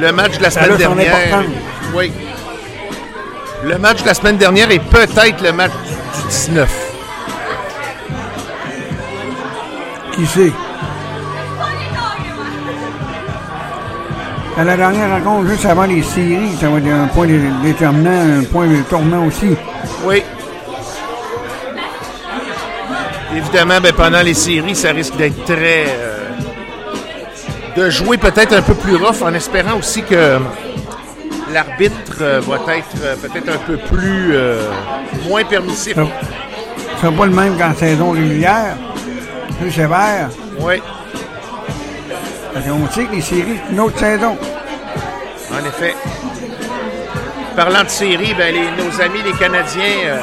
[0.00, 1.44] Le match de la semaine dernière.
[1.94, 2.12] Oui.
[3.64, 6.68] Le match de la semaine dernière est peut-être le match du 19.
[10.14, 10.52] Qui sait?
[14.58, 18.40] À la dernière rencontre, juste avant les séries, ça va être un point dé- déterminant,
[18.40, 19.50] un point de tournant aussi.
[20.04, 20.22] Oui.
[23.36, 25.84] Évidemment, ben, pendant les séries, ça risque d'être très.
[25.88, 26.14] euh,
[27.76, 30.38] de jouer peut-être un peu plus rough en espérant aussi que
[31.52, 34.30] l'arbitre euh, va être euh, peut-être un peu plus.
[34.34, 34.62] euh,
[35.28, 35.94] moins permissif.
[35.94, 36.06] Ça ne
[37.00, 38.74] sera pas le même qu'en saison régulière.
[39.60, 40.30] Plus sévère.
[40.58, 40.74] Oui,
[42.66, 44.36] Qu'on sait que les séries, c'est une autre saison.
[45.52, 45.94] en effet.
[47.56, 50.18] Parlant de séries, ben, les- nos amis les Canadiens, euh,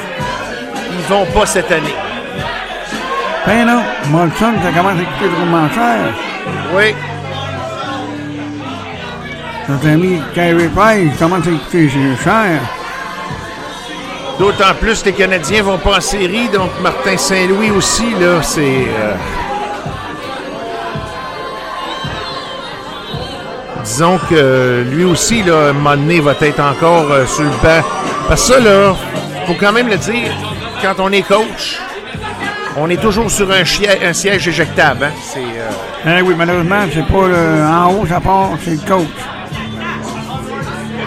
[0.91, 1.95] ils vont pas cette année.
[3.45, 5.97] Ben non, Molson, ça commence à coûter drôlement cher.
[6.75, 6.95] Oui.
[9.67, 11.89] Notre ami Carey Price commence à coûter
[12.23, 12.59] cher.
[14.39, 18.61] D'autant plus que les Canadiens vont pas en série, donc Martin Saint-Louis aussi, là, c'est.
[18.61, 19.13] euh,
[23.85, 27.49] Disons que lui aussi, là, à un moment donné, va être encore euh, sur le
[27.49, 27.85] banc.
[28.27, 28.95] Parce que ça, là,
[29.45, 30.33] faut quand même le dire,
[30.81, 31.79] quand on est coach,
[32.77, 35.05] on est toujours sur un, siège éjectable.
[35.05, 35.11] Hein?
[35.23, 35.39] C'est.
[35.39, 39.07] euh, Eh oui, malheureusement, c'est pas le, en haut, ça part, c'est le coach.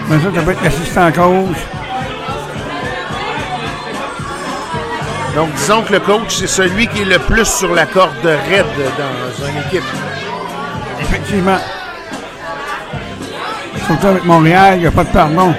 [0.09, 1.57] Mais ça, ça peut être l'assistant coach.
[5.35, 8.65] Donc, disons que le coach, c'est celui qui est le plus sur la corde raide
[8.97, 9.83] dans une équipe.
[11.01, 11.57] Effectivement.
[13.89, 15.53] Surtout avec Montréal, il n'y a pas de pardon.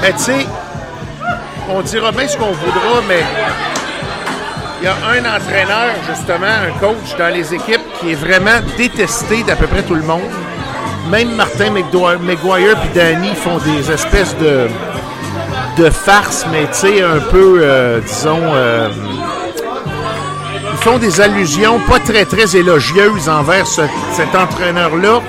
[0.00, 0.46] Mais tu sais,
[1.68, 3.22] on dira bien ce qu'on voudra, mais
[4.80, 9.42] il y a un entraîneur, justement, un coach dans les équipes qui est vraiment détesté
[9.42, 10.22] d'à peu près tout le monde.
[11.10, 14.68] Même Martin McGuire puis Danny font des espèces de,
[15.76, 18.88] de farces, mais tu sais, un peu, euh, disons, euh,
[20.72, 23.82] ils font des allusions pas très, très élogieuses envers ce-
[24.12, 25.20] cet entraîneur-là.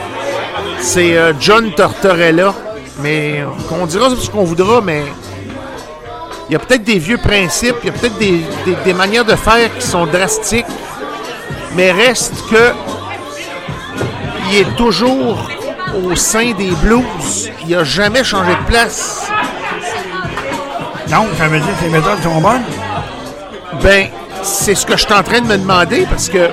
[0.80, 2.54] C'est euh, John Tortorella.
[3.02, 5.04] Mais on dira ce qu'on voudra, mais
[6.50, 9.26] il y a peut-être des vieux principes, il y a peut-être des, des- des manières
[9.26, 10.66] de faire qui sont drastiques,
[11.76, 12.72] mais reste que
[14.50, 15.38] il est toujours
[16.06, 17.52] au sein des Blues.
[17.68, 19.28] Il n'a jamais changé de place.
[21.10, 22.64] Donc, ça veut dire que ces méthodes sont bonnes?
[23.82, 24.08] Ben,
[24.42, 26.50] c'est ce que je suis en train de me demander parce que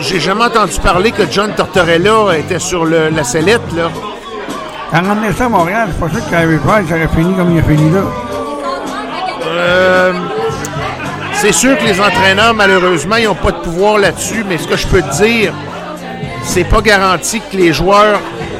[0.00, 3.84] j'ai jamais entendu parler que John Tortorella était sur le- la sellette, là.
[4.90, 6.28] Quand on emmenait ça à Montréal, c'est pas sûr
[6.94, 8.00] aurait fini comme il a fini là.
[9.46, 10.12] Euh,
[11.34, 14.76] c'est sûr que les entraîneurs, malheureusement, ils n'ont pas de pouvoir là-dessus, mais ce que
[14.76, 15.52] je peux te dire,
[16.42, 18.18] c'est pas garanti que les joueurs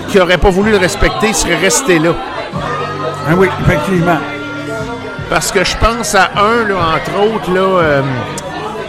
[0.08, 2.10] qui n'auraient pas voulu le respecter seraient restés là.
[3.28, 4.18] Ah oui, effectivement.
[5.28, 8.02] Parce que je pense à un, là, entre autres, là, euh,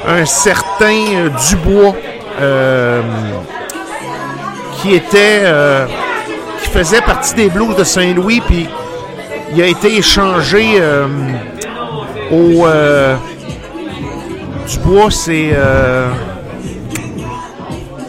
[0.08, 1.96] un certain euh, Dubois,
[2.40, 3.02] euh,
[4.78, 5.86] qui était, euh,
[6.62, 8.68] qui faisait partie des Blues de Saint-Louis, puis
[9.54, 10.82] il a été échangé
[12.32, 12.66] au
[14.68, 15.52] Dubois, c'est,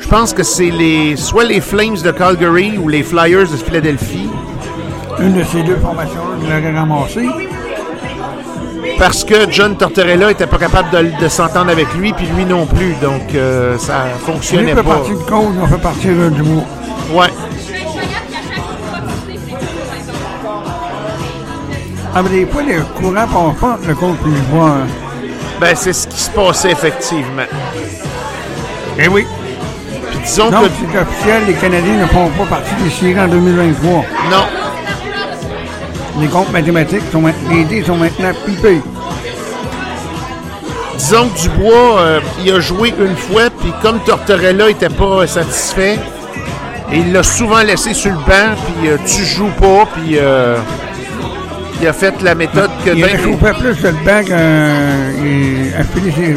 [0.01, 4.31] je pense que c'est les, soit les Flames de Calgary ou les Flyers de Philadelphie.
[5.19, 7.52] Une de ces deux formations-là, je l'aurais ramassé.
[8.99, 12.67] Parce que John Tortorella était pas capable de, de s'entendre avec lui, puis lui non
[12.67, 12.95] plus.
[13.03, 14.95] Donc, euh, ça fonctionnait fait pas.
[14.95, 16.65] partie de cause, on fait partie de Dubois.
[17.13, 17.29] Ouais.
[22.15, 24.69] Ah, mais des fois, le courant passe pas, le puis le voit.
[24.71, 24.87] hein.
[25.61, 27.43] Ben, c'est ce qui se passait effectivement.
[28.99, 29.27] Eh oui.
[30.11, 30.69] Puis disons Donc, que.
[30.93, 33.91] c'est officiel, les Canadiens ne font pas partie des séries en 2023.
[34.31, 34.45] Non.
[36.21, 38.81] Les comptes mathématiques, sont, ma- les dés sont maintenant pipés.
[40.99, 45.99] Disons que Dubois, euh, il a joué une fois, puis comme Tortorella n'était pas satisfait,
[46.93, 50.57] il l'a souvent laissé sur le banc, puis euh, tu joues pas, puis euh,
[51.81, 56.37] il a fait la méthode que Il ben- réchauffait plus le banc qu'à filer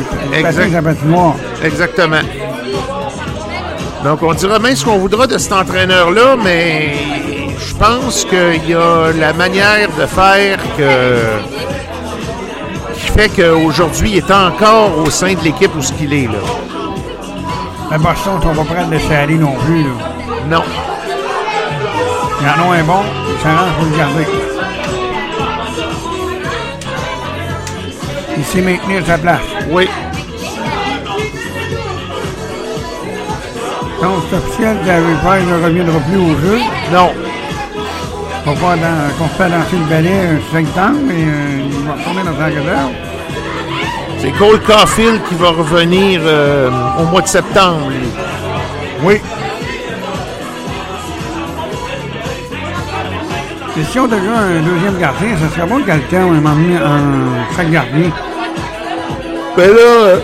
[0.69, 1.35] ses à patinoire.
[1.63, 2.21] Exactement.
[4.03, 6.93] Donc, on dira même ce qu'on voudra de cet entraîneur-là, mais
[7.77, 11.19] pense qu'il y a la manière de faire que
[12.95, 16.39] qui fait qu'aujourd'hui, il est encore au sein de l'équipe où ce qu'il est, là.
[17.91, 19.83] À Boston, on va pas prendre de laisser aller non plus.
[19.83, 19.89] Là.
[20.49, 20.63] Non.
[22.41, 24.27] Il y en a un bon, il s'arrange pour le garder.
[28.37, 29.41] Il sait maintenir sa place.
[29.69, 29.87] Oui.
[34.01, 36.59] Donc, c'est officiel Harry Price ne reviendra plus au jeu?
[36.91, 37.24] Non.
[38.47, 41.93] On va voir dans- qu'on fait danser le ballet un septembre, mais euh, il va
[41.93, 42.91] retourner dans sa réserve.
[44.19, 46.69] C'est Cole Caulfield qui va revenir euh,
[46.99, 47.91] au mois de septembre.
[49.03, 49.19] Oui.
[53.77, 57.69] Et si on devait un deuxième gardien, ça serait bon que quelqu'un m'emmener un chaque
[57.71, 58.09] gardien.
[59.57, 60.17] Ben là, euh,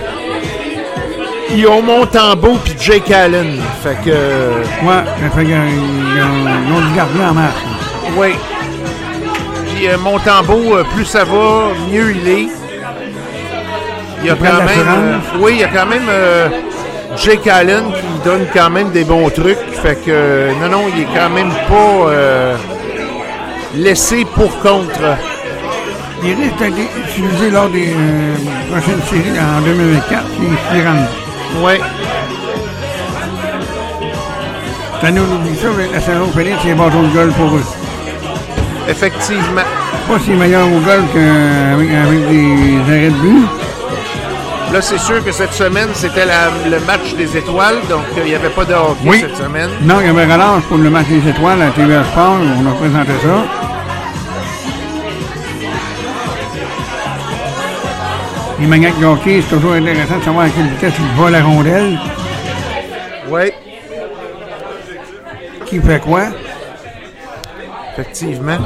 [1.53, 3.59] ils ont Montembeau puis Jake Allen.
[3.83, 4.09] Fait que.
[4.11, 7.70] Ouais, ça fait qu'ils ont, ils ont du gardien en masse.
[8.17, 8.33] Oui.
[9.73, 12.47] Puis euh, Montembeau, euh, plus ça va, mieux il est.
[14.21, 14.87] Il y a quand même.
[14.87, 16.47] euh, oui, il y a quand même euh,
[17.17, 19.57] Jake Allen qui donne quand même des bons trucs.
[19.81, 22.57] Fait que euh, non, non, il est quand même pas
[23.75, 25.17] laissé pour contre.
[26.23, 27.89] Il risque d'être utilisé lors des
[28.69, 30.93] prochaines séries en 2024 s'il s'y rend.
[31.63, 31.73] Oui.
[35.01, 37.63] Ça nous oublie ça, mais la saison finie, c'est bâton de golf pour eux.
[38.91, 39.61] Effectivement.
[40.07, 43.47] Pas si meilleur au golf qu'avec avec des arrêts de but.
[44.73, 48.35] Là, c'est sûr que cette semaine, c'était le match des étoiles, donc euh, il n'y
[48.35, 49.19] avait pas de hockey Oui.
[49.19, 49.69] cette semaine.
[49.81, 52.37] Non, il y avait relâche pour le match des étoiles à TVA Sport.
[52.57, 53.43] On a présenté ça.
[58.59, 61.41] Les maniaques de hockey, c'est toujours intéressant de savoir à quelle vitesse il va la
[61.43, 61.97] rondelle.
[63.29, 63.51] Oui.
[65.65, 66.25] Qui fait quoi?
[67.93, 68.57] Effectivement.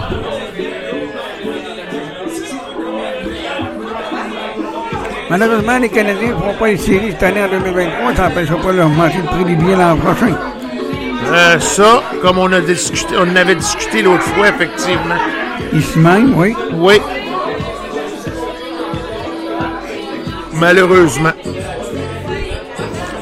[5.30, 8.16] Malheureusement, les Canadiens ne feront pas les séries cette année en 2023.
[8.16, 10.36] Ça n'empêchera pas de leur augmenter le prix des billets l'an prochain.
[11.28, 15.16] Euh, ça, comme on, a discuté, on en avait discuté l'autre fois, effectivement.
[15.74, 16.56] Ici même, oui.
[16.74, 17.02] Oui.
[20.54, 21.32] Malheureusement.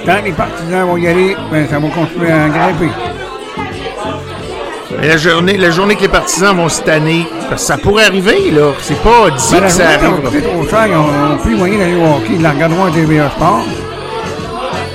[0.06, 2.90] Quand les partisans vont y aller, ben, ça va continuer à grimper.
[5.00, 8.06] Mais la journée, la journée que les partisans vont se tanner, parce que ça pourrait
[8.06, 8.72] arriver, là.
[8.82, 9.98] C'est pas dit Ben, que ça est
[10.42, 12.34] trop cher, on n'a plus moyen d'aller au hockey.
[12.36, 13.64] Ils la regarderont à TVA Sport.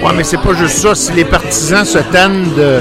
[0.03, 0.95] Ouais, mais c'est pas juste ça.
[0.95, 2.81] Si les partisans se tannent de,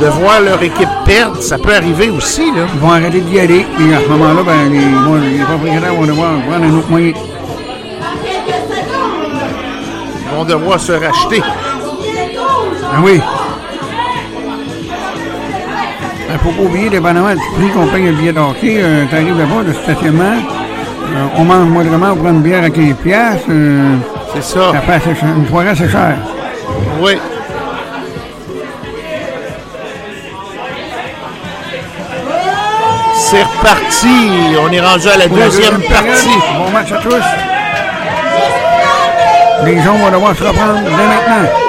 [0.00, 2.62] de voir leur équipe perdre, ça peut arriver aussi, là.
[2.74, 3.66] Ils vont arrêter d'y aller.
[3.80, 7.12] Et à ce moment-là, ben, les, vont- les propriétaires vont devoir prendre un autre moyen.
[10.30, 11.42] Ils vont devoir se racheter.
[12.90, 13.20] Ah oui.
[16.28, 19.04] Il ne faut pas oublier, dépendamment du prix qu'on paye le billet de hockey, euh,
[19.10, 23.46] t'arrives là-bas, le stationnement, euh, on mange moindrement, on prend une bière à 15 piastres.
[23.50, 23.96] euh,
[24.34, 24.72] c'est ça.
[24.72, 25.28] Ça fait cher.
[25.36, 26.16] Une soirée assez chère.
[27.00, 27.12] Oui.
[33.14, 34.30] C'est reparti.
[34.66, 36.38] On est rendu à la Pour deuxième deuxième partie.
[36.56, 37.24] Bon match à tous.
[39.64, 41.67] Les gens vont devoir se reprendre dès maintenant.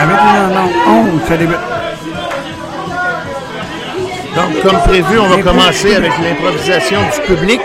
[0.00, 0.68] Avec une en
[1.14, 1.56] 11, ça débute.
[4.34, 7.60] Donc, comme prévu, on va commencer avec l'improvisation du public.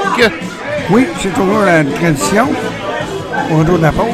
[0.89, 2.49] Oui, c'est toujours la tradition.
[3.51, 4.07] Au retour de la pause.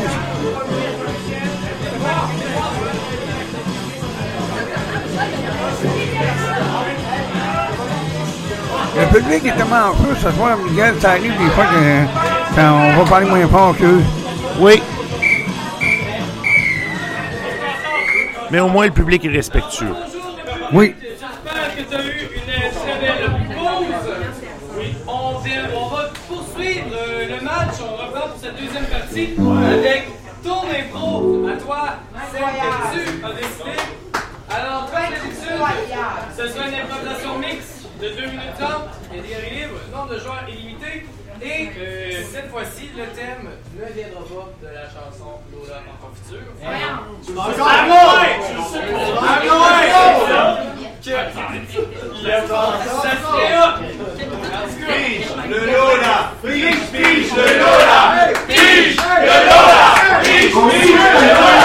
[8.95, 12.73] Le public est tellement en feu ce soir, Miguel, ça arrive des fois que quand
[12.73, 14.02] on va parler moins fort qu'eux.
[14.60, 14.81] Oui.
[18.54, 19.96] Mais au moins, le public est respectueux.
[20.74, 20.94] Oui.
[21.02, 24.14] J'espère que tu as eu une très belle pause.
[25.08, 27.74] On va poursuivre euh, le match.
[27.82, 29.30] On reprend pour cette deuxième partie
[29.72, 30.12] avec
[40.14, 41.06] de joueurs illimité.
[41.41, 46.48] Et euh, cette fois-ci, le thème ne viendra pas de la chanson Lola en confiture.
[55.49, 56.31] Le Lola!
[56.41, 58.02] Pige, pige le Lola!
[58.48, 59.81] Pige le Lola!
[60.23, 61.62] Pige, pige le Lola!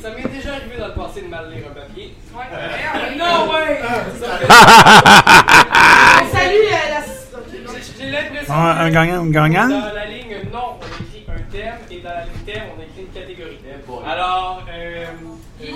[0.00, 2.14] Ça m'est déjà arrivé dans le passé de mal lire un papier.
[2.34, 2.44] Ouais.
[3.18, 3.80] non, ouais!
[6.32, 7.00] Salut, euh, la.
[7.98, 8.54] J'ai l'impression.
[8.54, 9.70] Un gagnant, une gagnante?
[9.70, 12.80] Dans la ligne non, on a écrit un thème et dans la ligne thème, on
[12.80, 13.58] a écrit une catégorie.
[14.06, 15.06] Alors, euh,
[15.60, 15.66] Le-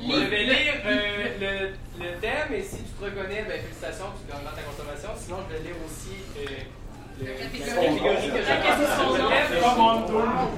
[0.00, 1.50] je vais lire euh, le,
[2.04, 5.10] le thème et si tu te reconnais, ben, félicitations, tu gagneras ta consommation.
[5.16, 6.40] Sinon, je vais lire aussi euh,
[7.20, 8.58] le- la catégorie que j'ai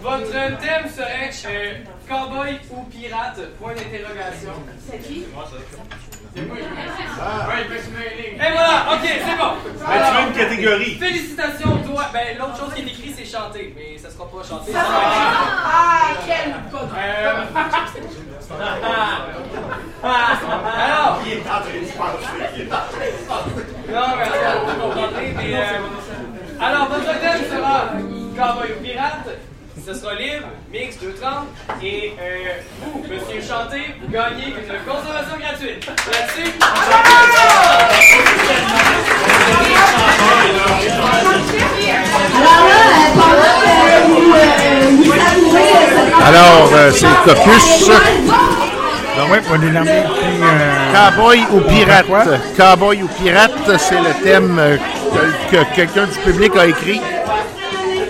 [0.03, 1.75] Votre thème serait euh,
[2.09, 3.41] cowboy ou pirate?
[3.59, 4.53] Point d'interrogation.
[4.91, 5.25] C'est qui?
[6.35, 6.57] C'est moi.
[6.57, 8.35] Ouais, il peut se mêler.
[8.37, 9.53] Et voilà, ok, c'est bon.
[9.89, 10.95] Mais tu veux une catégorie?
[10.99, 12.05] Félicitations, toi.
[12.13, 14.73] Ben, l'autre chose qui est écrite, c'est chanter, mais ça sera pas chanter.
[14.73, 16.93] Ça ça Ah, quel bonheur.
[16.99, 18.57] Euh,
[20.05, 22.51] Alors, Il est en train de se pencher.
[22.57, 23.67] Il est en train de se pencher.
[23.89, 25.55] non, mais attends, vous comprendrez, mais.
[25.57, 27.85] euh, alors, votre thème sera
[28.37, 29.29] cowboy ou pirate.
[29.87, 31.47] Ce sera libre, mix 230.
[31.81, 35.87] Et euh, vous, monsieur Chanté, vous gagnez une consommation gratuite.
[35.87, 36.51] Là-dessus,
[46.25, 47.87] Alors là, euh, c'est le caucus.
[47.87, 52.41] Donc, oui, pour déterminer qui, euh, Cowboy ou pirate?
[52.57, 54.77] Cowboy ou pirate, c'est le thème euh,
[55.53, 57.01] que, que quelqu'un du public a écrit.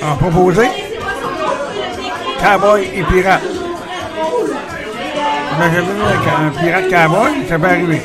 [0.02, 0.85] a proposé.
[2.46, 3.42] Cowboy et pirate.
[5.58, 5.80] Vu
[6.46, 8.02] un pirate cowboy, ça peut arriver.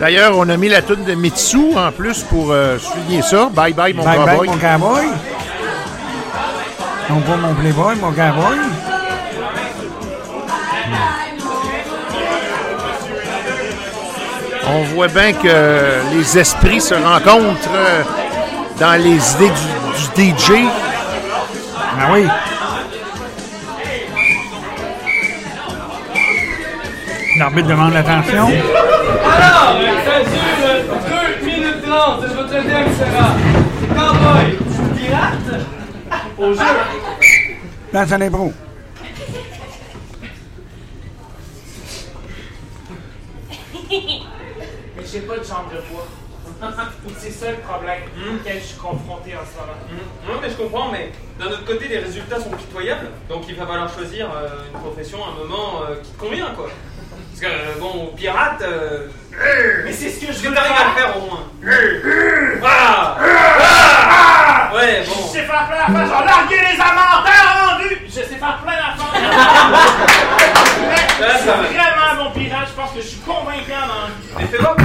[0.00, 3.48] D'ailleurs, on a mis la toune de Mitsu en plus pour euh, souligner ça.
[3.52, 4.48] Bye bye, mon Bye bye, cowboy.
[4.48, 5.06] mon cowboy.
[7.10, 8.56] Non pas mon playboy, mon cowboy.
[14.72, 18.02] On voit bien que les esprits se rencontrent euh,
[18.80, 19.52] dans les idées
[20.16, 20.52] du, du DJ.
[21.92, 22.26] Ah oui.
[27.36, 28.46] L'arbitre demande l'attention.
[28.46, 30.84] Alors, ça dure
[31.40, 32.24] 2 minutes 30.
[32.26, 33.36] Votre thème sera
[33.94, 34.58] cowboy
[34.96, 35.66] pirate.
[36.38, 36.60] Au jeu.
[37.90, 38.52] Place à l'impro.
[43.90, 46.06] Mais j'ai pas de jambe de bois.
[47.18, 48.02] C'est ça le problème
[48.34, 49.78] auquel je suis confronté en ce moment.
[50.28, 51.10] Non, mais je comprends, mais
[51.40, 53.08] d'un autre côté, les résultats sont pitoyables.
[53.28, 56.50] Donc il va falloir choisir euh, une profession à un moment euh, qui te convient,
[56.54, 56.68] quoi.
[57.30, 58.60] Parce que, euh, bon, pirate.
[58.62, 59.06] euh,
[59.84, 61.16] Mais c'est ce que je t'arrives à le faire.
[61.16, 61.44] au moins
[62.60, 64.70] Voilà Ah!
[64.74, 65.12] Ouais, bon.
[65.16, 67.88] Je sais faire plein d'affaires, j'ai largué les amants, t'as rendu!
[68.06, 68.96] Je sais faire plein suis
[71.20, 71.62] ça va.
[71.62, 74.08] vraiment un bon pirate, je pense que je suis convaincant dans
[74.38, 74.82] Mais fais voir, ok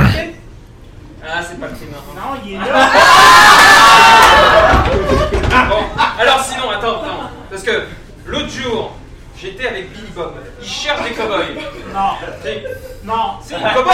[1.26, 2.02] Ah, c'est pas le climat.
[2.16, 2.64] Non, il est là.
[5.54, 5.84] Ah bon,
[6.20, 7.30] alors sinon, attends, attends.
[7.50, 7.84] Parce que
[8.26, 8.94] l'autre jour,
[9.40, 10.34] j'étais avec Billy Bob.
[10.62, 11.46] Il cherche des cow-boys.
[11.94, 12.12] Non.
[13.04, 13.34] Non.
[13.44, 13.94] C'est un cow-boy.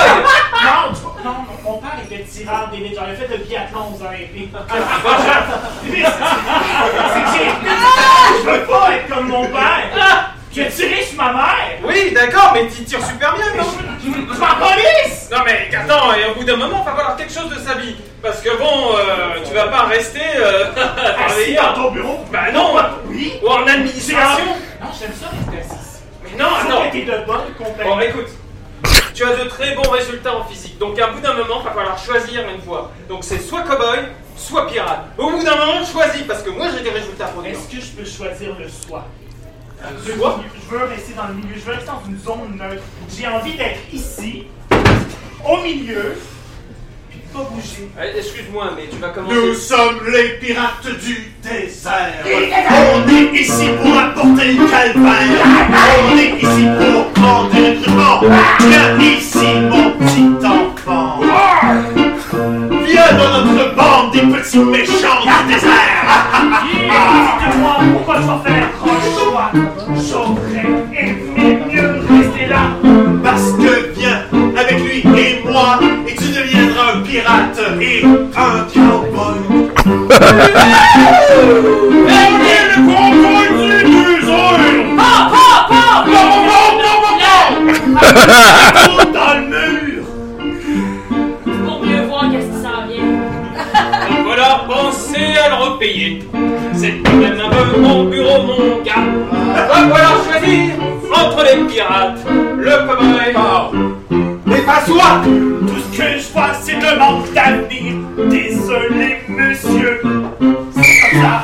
[0.64, 2.95] Non, tu- non, mon père était tireur d'élite.
[2.95, 4.53] J'en ai fait le biathlon aux Olympiques.
[5.84, 5.89] C'est
[7.23, 7.52] que j'ai-
[8.43, 10.35] Je veux pas être comme mon père.
[10.53, 11.80] J'ai tiré sur ma mère.
[11.84, 13.69] Oui, d'accord, mais tu tires super bien, non
[14.03, 15.30] Je m'en police.
[15.32, 17.76] Non mais attends, et au bout d'un moment, il va falloir quelque chose de sa
[17.76, 17.95] vie.
[18.22, 22.19] Parce que bon, euh, tu vas pas rester euh, Assis travailler dans ton bureau.
[22.32, 22.76] Bah non
[23.06, 23.34] Oui.
[23.41, 24.45] Ou en administration
[24.82, 26.02] Non, j'aime ça rester assis.
[26.23, 26.49] Mais non,
[26.91, 27.90] t'aies de bonnes compagnies.
[27.90, 28.28] Bon, écoute,
[29.14, 30.78] tu as de très bons résultats en physique.
[30.78, 32.91] Donc, à bout d'un moment, il va falloir choisir une voie.
[33.07, 33.99] Donc, c'est soit cowboy,
[34.36, 35.06] soit pirate.
[35.18, 37.91] Au bout d'un moment, choisis, parce que moi, j'ai des résultats pour Est-ce que je
[37.91, 39.06] peux choisir le soi?
[40.06, 40.22] Je veux-
[40.72, 42.84] Je veux rester dans le milieu, je veux rester dans une zone neutre.
[43.10, 44.44] J'ai envie d'être ici,
[45.45, 46.16] au milieu,
[47.10, 47.90] puis de pas bouger.
[48.02, 49.36] Eh, Excuse-moi, mais tu vas commencer.
[49.36, 52.24] Nous sommes les pirates du désert.
[52.24, 55.45] On est ici pour apporter le calvaire.
[56.10, 58.22] On est ici pour prendre des recrutements.
[58.62, 61.20] Viens ici, mon petit enfant.
[62.86, 66.02] Viens dans notre bande des petits méchants du désert.
[67.40, 68.68] Dites-moi pourquoi je faire
[69.53, 72.63] J'aurais aimé mieux rester là.
[73.23, 74.22] Parce que viens
[74.57, 79.38] avec lui et moi, et tu deviendras un pirate et un cowboy.
[82.07, 83.53] Prenez le contrôle
[83.85, 84.59] du désert.
[84.97, 85.95] Pas, pas, pas!
[86.07, 87.84] Non, non, non, non,
[88.88, 88.97] non.
[95.61, 96.23] repayer.
[96.73, 98.93] C'est quand même un peu mon bureau, mon gars.
[99.53, 100.69] Va falloir choisir
[101.13, 102.19] entre les pirates,
[102.57, 103.35] le cowboy.
[104.45, 107.93] Mais pas soi Tout ce que je vois, c'est le manque d'avenir.
[108.29, 110.01] Désolé, monsieur.
[110.75, 111.43] C'est comme ça.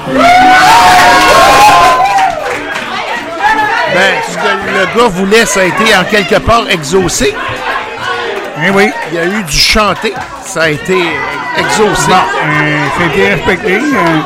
[3.94, 4.42] Ben, ce que
[4.78, 7.34] le gars voulait, ça a été en quelque part exaucé.
[8.66, 8.90] Eh oui.
[9.12, 10.14] Il y a eu du chanter.
[10.44, 10.98] Ça a été
[11.58, 12.08] exaucé.
[12.10, 13.74] Bon, euh, ça a été respecté.
[13.76, 14.20] euh,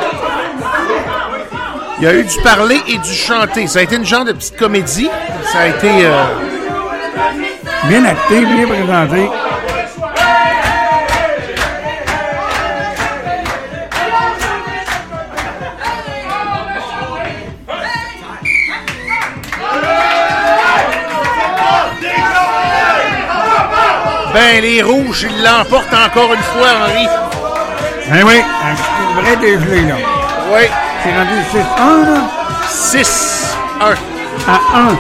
[2.00, 3.68] Il y a eu du parler et du chanter.
[3.68, 5.10] Ça a été une genre de petite comédie.
[5.52, 5.90] Ça a été.
[6.06, 6.24] euh,
[7.86, 9.30] bien acté, bien présenté.
[24.34, 27.08] Ben, les rouges, ils l'emportent encore une fois, Henri.
[28.14, 29.96] Eh oui, un vrai dégelé, là.
[30.54, 30.68] Oui.
[31.04, 32.22] C'est rendu 6-1, là.
[32.70, 33.96] 6-1.
[34.48, 35.00] À 1.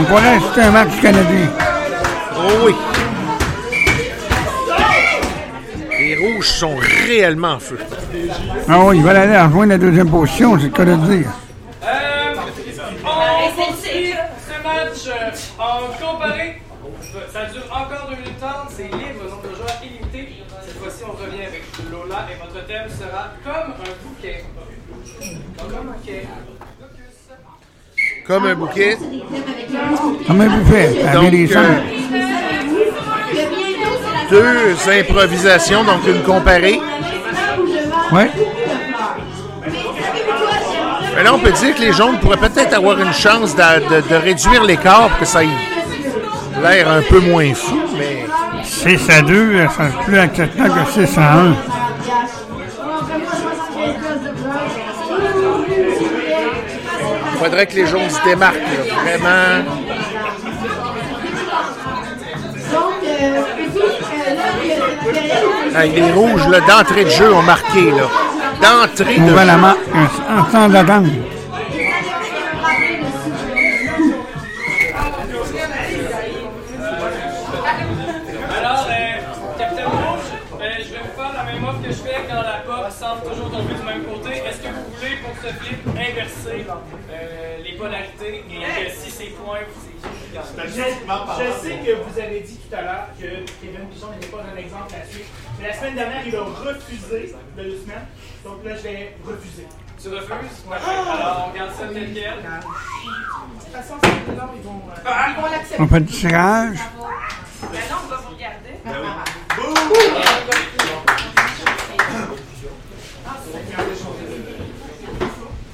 [0.00, 1.48] On pourrait c'était un match canadien.
[2.36, 2.74] Oh oui.
[5.98, 7.78] Les rouges sont réellement en feu.
[8.68, 11.28] Ah oui, ils veulent aller rejoindre la deuxième position, c'est le cas de le dire.
[15.78, 16.60] En comparé.
[17.32, 20.34] Ça dure encore 2 minutes 30, c'est libre, nombre de joueurs illimité.
[20.66, 24.44] Cette fois-ci, on revient avec Lola et votre thème sera comme un bouquet.
[25.58, 26.26] Comme un bouquet.
[28.26, 28.98] Comme un bouquet.
[30.26, 30.46] Comme un
[31.14, 31.80] Donc, euh.
[34.30, 36.80] Deux improvisations, donc une comparée.
[38.12, 38.30] Ouais.
[41.16, 44.08] Mais là, on peut dire que les jaunes pourraient peut-être avoir une chance de, de-
[44.08, 45.48] de réduire l'écart pour que ça ait
[46.62, 48.26] l'air un peu moins fou, mais
[48.62, 51.56] 6 à 2, c'est plus acceptable que 6 à 1.
[57.40, 59.64] il faudrait que les jaunes se démarquent, là, vraiment.
[65.74, 68.08] Ah, les rouges, d'entrée de jeu, ont marqué, là.
[68.60, 69.34] D'entrée de jeu.
[69.34, 69.76] main
[70.36, 71.06] en sans d'attente.
[90.78, 93.26] Je, sais que vous avez dit tout à l'heure que
[93.60, 95.24] Kevin Pichon n'était pas un exemple là-dessus.
[95.58, 98.06] Mais la semaine dernière, il a refusé de deux semaines.
[98.44, 99.66] Donc là, je vais refuser.
[100.00, 100.64] Tu refuses?
[100.68, 100.76] Ouais.
[100.76, 102.22] Alors, on garde ça tel quel.
[102.22, 105.82] De toute façon, c'est là, ils vont, euh, ils vont l'accepter.
[105.82, 106.78] On fait du tirage?
[107.60, 108.68] Ben non, on va vous regarder.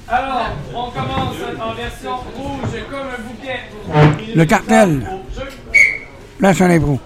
[0.07, 3.59] Alors, on commence en version rouge comme un bouquet.
[4.35, 5.07] Le cartel.
[6.37, 6.99] Place un impro.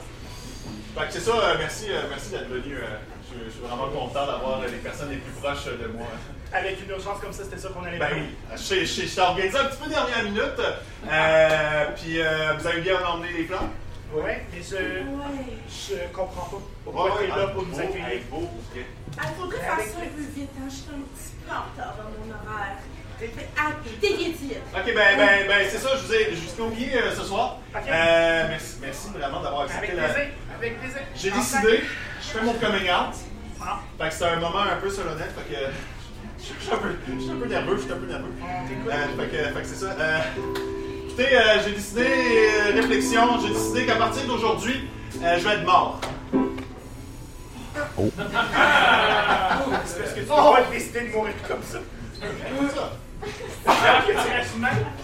[0.97, 2.75] Fait que c'est ça, euh, merci, euh, merci d'être venu.
[2.75, 2.81] euh,
[3.31, 6.07] je, je suis vraiment content d'avoir les personnes les plus proches de moi.
[6.51, 8.17] Avec une urgence comme ça, c'était ça qu'on allait Ben faire.
[8.17, 10.59] oui, je je- je t'ai organisé un petit peu dernière minute.
[11.07, 13.69] Euh, puis euh, vous avez bien emmené les plans?
[14.11, 14.75] Ouais, mais je,
[15.69, 18.07] je comprends pas pourquoi Ouais, tu es là pour nous accueillir.
[18.07, 18.81] hey, beau, ok.
[19.19, 20.67] Ah, faudrait faire ça un peu vite, hein.
[20.67, 22.77] Je suis un petit peu en retard dans mon horaire.
[23.57, 23.71] Ah.
[23.71, 27.23] Ok, ben, ben, ben c'est ça, je vous ai, je vous ai oublié euh, ce
[27.23, 27.57] soir.
[27.75, 30.13] Euh, merci, merci vraiment d'avoir accepté Avec la.
[30.13, 31.01] plaisir, avec plaisir.
[31.15, 31.83] J'ai décidé,
[32.21, 33.15] je fais mon coming out.
[33.61, 33.79] Ah.
[33.99, 35.59] Fait que c'est un moment un peu solennel, fait que.
[36.39, 38.33] Je suis un peu, je suis un peu nerveux, je suis un peu nerveux.
[38.41, 39.91] Euh, fait que, fait que c'est ça.
[39.99, 40.19] Euh,
[41.07, 44.87] écoutez, euh, j'ai décidé, euh, réflexion, j'ai décidé qu'à partir d'aujourd'hui,
[45.21, 45.99] euh, je vais être mort.
[47.97, 48.09] Oh.
[49.85, 51.79] C'est parce que tu pas décider de mourir comme ça.
[52.21, 52.91] Comme ça.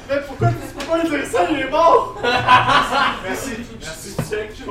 [0.07, 2.15] Mais pourquoi tu peux pas dire ça, il est mort?
[3.23, 4.15] Merci, merci.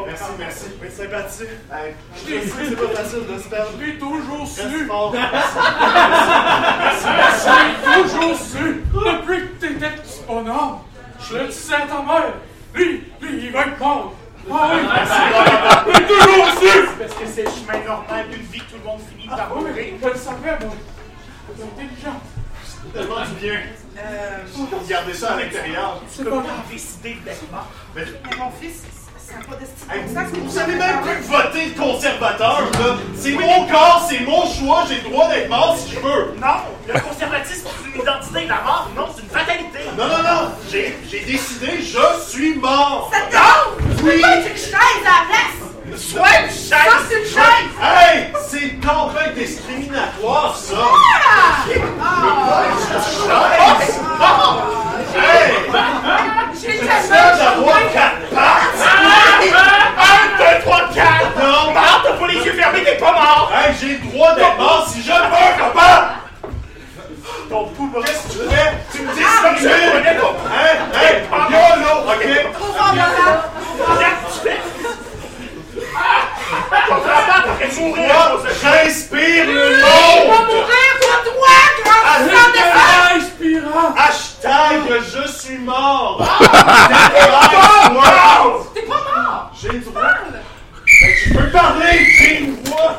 [0.07, 0.65] Merci, merci.
[0.81, 1.49] Mais sympathique.
[1.73, 3.71] Hey, Je sais que c'est pas facile de se perdre.
[3.81, 4.61] J'ai toujours su.
[4.61, 5.15] Reste fort.
[7.45, 8.85] J'ai toujours su.
[8.93, 10.79] Depuis que t'étais petit bonhomme,
[11.21, 12.35] je le disais à ta mère.
[12.75, 14.13] Lui, lui, il va être mort.
[14.51, 14.81] Ah oui,
[15.95, 16.69] j'ai toujours su.
[16.69, 19.55] C'est parce que c'est le chemin normal d'une vie tout le monde finit par Ah
[19.55, 19.75] mourir.
[20.03, 20.75] je le savais, moi.
[21.57, 22.21] T'es intelligent.
[22.95, 23.61] Tellement du bien.
[23.99, 24.39] Euh,
[24.89, 26.01] Gardez ça à l'intérieur.
[26.17, 27.17] Tu peux pas décider
[27.53, 27.67] mort.
[27.95, 28.05] Mais-
[28.39, 28.83] mon fils,
[29.17, 29.57] ça n'a pas
[30.33, 32.97] c'est vous savez même plus voter de conservateur, là.
[33.17, 36.35] C'est mon corps, c'est mon choix, j'ai le droit d'être mort si je veux.
[36.41, 38.47] Non, le conservatisme, c'est une identité.
[38.47, 39.79] La mort, non, c'est une fatalité.
[39.97, 43.11] Non, non, non, j'ai décidé, je suis mort.
[43.13, 43.97] Ça te!
[43.99, 44.23] Tu Oui.
[44.25, 45.74] être une chaise à la place!
[45.97, 46.77] Soit une Ça,
[47.09, 47.71] c'est une chaise!
[47.81, 50.75] Hey, c'est complètement discriminatoire, ça.
[50.81, 51.65] Ah!
[51.67, 51.85] Je une
[53.79, 54.01] chaise.
[55.17, 55.53] Hey,
[56.61, 58.81] J'ai ça d'avoir quatre pattes.
[59.99, 61.39] Un, deux, trois, quatre.
[61.39, 61.73] Non.
[61.73, 63.53] Mort, t'as pas les yeux fermés, t'es pas mort.
[63.55, 66.15] Hey, j'ai le droit d'être mort si je veux, papa.
[67.51, 68.01] Ton poumon.
[68.03, 68.73] Qu'est-ce que tu fais?
[68.93, 69.93] Tu me Ah, je discrimines.
[69.93, 70.75] connais ton- Hein?
[71.51, 72.25] YOLO, ok?
[72.55, 73.51] Trop fort, papa!
[73.99, 74.61] Qu'est-ce que tu fais?
[75.75, 75.84] Ton grand-père pourrait mourir à
[77.81, 80.47] Moi, j'inspire le Il va monde!
[80.47, 82.99] mourir pour toi, grand sang de fer!
[83.17, 83.91] Inspirant.
[83.97, 84.81] Hashtag
[85.13, 86.19] je suis mort!
[88.75, 89.51] T'es pas mort!
[89.61, 90.03] J'ai le droit!
[90.87, 92.95] Fait que Je peux parler, j'ai une voix!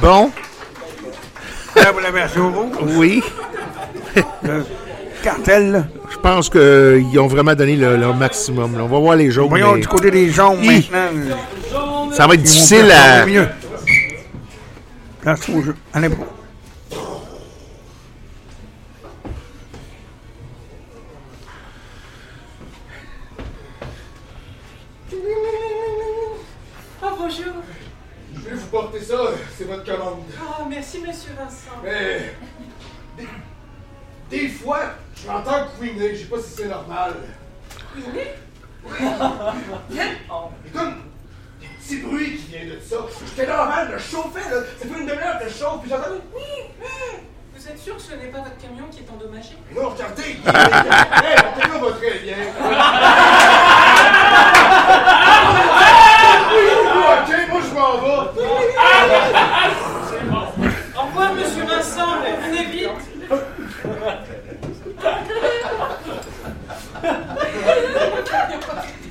[0.00, 0.30] Bon,
[1.76, 1.92] Là,
[2.82, 3.22] oui.
[5.22, 5.84] Cartel.
[6.10, 8.76] Je pense qu'ils ont vraiment donné le- leur maximum.
[8.76, 8.84] là.
[8.84, 9.48] On va voir les jaunes.
[9.48, 10.88] Voyons mais du côté des jaunes Hi.
[10.90, 12.10] maintenant.
[12.12, 13.26] Ça va être Ils difficile à.
[13.26, 13.46] mieux.
[15.20, 15.74] Place au jeu.
[15.92, 16.24] À l'impro.
[27.02, 27.54] Oh, bonjour!
[28.34, 29.16] Je vais vous porter ça,
[29.56, 30.22] c'est votre commande.
[30.42, 31.80] Oh, merci, monsieur Vincent.
[31.82, 32.34] Mais.
[33.16, 33.28] Des,
[34.38, 34.80] des fois,
[35.22, 37.14] je m'entends couiner, je sais pas si c'est normal.
[37.96, 38.02] Oui?
[39.90, 39.98] Oui!
[40.66, 40.94] Et comme.
[41.60, 42.96] Des petits bruits qui viennent de ça.
[43.26, 44.60] J'étais là avant, je chauffais, là.
[44.78, 45.90] Ça fait une demi-heure que je chauffe, puis
[46.34, 46.42] oui.
[47.56, 49.56] Vous êtes sûr que ce n'est pas votre camion qui est endommagé?
[49.74, 50.22] Non, regardez.
[51.24, 52.36] Hey, mon camion va très bien.
[57.10, 58.10] ok, moi je m'en vais.
[60.96, 62.12] Au revoir, monsieur Vincent,
[68.28, 69.07] これ。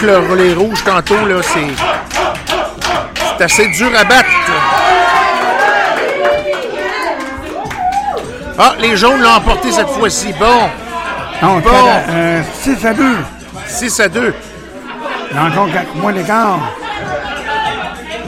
[0.00, 1.66] Parce que j'avoue que le relais rouge, tantôt, là, c'est.
[3.38, 4.28] C'est assez dur à battre.
[8.58, 10.32] Ah, les jaunes l'ont emporté cette fois-ci.
[10.38, 10.68] Bon.
[11.42, 11.70] Non, Bon.
[12.62, 13.16] 6 à 2.
[13.66, 14.34] 6 à 2.
[15.30, 16.58] Il y a encore 4 mois d'écart.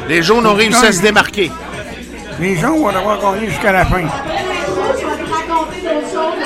[0.08, 1.50] Les jaunes ont réussi à se démarquer.
[2.40, 3.98] Les jaunes vont devoir gagner jusqu'à la fin.
[3.98, 6.42] Je vais te raconter d'autres choses.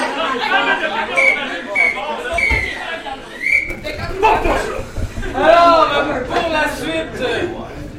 [5.37, 7.47] Alors, euh, pour la suite, euh,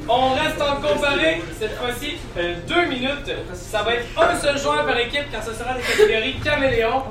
[0.09, 0.35] on
[1.59, 3.31] Cette fois-ci, euh, deux minutes.
[3.53, 7.03] Ça va être un seul joueur par équipe quand ce sera des catégories caméléon.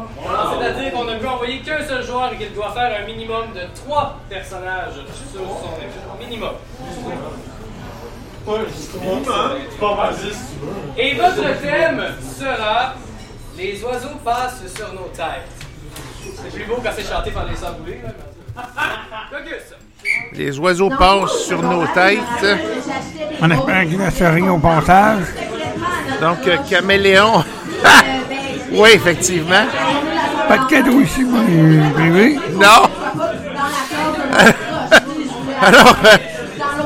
[0.59, 3.63] C'est-à-dire qu'on ne peut envoyer qu'un seul joueur et qu'il doit faire un minimum de
[3.75, 4.95] trois personnages
[5.33, 6.29] sur son équipe.
[6.29, 6.55] Minimum.
[10.97, 12.05] Et votre thème
[12.39, 12.95] sera
[13.57, 15.51] Les oiseaux passent sur nos têtes.
[16.23, 18.01] C'est plus beau quand c'est chanté par les samboulés.
[20.37, 22.59] Les oiseaux passent sur nos têtes.
[23.41, 25.25] On espère qu'il ne se rien au passage.
[26.21, 27.43] Donc, euh, caméléon.
[28.73, 29.65] oui, effectivement.
[30.49, 32.39] Pas de cadeau ici les privés.
[32.55, 32.89] Non.
[35.63, 36.17] Alors, euh,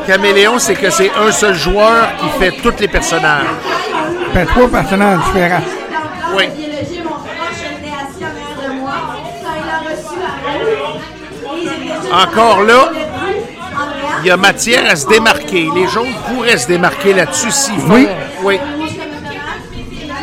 [0.07, 3.47] caméléon, c'est que c'est un seul joueur qui fait tous les personnages.
[4.33, 5.63] Fait trois personnages différents.
[6.37, 6.45] Oui.
[6.45, 6.53] Moi.
[11.63, 12.91] Il Encore là,
[14.23, 15.69] il y a matière à se démarquer.
[15.75, 17.95] Les jaunes pourraient se démarquer là-dessus s'ils font.
[17.95, 18.09] Oui.
[18.45, 18.61] Oui.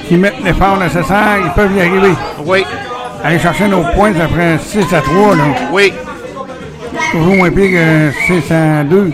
[0.07, 2.13] S'ils mettent l'effort nécessaire, ils peuvent y arriver.
[2.45, 2.65] Oui.
[3.23, 5.35] Aller chercher nos points, ça ferait 6 à 3.
[5.35, 5.43] Là.
[5.71, 5.93] Oui.
[7.11, 9.13] Toujours moins pire que 6 à 2.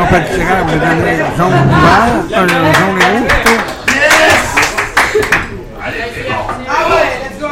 [0.00, 3.60] On fait le tirage de donner jaune ouvert, un jaune et rouge plutôt.
[6.70, 7.48] Ah ouais, let's go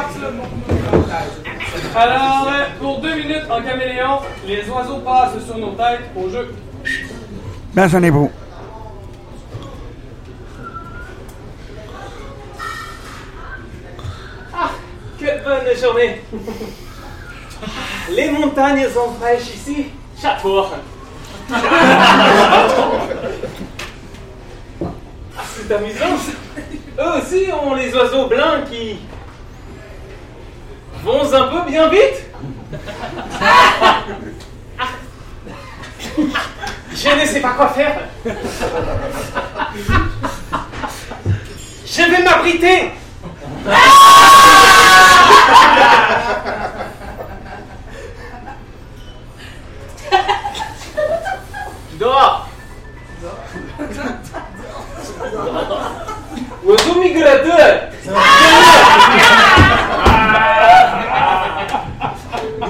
[1.96, 6.54] Alors, euh, pour deux minutes en caméléon, les oiseaux passent sur nos têtes au jeu.
[7.74, 8.30] Là, ça n'est beau.
[14.54, 14.70] Ah,
[15.18, 16.22] quelle bonne journée.
[18.10, 19.86] Les montagnes sont fraîches ici.
[20.20, 20.66] Chapeau.
[21.52, 21.58] Ah,
[25.54, 26.18] C'est amusant.
[26.18, 26.32] ça.
[27.02, 28.98] Eux aussi ont les oiseaux blancs qui
[31.06, 32.24] vont un peu bien vite.
[36.92, 38.00] Je ne sais pas quoi faire.
[41.86, 42.90] Je vais m'abriter.
[52.00, 52.48] Dehors.
[56.64, 57.90] Oiseau migrateur.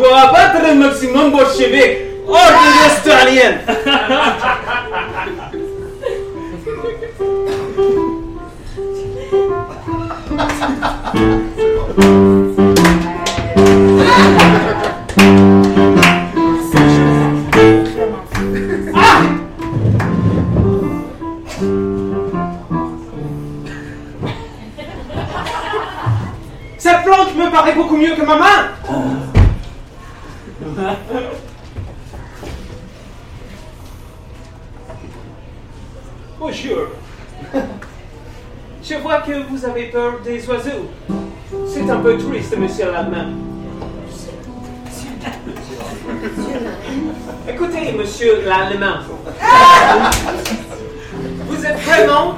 [0.06, 1.98] Pour abattre le maximum bolchevique.
[2.28, 3.58] Australienne.
[12.06, 12.60] Cette
[39.66, 40.88] vous avez peur des oiseaux?
[41.66, 43.34] C'est un peu triste, monsieur Ladman.
[47.48, 49.02] Écoutez, monsieur l'Allemand.
[51.48, 52.34] Vous êtes vraiment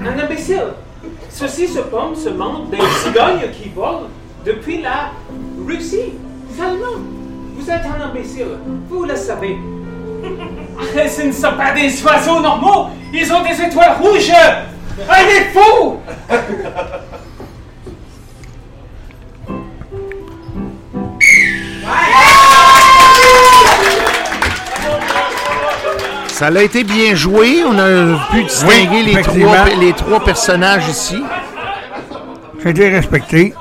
[0.00, 0.74] un imbécile.
[1.30, 4.08] Ceci se pomme ce monde des cigognes qui volent
[4.44, 5.12] depuis la
[5.66, 6.12] Russie.
[6.50, 8.58] Vous êtes un imbécile.
[8.90, 9.56] Vous le savez.
[10.94, 14.32] Ce ne sont pas des oiseaux normaux, ils ont des étoiles rouges.
[15.00, 16.00] Elle est fou
[26.28, 27.64] Ça a été bien joué.
[27.64, 31.22] On a pu distinguer Oui, les, trois, les trois personnages ici.
[32.62, 33.54] C'était respecté.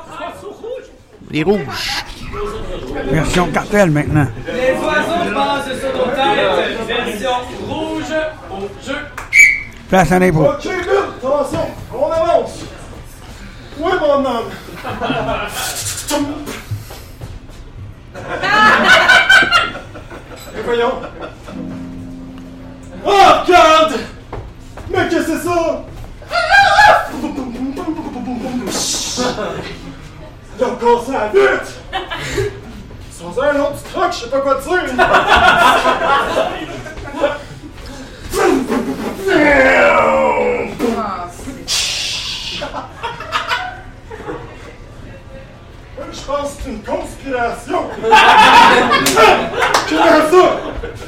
[1.31, 2.03] Les rouges.
[3.11, 4.27] Version cartel maintenant.
[4.47, 6.87] Les oiseaux passent sur nos têtes.
[6.87, 7.29] Version
[7.67, 8.13] rouge
[8.51, 8.95] au jeu.
[9.89, 10.47] Place à l'impôt
[10.87, 12.59] vite, attention, on avance.
[13.79, 14.49] Oui, mon homme.
[20.53, 21.01] Mais voyons.
[23.05, 23.09] Oh,
[23.45, 23.93] regarde!
[24.89, 25.85] Mais qu'est-ce que c'est ça?
[30.59, 31.69] Il a encore ça vite!
[33.11, 34.83] Sans un autre truc, je sais pas quoi dire!
[46.09, 47.89] Je pense que c'est une conspiration!
[49.89, 50.57] Comment ça?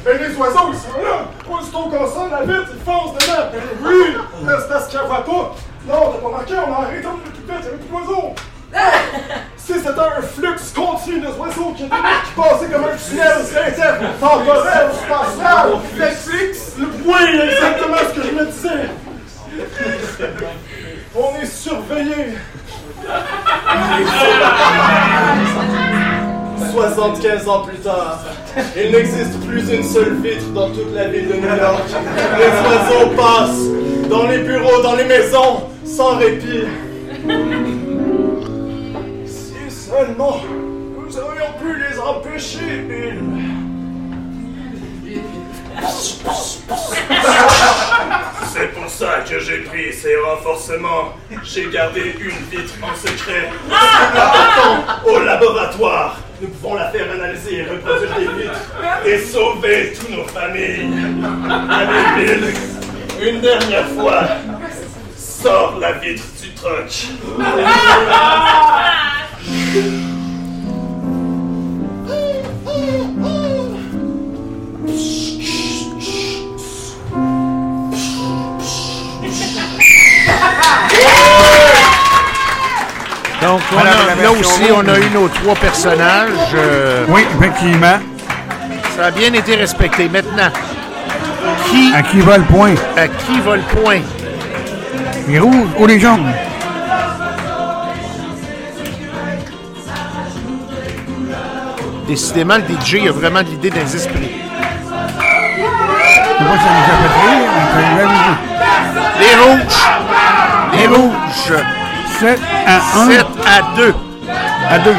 [0.05, 1.27] Ben, les oiseaux, ils sont là!
[1.51, 3.51] Aussitôt qu'on sort la vitre, ils foncent dedans!
[3.83, 4.15] Oui!
[4.43, 5.55] Mais C'est parce qu'ils la voient pas!
[5.87, 8.33] Non, t'as pas marqué, on a arrêté de plus vite, il y avait plus d'oiseaux!
[9.57, 13.37] Si c'était un flux continu de oiseaux qui, qui passait comme un tunnel
[13.67, 15.67] intertemporel, spatial!
[15.95, 16.73] Netflix?
[17.05, 18.89] Oui, exactement ce que je me disais!
[21.15, 22.37] On est surveillé!
[26.71, 28.19] 75 ans plus tard,
[28.75, 31.83] il n'existe plus une seule vitre dans toute la ville de New York.
[32.37, 36.65] Les oiseaux passent dans les bureaux, dans les maisons, sans répit.
[39.25, 40.37] Si seulement
[40.97, 43.38] nous aurions pu les empêcher, Bill.
[48.53, 51.13] C'est pour ça que j'ai pris ces renforcements.
[51.43, 53.49] J'ai gardé une vitre en secret.
[53.71, 58.69] Attends, au laboratoire, nous pouvons la faire analyser et reproduire des vitres
[59.05, 60.87] et sauver tous nos familles.
[61.69, 62.53] Allez, Bill,
[63.21, 64.23] une dernière fois,
[65.15, 66.91] sors la vitre du truck.
[83.41, 86.53] Donc, on a- là aussi, on a eu nos trois personnages.
[86.55, 87.99] euh, Oui, effectivement.
[88.97, 90.09] ça a bien été respecté.
[90.09, 90.49] Maintenant,
[91.69, 92.73] qui, À qui va le point?
[92.97, 94.01] à qui va le point?
[95.27, 96.25] Les rouges ou les jaunes?
[102.07, 104.31] Décidément, le DJ a vraiment de l'idée esprits.
[104.81, 108.35] C'est pas ça nous a fait rire, on peut réaliser.
[109.19, 109.81] Les rouges!
[110.73, 111.63] Les rouges!
[112.19, 113.09] 7 à 1.
[113.11, 113.93] 7 à 2.
[114.69, 114.91] À 2.
[114.91, 114.97] Là,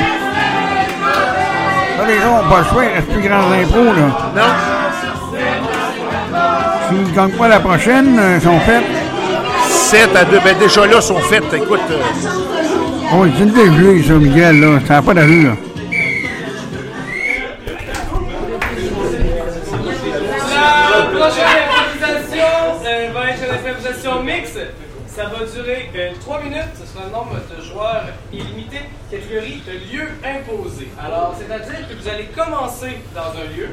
[2.08, 4.06] les gens n'ont pas le choix, il reste plus grand impôts, là.
[4.36, 4.42] Non.
[6.88, 8.84] S'ils ne gagnent pas la prochaine, euh, ils sont faits.
[9.68, 10.40] 7 à 2.
[10.42, 11.52] Ben déjà là, sont faites.
[11.52, 11.96] Écoute, euh,
[13.12, 14.78] Oh, c'est une dégelée, ça, Miguel, là.
[14.86, 15.56] Ça n'a pas d'allure, là.
[20.90, 22.52] La prochaine improvisation
[22.86, 24.58] euh, va être une improvisation mixte.
[25.20, 26.72] Ça va durer 3 minutes.
[26.80, 28.78] Ce sera un nombre de joueurs illimité.
[29.10, 30.88] Catégorie de lieu imposé.
[30.98, 33.68] Alors, c'est-à-dire que vous allez commencer dans un lieu.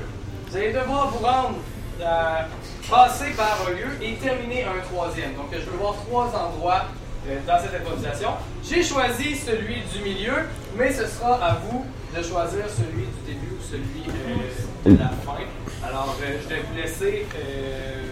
[0.49, 1.59] Vous allez devoir vous rendre,
[2.01, 2.41] euh,
[2.89, 5.35] passer par un lieu et terminer un troisième.
[5.35, 6.83] Donc, je veux voir trois endroits
[7.29, 8.31] euh, dans cette improvisation.
[8.61, 13.55] J'ai choisi celui du milieu, mais ce sera à vous de choisir celui du début
[13.57, 15.39] ou celui euh, de la fin.
[15.85, 18.03] Alors, euh, je vais vous laisser euh, euh,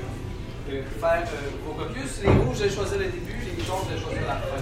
[0.70, 2.22] faire euh, vos caucus.
[2.24, 4.62] Les rouges, je vais choisir le début, les jaunes, je vais choisir la fin.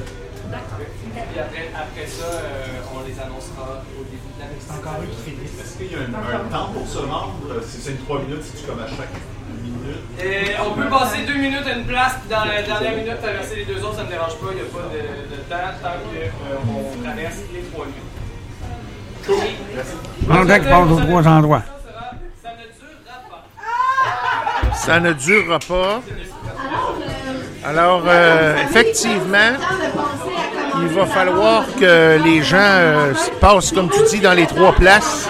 [0.52, 0.84] D'accord.
[0.84, 4.78] Puis après, après ça, euh, on les annoncera au début de la mixtape.
[4.84, 7.40] Encore Est-ce qu'il y a un, un temps pour se rendre?
[7.64, 9.16] Si c'est une 3 minutes, c'est-tu comme à chaque
[9.64, 10.04] minute?
[10.20, 13.56] Et on peut passer deux minutes à une place, puis dans la dernière minute, traverser
[13.56, 15.02] les deux autres, ça ne me dérange pas, il n'y a pas de,
[15.32, 18.12] de temps tant qu'on traverse les trois minutes.
[20.28, 21.64] Temps qu'ils passent aux trois endroits.
[24.86, 26.02] Ça ne durera pas.
[27.66, 29.54] Alors, euh, effectivement,
[30.82, 35.28] il va falloir que les gens euh, passent, comme tu dis, dans les trois places.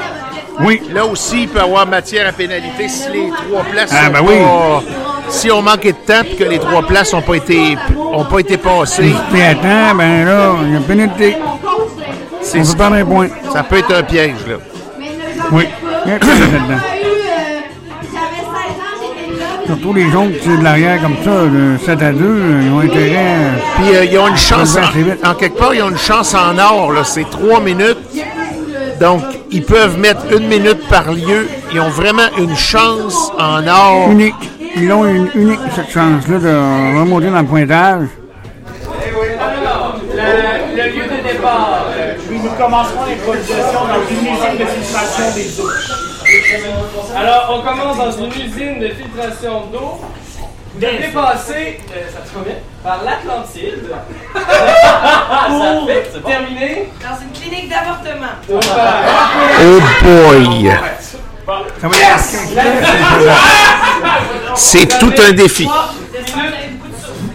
[0.62, 0.82] Oui.
[0.92, 4.12] Là aussi, il peut y avoir matière à pénalité si les trois places Ah, sont
[4.12, 4.36] ben oui.
[4.40, 4.84] pas-
[5.30, 7.76] Si on manquait de temps et que les trois places n'ont pas été
[8.14, 9.14] ont pas été passées.
[9.32, 11.38] Si à temps, ben là, il y a pénalité.
[12.42, 12.60] C'est-
[13.06, 13.28] point.
[13.52, 14.56] Ça peut être un piège, là.
[15.52, 15.64] Oui.
[16.06, 16.20] Il y a.
[19.66, 22.80] Surtout les autres qui sont de l'arrière comme ça, de 7 à 2, ils ont
[22.80, 23.80] intérêt à...
[23.82, 26.58] Puis euh, ils ont une chance, en, en quelque part, ils ont une chance en
[26.58, 26.92] or.
[27.06, 27.98] C'est trois minutes.
[29.00, 29.22] Donc,
[29.52, 31.48] ils peuvent mettre une minute par lieu.
[31.74, 34.10] Ils ont vraiment une chance en or.
[34.12, 34.36] Unique.
[34.76, 38.08] Ils ont une unique, cette chance-là de remonter dans le pointage.
[39.40, 41.86] Alors, le, le lieu de départ.
[41.98, 45.70] euh, nous commencerons l'improvisation dans une usine de filtration des eaux.
[47.16, 50.02] Alors, on commence dans une usine de filtration d'eau.
[50.74, 53.92] Vous devez passer, euh, ça te convient, par l'Atlantide.
[56.14, 56.90] pour terminer.
[57.00, 58.34] Dans une clinique d'avortement.
[59.62, 60.64] Oh boy!
[60.64, 61.18] Yes!
[64.56, 65.68] C'est tout un défi.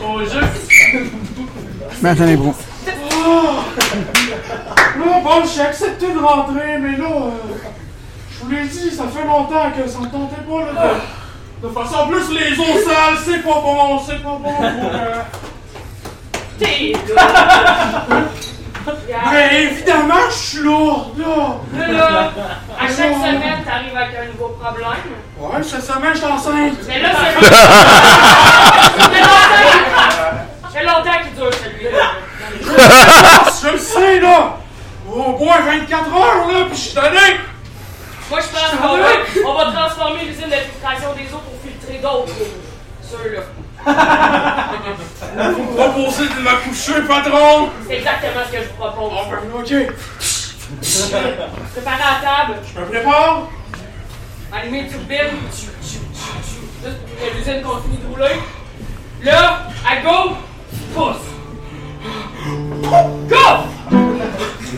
[0.02, 0.40] Au jeu.
[2.02, 2.54] N'est bon.
[4.98, 7.30] Là, bon, j'ai accepté de rentrer, mais là, euh,
[8.48, 10.94] vous l'ai dit, ça fait longtemps que ça me tentait pas, là,
[11.62, 11.68] de.
[11.68, 14.90] En plus, les eaux sales, c'est pas bon, c'est pas bon pour...
[14.94, 15.22] Euh...
[16.58, 16.92] T'es
[19.32, 21.86] Mais évidemment, je suis lourde, là!
[21.86, 22.32] Là, là,
[22.80, 24.86] à chaque semaine, t'arrives avec un nouveau problème.
[25.38, 26.78] Ouais, cette semaine, je suis enceinte!
[26.88, 27.40] Mais là, c'est...
[30.82, 32.06] Longtemps- longtemps qu'il dure, celui-là.
[33.62, 34.36] je le sais, là!
[35.12, 37.26] Au moins 24 heures, là, pis je suis donné!
[38.30, 39.09] Moi, je pense qu'on va,
[39.46, 42.59] on va transformer l'usine de filtration des eaux pour filtrer d'autres eaux.
[43.02, 43.42] Ceux-là.
[45.52, 47.70] Vous me proposez de m'accoucher, patron?
[47.86, 49.12] C'est exactement ce que je vous propose.
[49.55, 49.72] ok.
[51.72, 52.55] Préparez la table.
[52.74, 53.48] Je me prépare.
[54.52, 55.38] Allumez une turbine.
[55.50, 58.36] Juste pour que l'usine continue de rouler.
[59.22, 60.36] Là, à go,
[60.94, 61.16] pousse.
[63.28, 63.46] Go!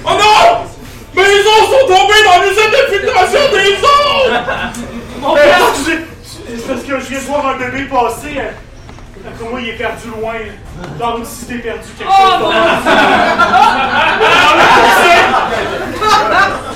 [0.05, 0.67] Oh non!
[1.21, 4.31] Mes os sont tombés dans l'usine de filtration des os!
[5.21, 8.39] Mon père, c'est c'est parce que je viens de voir un bébé passer.
[8.39, 10.33] euh, Après moi, il est perdu loin.
[10.99, 12.41] Genre une cité perdue, quelque Oh, chose.
[12.41, 12.51] mon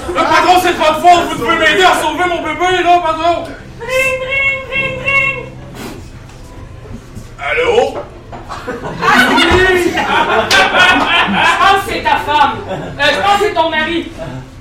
[0.08, 3.44] Le patron, c'est pas de faute, vous devez m'aider à sauver mon bébé, là, patron!
[3.80, 5.46] Ring, ring, ring, ring!
[7.40, 7.98] Allô?
[8.66, 9.90] Je
[11.58, 12.56] pense que c'est ta femme.
[12.68, 14.10] Euh, je pense que c'est ton mari.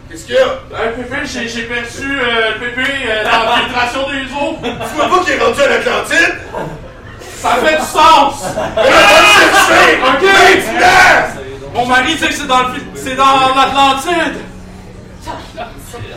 [0.10, 0.42] Qu'est-ce qu'il y a?
[0.44, 4.58] Euh, Pépé, j'ai j'ai perçu euh, le bébé euh, dans la filtration des eaux.
[4.62, 6.36] Tu vois pas qu'il est rendu à l'Atlantide?
[7.42, 8.44] Ça fait du sens!
[8.76, 9.86] Mais là, va le chercher!
[10.08, 10.26] OK?
[11.74, 14.38] Mon mari dit que c'est dans le c'est dans l'Atlantide!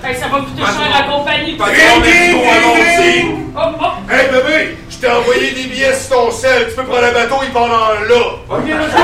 [0.05, 1.59] Hey, ça va coûter cher à la compagnie.
[1.60, 3.24] Allons-y!
[3.56, 4.12] Oh, oh.
[4.12, 6.68] Hey bébé, je t'ai envoyé des billets sur ton sel.
[6.68, 8.23] Tu peux prendre un bateau, il part dans là.
[8.48, 8.98] Ok, let's go!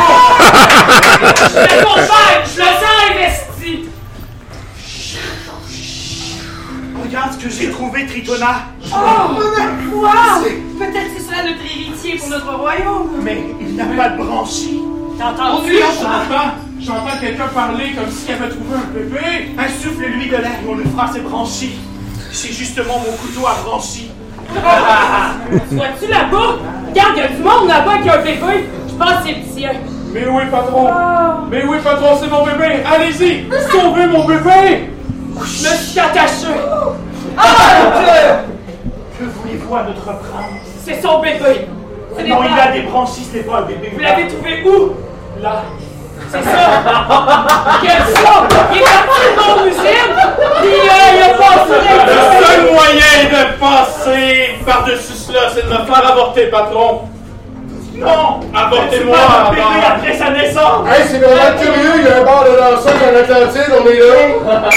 [1.48, 3.88] Je le confère, je le sens investi.
[7.02, 8.54] Regarde ce que j'ai trouvé, Tritona.
[8.92, 8.96] Oh!
[9.92, 10.44] Wow!
[10.78, 13.10] Peut-être c'est ça notre héritier pour notre royaume.
[13.22, 14.80] Mais il n'a pas de branchie.
[15.22, 15.72] T'as entendu?
[15.78, 16.50] J'entends,
[16.80, 19.54] j'entends quelqu'un parler comme s'il avait trouvé un bébé.
[19.56, 21.78] Insuffle-lui de l'air, on lui fera ses branchies.
[22.32, 24.10] C'est justement mon couteau à branchies.
[25.70, 26.58] Vois-tu là-bas?
[26.88, 28.68] Regarde, y a du monde là-bas qui a un bébé.
[28.88, 29.70] Je pense que c'est le sien.
[30.12, 30.90] Mais oui, patron!
[31.50, 32.82] Mais oui, patron, c'est mon bébé!
[32.84, 33.46] Allez-y!
[33.70, 34.90] Sauvez mon bébé!
[35.36, 36.48] Je me suis attaché.
[39.18, 40.66] Que voulez-vous à notre prince?
[40.84, 41.68] C'est son bébé.
[42.28, 43.92] Non, il a des branchies, ce n'est pas un bébé.
[43.94, 44.92] Vous l'avez trouvé où?
[45.40, 45.62] Là.
[46.30, 46.66] C'est ça!
[47.82, 48.48] Quel ça!
[48.72, 50.14] Il est parti de mon usine!
[50.60, 51.76] Puis euh, il a passé
[52.06, 57.02] Le seul moyen de passer par-dessus cela, c'est de me faire avorter, patron!
[57.94, 58.40] Non!
[58.54, 59.16] Avortez-moi
[59.86, 60.86] après sa naissance!
[60.88, 63.98] Hey, c'est vraiment curieux, il y a un bar de danseurs dans l'Atlantide, on est
[63.98, 64.70] là.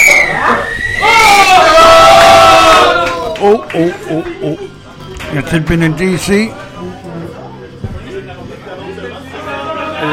[3.44, 4.57] Oh, oh, oh, oh.
[5.34, 6.49] Y a-t-il pénalité ici?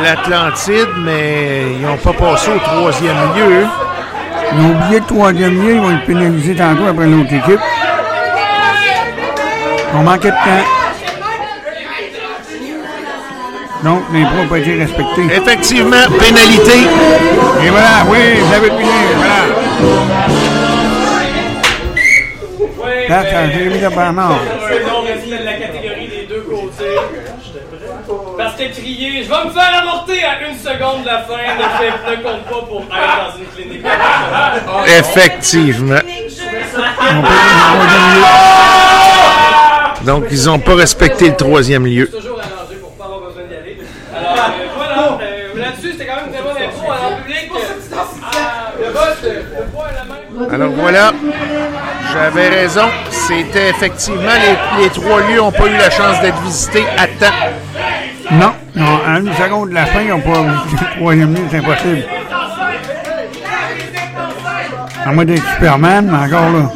[0.02, 3.66] L'Atlantide, mais ils n'ont pas passé au troisième lieu.
[4.52, 7.60] Ils ont oublié le troisième lieu, ils vont être pénalisés tantôt après l'autre équipe.
[9.94, 10.66] On manquait de temps.
[13.84, 15.22] Donc, l'impro n'a pas été respecté.
[15.36, 16.78] Effectivement, pénalité.
[17.64, 19.42] Et voilà, oui, vous avez fini, voilà.
[22.60, 24.38] Oui, Là, ça a Jérémy de Bernard.
[24.68, 27.31] C'est non, mais c'est la catégorie des deux côtés.
[28.42, 31.62] Parce que crier, je vais me faire avorter à une seconde de la fin ne,
[31.78, 33.86] fait, ne compte pas pour être dans une clinique.
[34.98, 36.00] Effectivement.
[40.04, 42.08] Donc, ils n'ont pas respecté le troisième lieu.
[42.10, 43.78] toujours arrangé pour pas avoir besoin d'y aller.
[44.12, 45.18] Alors, euh,
[45.54, 46.90] voilà, là-dessus, c'était quand même une très bonne info.
[46.90, 47.50] Alors, public,
[48.80, 50.22] le vote, le poids est la même.
[50.50, 51.12] Alors voilà,
[52.12, 52.88] j'avais raison.
[53.10, 54.32] C'était effectivement,
[54.76, 57.36] les, les trois lieux n'ont pas eu la chance d'être visités à temps.
[58.30, 62.04] Non, non, à une seconde de la fin, ils n'ont pas le troisième c'est impossible.
[65.04, 66.70] À moins d'être Superman, mais encore là.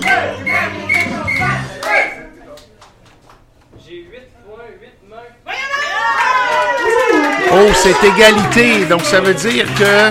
[7.53, 8.85] Oh, c'est égalité.
[8.87, 10.11] Donc, ça veut dire que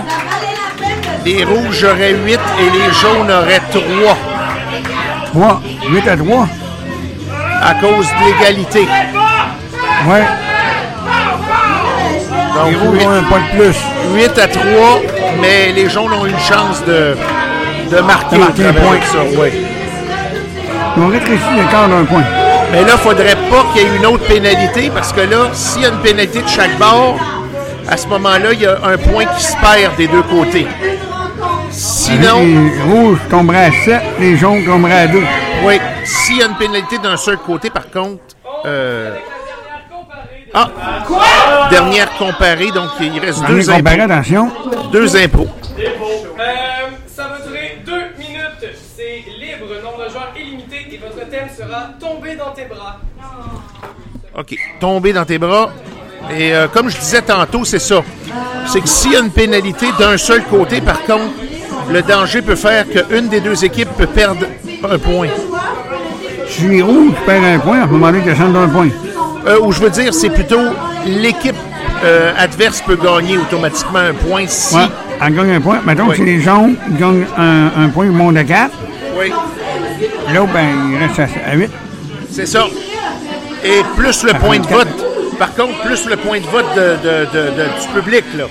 [1.24, 4.16] les rouges auraient 8 et les jaunes auraient 3.
[5.26, 6.48] 3, 8 à 3.
[7.62, 8.88] À cause de l'égalité.
[10.08, 10.24] Ouais.
[12.56, 13.76] Donc, Les rouges ont un point de plus.
[14.14, 14.64] 8 à 3,
[15.40, 17.16] mais les jaunes ont une chance de,
[17.90, 18.98] de marquer, De marquer un point.
[19.12, 19.40] ça.
[19.40, 19.52] ouais.
[20.96, 22.24] Ils ont rétréci l'écart d'un point.
[22.72, 25.50] Mais là, il ne faudrait pas qu'il y ait une autre pénalité parce que là,
[25.52, 27.16] s'il y a une pénalité de chaque bord,
[27.88, 30.66] à ce moment-là, il y a un point qui se perd des deux côtés.
[31.70, 32.40] Sinon.
[32.40, 35.22] Les rouges tomberaient à 7, les jaunes tomberaient à 2.
[35.64, 38.20] Oui, s'il y a une pénalité d'un seul côté, par contre.
[38.64, 39.14] euh,
[40.54, 40.68] Ah!
[41.70, 44.12] Dernière comparée, donc il reste Dernier deux comparé, impôts.
[44.12, 44.50] attention.
[44.92, 45.46] Deux impôts.
[45.78, 45.82] Euh,
[47.06, 48.76] ça va durer deux minutes.
[48.96, 52.98] C'est libre, nombre de joueurs illimité et votre thème sera tomber dans tes bras.
[54.38, 54.56] OK.
[54.80, 55.70] Tomber dans tes bras.
[56.36, 58.02] Et euh, comme je disais tantôt, c'est ça.
[58.66, 61.32] C'est que s'il y a une pénalité d'un seul côté, par contre,
[61.90, 64.44] le danger peut faire qu'une des deux équipes peut perdre
[64.88, 65.28] un point.
[66.46, 68.88] Je suis rouge, je perds un point, à ce moment-là, je descends d'un point.
[69.46, 70.60] Euh, ou je veux dire, c'est plutôt
[71.06, 71.54] l'équipe
[72.04, 74.74] euh, adverse peut gagner automatiquement un point si.
[74.74, 74.82] Ouais,
[75.24, 75.80] elle gagne un point.
[75.86, 76.10] Mettons Oui.
[76.10, 78.70] que c'est les jaunes, gagnent un, un point, ils montent à 4.
[79.18, 79.32] Oui.
[80.34, 81.70] L'autre, ben, il reste à, à 8.
[82.32, 82.64] C'est ça.
[83.64, 84.88] Et plus le point de vote.
[85.38, 88.44] Par contre, plus le point de vote de, de- de- de- du public, là.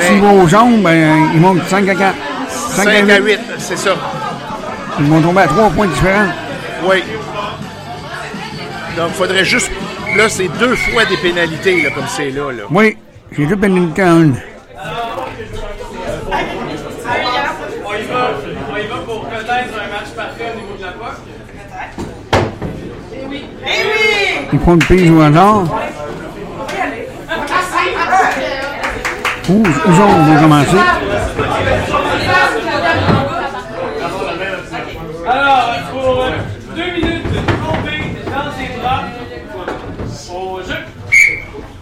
[0.00, 2.14] S'ils vont aux jaunes, ben, ils montent 5 à 4.
[2.48, 3.90] 5 à 8, c'est ça.
[5.00, 6.26] Ils vont tomber à 3 points différents.
[6.84, 7.02] Oui.
[8.96, 9.70] Donc, il faudrait juste.
[10.16, 12.42] Là, c'est deux fois des pénalités, là, comme c'est là.
[12.70, 12.96] Oui,
[13.36, 14.36] j'ai deux pénalités en une.
[17.84, 18.30] On y va,
[18.70, 21.16] on y va pour peut-être un match parfait au niveau de la POC.
[23.14, 23.44] Eh oui!
[23.64, 24.48] Eh oui!
[24.52, 25.60] Ils font une pige au hasard.
[25.60, 25.80] On va
[26.74, 27.08] y aller.
[29.48, 30.76] Rouge ou jaune vont commencer.
[35.26, 36.30] Alors, pour euh,
[36.76, 37.24] deux minutes,
[37.64, 39.02] tomber dans tes bras.
[40.34, 40.80] Au jeu.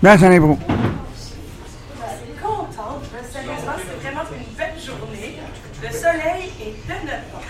[0.03, 0.57] Là, c'est l'impro.
[0.57, 3.05] suis contente.
[3.31, 5.39] Sérieusement, c'est vraiment une belle journée.
[5.83, 7.43] Le soleil est de notre bord.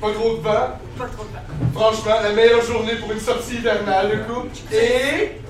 [0.00, 0.78] Pas trop de vent.
[0.98, 1.72] Pas trop de vent.
[1.74, 4.56] Franchement, la meilleure journée pour une sortie hivernale, le couple.
[4.72, 5.40] Et.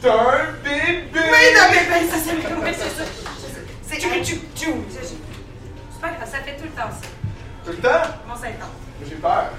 [0.00, 1.10] T'as un bébé!
[1.14, 1.20] Oui,
[1.54, 3.10] non, mais ben, ça, c'est oui, c'est ça.
[3.82, 4.84] C'est tchou, tchou, tchou.
[4.88, 7.06] C'est c'est pas grave, ça fait tout le temps ça.
[7.66, 8.10] Tout le temps?
[8.26, 8.79] Mon Saint-Anne.
[9.08, 9.50] J'ai peur.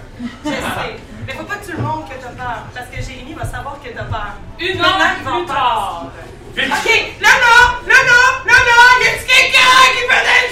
[0.46, 0.96] Je sais.
[1.28, 2.64] Mais faut pas que tout le monde que t'as peur.
[2.74, 4.34] Parce que Jérémy va savoir que t'as peur.
[4.60, 6.06] Une heure il va plus tard.
[6.52, 6.90] Ok,
[7.22, 10.52] non, non, non, non, non, non, y a-tu quelqu'un qui peut aller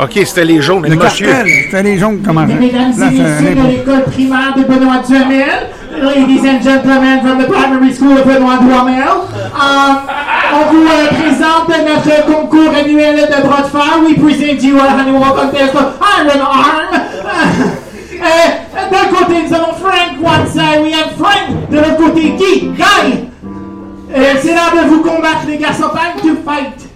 [0.00, 1.26] OK, c'était les jaunes, Le monsieur.
[1.26, 2.54] cartel, c'était les jaunes qui commençaient.
[2.54, 5.70] Mesdames et messieurs de l'école primaire de Benoît Duhamel,
[6.00, 9.96] ladies and gentlemen from the primary school of Benoît Duhamel, um,
[10.54, 13.98] on vous euh, présente notre concours annuel de bras de fer.
[14.06, 17.02] We present you our annual contest of Iron Arm.
[18.20, 21.70] Euh, D'un côté, nous avons Frank, one side, we have Frank.
[21.70, 23.24] De l'autre côté, Guy, Guy.
[24.16, 25.90] Euh, C'est l'heure de vous combattre, les garçons.
[25.92, 26.88] Time to fight.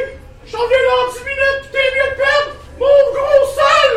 [0.46, 3.96] J'en viens dans 10 minutes, t'es mieux de perdre mon gros sale!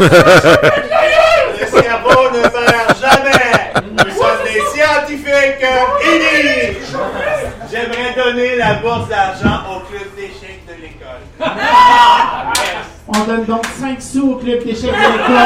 [1.60, 3.54] Le cerveau ne perd jamais!
[3.92, 5.66] Nous sommes des scientifiques
[6.04, 6.78] innés!
[7.70, 11.22] J'aimerais donner la bourse d'argent au club d'échecs de l'école.
[13.12, 14.00] On donne donc 5
[14.74, 15.36] club d'échecs de l'école.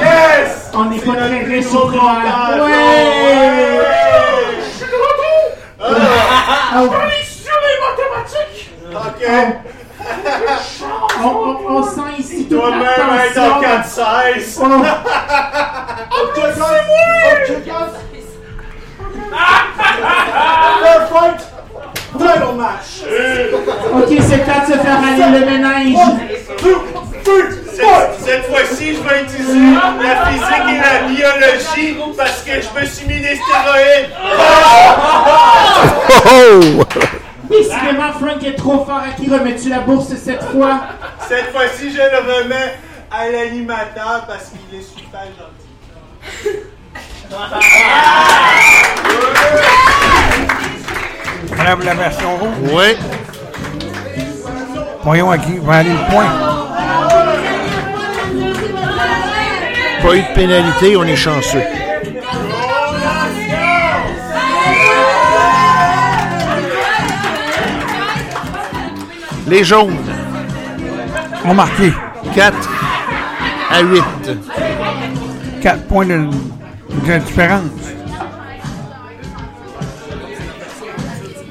[0.00, 0.70] Yes!
[0.74, 1.62] On n'est pas très.
[2.60, 3.87] Ouais!
[40.48, 40.80] Cette fois?
[41.28, 42.74] Cette fois-ci, je le remets
[43.10, 45.68] à l'animateur parce qu'il est super gentil.
[51.50, 52.54] Pour la version rouge.
[52.72, 52.96] Oui.
[55.02, 56.32] Voyons à qui va aller le point.
[60.02, 61.62] Pas eu de pénalité, on est chanceux.
[69.46, 70.07] Les jaunes.
[71.50, 71.90] On marqué.
[72.34, 72.56] 4
[73.70, 74.02] à 8.
[75.62, 76.28] 4 points de,
[77.06, 77.62] de différence.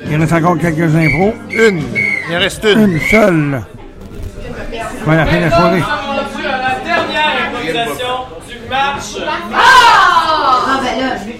[0.07, 1.33] Il reste encore quelques infos.
[1.49, 1.81] Une.
[2.29, 2.91] Il en reste une.
[2.91, 3.63] Une seule.
[5.03, 5.79] Voilà, la fin de la soirée.
[5.79, 8.15] Nous sommes rendus à la dernière improvisation
[8.47, 9.17] du match.
[9.55, 11.15] Ah, ben là.
[11.17, 11.37] C'est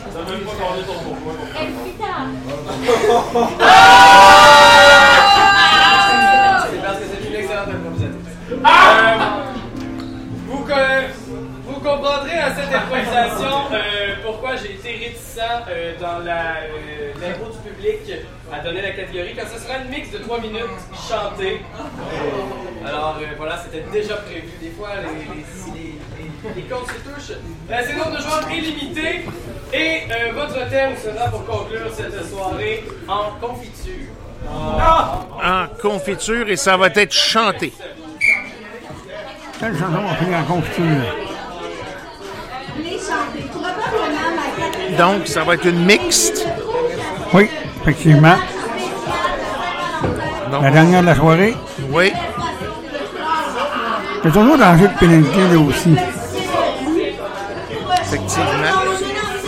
[13.21, 15.39] euh, pourquoi j'ai été réticent
[15.69, 17.99] euh, dans la, euh, l'impro du public
[18.53, 20.63] à donner la catégorie, car ce sera une mix de 3 minutes
[21.09, 21.61] chantée.
[22.85, 24.49] Alors euh, voilà, c'était déjà prévu.
[24.61, 25.97] Des fois, les, les, les, les-
[26.55, 27.37] les comptes se touchent.
[27.69, 29.25] C'est nombre de joueurs illimité.
[29.73, 34.13] Et euh, votre thème sera pour conclure cette soirée en confiture.
[34.49, 37.73] En confiture et ça va être chanté.
[39.59, 41.26] Quelle chanson on finit en confiture?
[44.98, 46.48] Donc, ça va être une mixte.
[47.33, 47.49] Oui,
[47.82, 48.35] effectivement.
[50.61, 51.56] La dernière de la soirée?
[51.91, 52.11] Oui.
[54.24, 55.95] C'est toujours danger de pénalité là aussi.
[58.01, 58.82] Effectivement.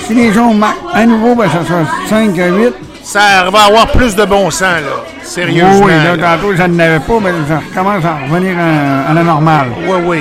[0.05, 2.73] Si les gens marquent à nouveau, ben, ça sera 5 à 8.
[3.03, 5.03] Ça va avoir plus de bon sens, là.
[5.23, 5.85] Sérieusement.
[5.85, 6.37] Oui, là, là.
[6.37, 9.69] tantôt, ça n'avait pas, mais ça commence à revenir à, à la normale.
[9.87, 10.19] Oui, oui.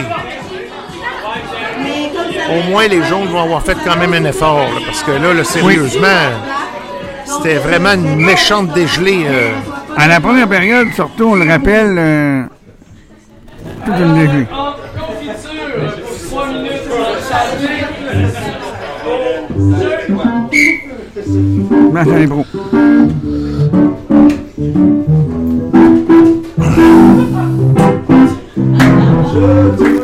[2.51, 5.35] Au moins, les jaunes vont avoir fait quand même un effort, là, parce que là,
[5.35, 6.07] là, sérieusement,
[7.27, 9.25] c'était vraiment une méchante dégelée.
[9.29, 9.51] euh.
[9.97, 12.43] À la première période, surtout, on le rappelle, euh,
[13.85, 14.47] toute une dégelée.
[14.53, 15.49] En confiture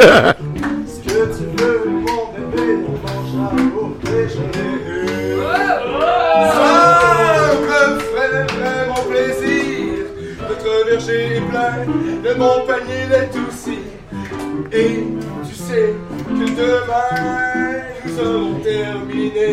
[0.00, 4.78] Ce que tu veux, mon bébé, on mangera au déjeuner.
[6.54, 10.06] Ça me ferait vraiment plaisir.
[10.48, 11.84] Notre verger est plein,
[12.24, 13.80] de mon panier l'est aussi.
[14.72, 15.04] Et
[15.46, 15.94] tu sais
[16.28, 19.50] que demain, nous aurons terminé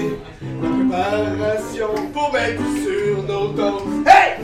[0.62, 3.82] la préparation pour mettre sur nos dents.
[4.06, 4.38] Hey!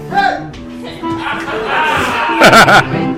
[2.51, 3.07] Hey!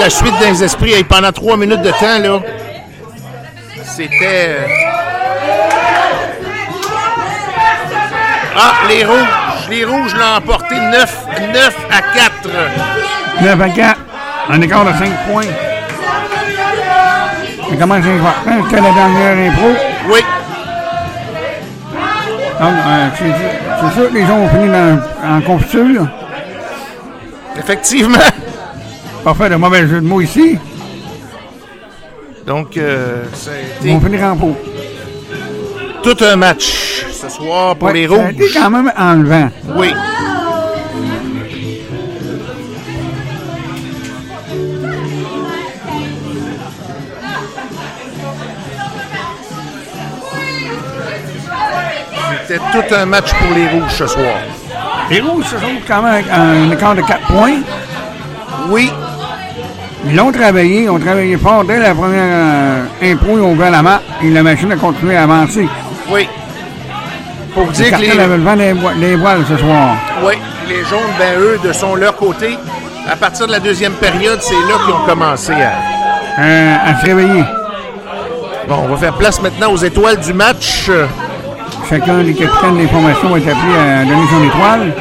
[0.00, 2.40] la suite dans les esprits hey, pendant trois minutes de temps, là.
[3.84, 4.16] C'était.
[4.22, 4.66] euh,
[8.56, 9.16] Ah, les rouges.
[9.70, 11.16] Les rouges l'ont emporté 9,
[11.52, 12.32] 9 à 4.
[13.42, 14.00] 9 à 4,
[14.50, 15.42] un écart de 5 points.
[17.70, 18.64] Ça commence important.
[18.68, 19.68] C'était la dernière impro.
[20.08, 20.20] Oui.
[22.60, 25.00] Donc, euh, c'est c'est sûr que les gens ont fini dans-
[25.36, 26.06] en confiture.
[27.58, 28.18] Effectivement.
[29.24, 30.58] Pas faire de mauvais jeu de mots ici.
[32.46, 33.54] Donc, euh, ça a
[33.86, 34.56] Ils vont finir en pot.
[36.02, 38.30] tout un match ce soir pour Ouais, les ça a rouges.
[38.32, 39.50] été quand même enlevant.
[39.76, 39.92] Oui.
[52.46, 54.34] C'était tout un match pour les rouges ce soir.
[55.10, 57.60] Les rouges se sont quand même avec un écart de 4 points.
[58.68, 58.90] Oui.
[60.06, 63.70] Ils l'ont travaillé, ils ont travaillé fort dès la première euh, impro, ils ont ouvert
[63.70, 65.68] la map et la machine a continué à avancer.
[66.10, 66.26] Oui.
[67.54, 69.96] Pour Les dire que les, avaient le vent des, vo- des voiles ce soir.
[70.24, 70.34] oui,
[70.68, 72.56] les jaunes, ben eux, de son leur côté,
[73.10, 75.72] à partir de la deuxième période, c'est là qu'ils ont commencé à,
[76.40, 77.44] Euh, à se réveiller.
[78.68, 80.88] Bon, on va faire place maintenant aux étoiles du match.
[81.90, 84.92] Chacun des capitaines des formations être appelé à donner son étoile.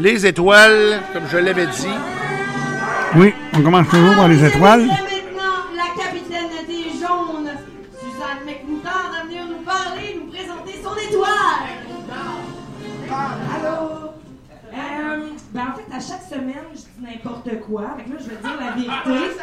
[0.00, 1.94] Les étoiles, comme je l'avais dit.
[3.16, 4.86] Oui, on commence toujours par les étoiles.
[4.86, 7.50] maintenant la capitaine des jaunes,
[8.00, 11.68] Suzanne McMoutarde, à venir nous parler, nous présenter son étoile.
[13.10, 14.12] Allô?
[14.72, 17.94] Euh, à chaque semaine, je dis n'importe quoi.
[17.98, 19.36] Fait que là, je vais dire la vérité.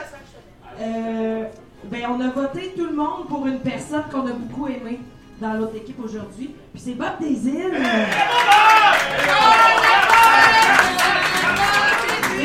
[0.82, 1.44] Euh,
[1.84, 5.02] ben, on a voté tout le monde pour une personne qu'on a beaucoup aimée
[5.40, 6.56] dans l'autre équipe aujourd'hui.
[6.74, 7.61] Puis c'est Bob Desil.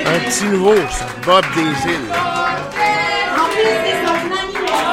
[0.04, 1.06] Un petit nouveau, ça.
[1.24, 2.12] Bob des îles.
[3.38, 4.92] En plus, c'est son anniversaire.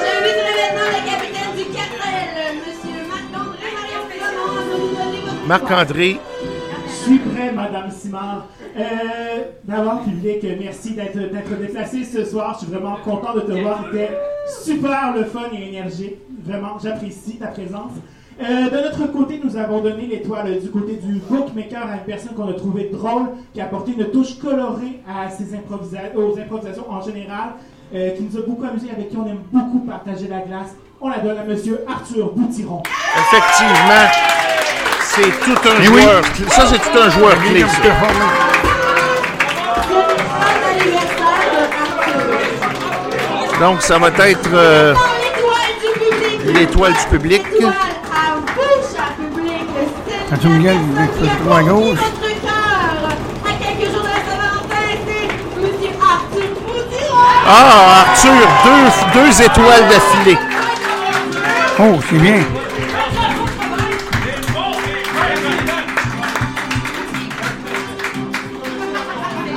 [0.00, 2.26] J'inviterai maintenant le capitaine du cartel,
[2.66, 3.00] Monsieur
[5.46, 6.08] Marc-André
[7.34, 8.46] prêt, Madame Simard.
[8.78, 8.82] Euh,
[9.64, 12.56] D'abord, public, merci d'être d'être déplacé ce soir.
[12.60, 13.84] Je suis vraiment content de te voir.
[13.90, 14.10] C'était
[14.64, 16.16] super le fun et énergique.
[16.44, 17.92] Vraiment, j'apprécie ta présence.
[18.40, 22.34] Euh, de notre côté, nous avons donné l'étoile du côté du bookmaker à une personne
[22.34, 26.84] qu'on a trouvé drôle, qui a apporté une touche colorée à ses improvisa- aux improvisations
[26.90, 27.54] en général,
[27.94, 30.76] euh, qui nous a beaucoup amusé, avec qui on aime beaucoup partager la glace.
[31.00, 32.82] On la donne à Monsieur Arthur Boutiron.
[33.16, 34.06] effectivement,
[35.00, 35.86] c'est tout un oui.
[36.02, 36.22] joueur.
[36.50, 37.64] Ça, c'est tout un joueur clé.
[43.60, 44.94] Donc, ça va être euh,
[46.44, 47.42] l'étoile du public.
[50.28, 50.76] Quand tu Miguel,
[51.18, 51.98] tu fais trop à gauche?
[57.48, 60.38] Ah, Arthur, deux, deux étoiles d'affilée.
[61.78, 62.42] Oh, c'est bien.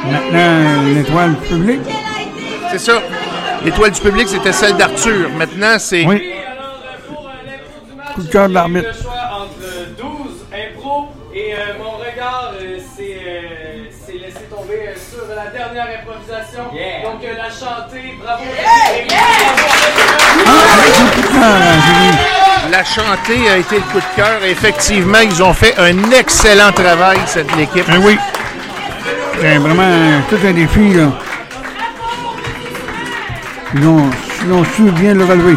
[0.05, 1.81] Maintenant, l'étoile du public.
[2.71, 3.01] C'est ça.
[3.63, 5.29] L'étoile du public, c'était celle d'Arthur.
[5.37, 6.05] Maintenant, c'est.
[6.05, 6.33] Oui.
[8.15, 8.53] Coup de cœur de.
[8.53, 9.49] Le choix entre
[9.97, 10.07] 12
[10.53, 16.63] impro et euh, mon regard euh, s'est euh, laissé tomber euh, sur la dernière improvisation.
[16.63, 18.43] Donc euh, la chanter, bravo.
[22.71, 24.43] La chantée a été le coup de cœur.
[24.43, 27.85] Effectivement, ils ont fait un excellent travail, cette équipe.
[27.89, 28.17] Ah oui.
[29.39, 31.11] C'est vraiment tout un défi, là.
[33.75, 34.09] Ils ont,
[34.45, 35.55] ils ont su bien le relever.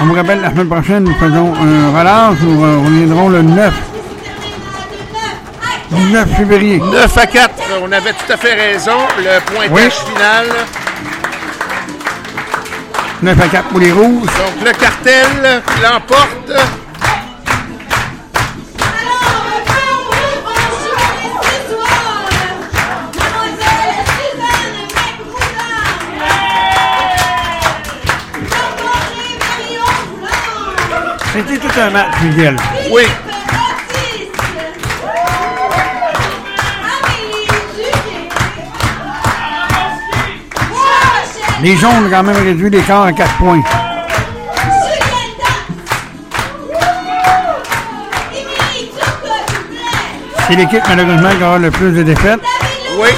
[0.00, 2.38] On vous rappelle, la semaine prochaine, nous faisons un relâche.
[2.42, 3.74] Nous euh, reviendrons le 9.
[5.92, 6.78] Le 9 février.
[6.80, 7.50] 9 à 4,
[7.82, 8.98] on avait tout à fait raison.
[9.18, 10.12] Le pointage Oui.
[10.14, 10.46] final.
[13.22, 14.26] 9 à 4 pour les rouges.
[14.26, 16.52] Donc, le cartel l'emporte.
[31.84, 32.56] Un match, Miguel.
[32.90, 33.02] Oui.
[41.62, 43.62] Les jaunes ont quand même réduit l'écart à 4 points.
[50.46, 52.40] C'est l'équipe, malheureusement, qui aura le plus de défaites.
[52.98, 53.08] Oui.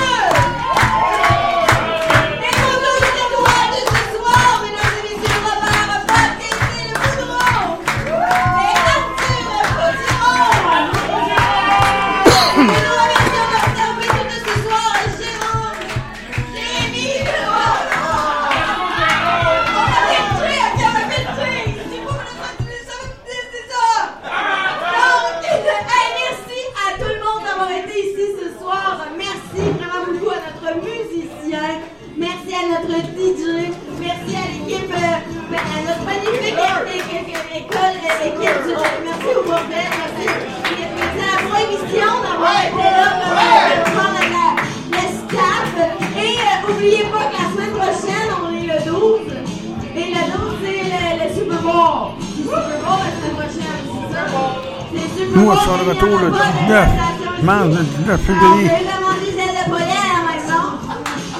[58.16, 58.70] 19 février.
[58.70, 60.64] On va demander celle de poulet à la maison.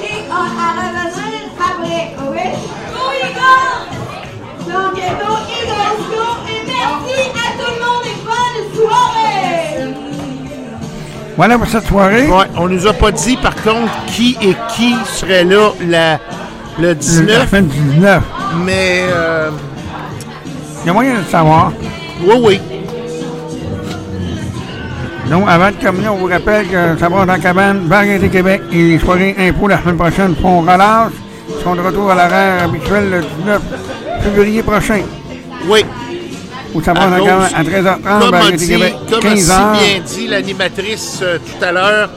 [0.03, 1.07] Et on, à revenir
[1.59, 2.39] après, ok?
[2.93, 3.83] Go Eagles!
[4.67, 6.25] Donc, go go!
[6.49, 9.95] Et merci à tout le monde et bonne soirée!
[11.37, 12.27] Voilà pour cette soirée.
[12.29, 16.19] Ouais, on nous a pas dit, par contre, qui et qui serait là la,
[16.79, 17.49] le La 19.
[17.51, 18.23] semaine du 19.
[18.65, 19.05] Mais.
[19.11, 19.51] euh,
[20.83, 21.73] Il y a moyen de le savoir.
[22.23, 22.61] oui, oui.
[25.37, 28.63] Donc, avant de terminer, on vous rappelle que ça va dans la cabane, Variété Québec
[28.73, 31.13] et les soirées impôts la semaine prochaine font relâche.
[31.51, 33.63] Ils seront de retour à l'horaire habituel le 19
[34.23, 35.03] février prochain.
[35.67, 35.85] Oui.
[36.73, 39.43] Où ça va dans la cabane à 13h30, Comme Variété dit, Québec, comme a si
[39.43, 39.73] 15h.
[39.73, 42.11] bien dit l'animatrice euh, tout à l'heure,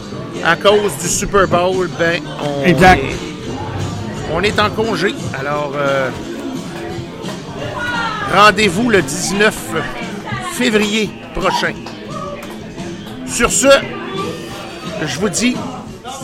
[0.46, 3.04] à cause du Super Bowl, ben, on, Exact.
[3.04, 5.14] Est, on est en congé.
[5.38, 6.10] Alors, euh,
[8.34, 9.54] rendez-vous le 19
[10.54, 11.74] février prochain.
[13.40, 13.70] Sur ce,
[15.06, 15.56] je vous dis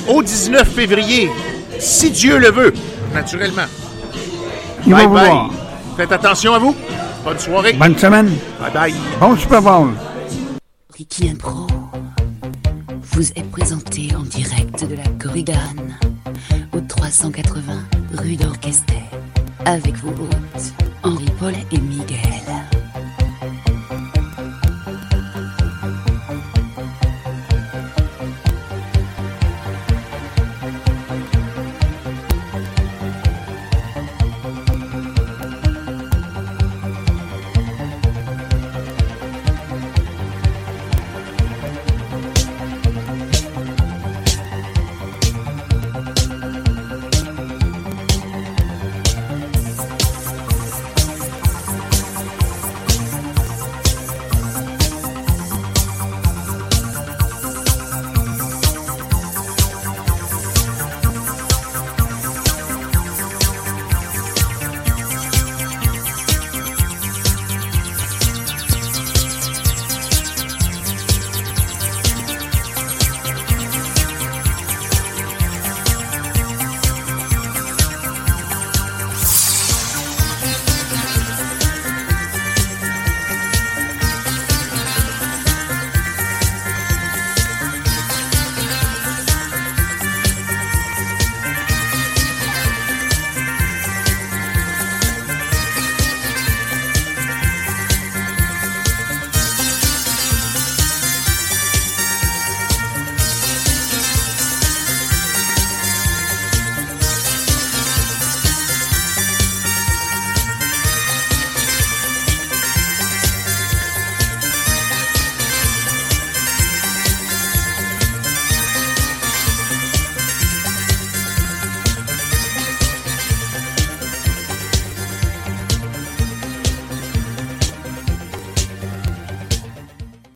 [0.10, 1.32] au 19 février,
[1.80, 2.74] si Dieu le veut,
[3.14, 3.61] naturellement.
[4.85, 5.26] Il va bye vous bye.
[5.30, 5.50] voir.
[5.95, 6.76] Faites attention à vous.
[7.24, 7.72] Bonne soirée.
[7.72, 8.35] Bonne semaine.
[8.60, 8.94] Bye bye.
[9.18, 9.92] Bon Super Bowl.
[10.94, 11.68] Ricky Impro
[13.14, 15.98] vous est présenté en direct de la Corrigane
[16.74, 17.61] au 380
[18.18, 19.03] rue d'Orchester
[19.64, 20.34] avec vos hôtes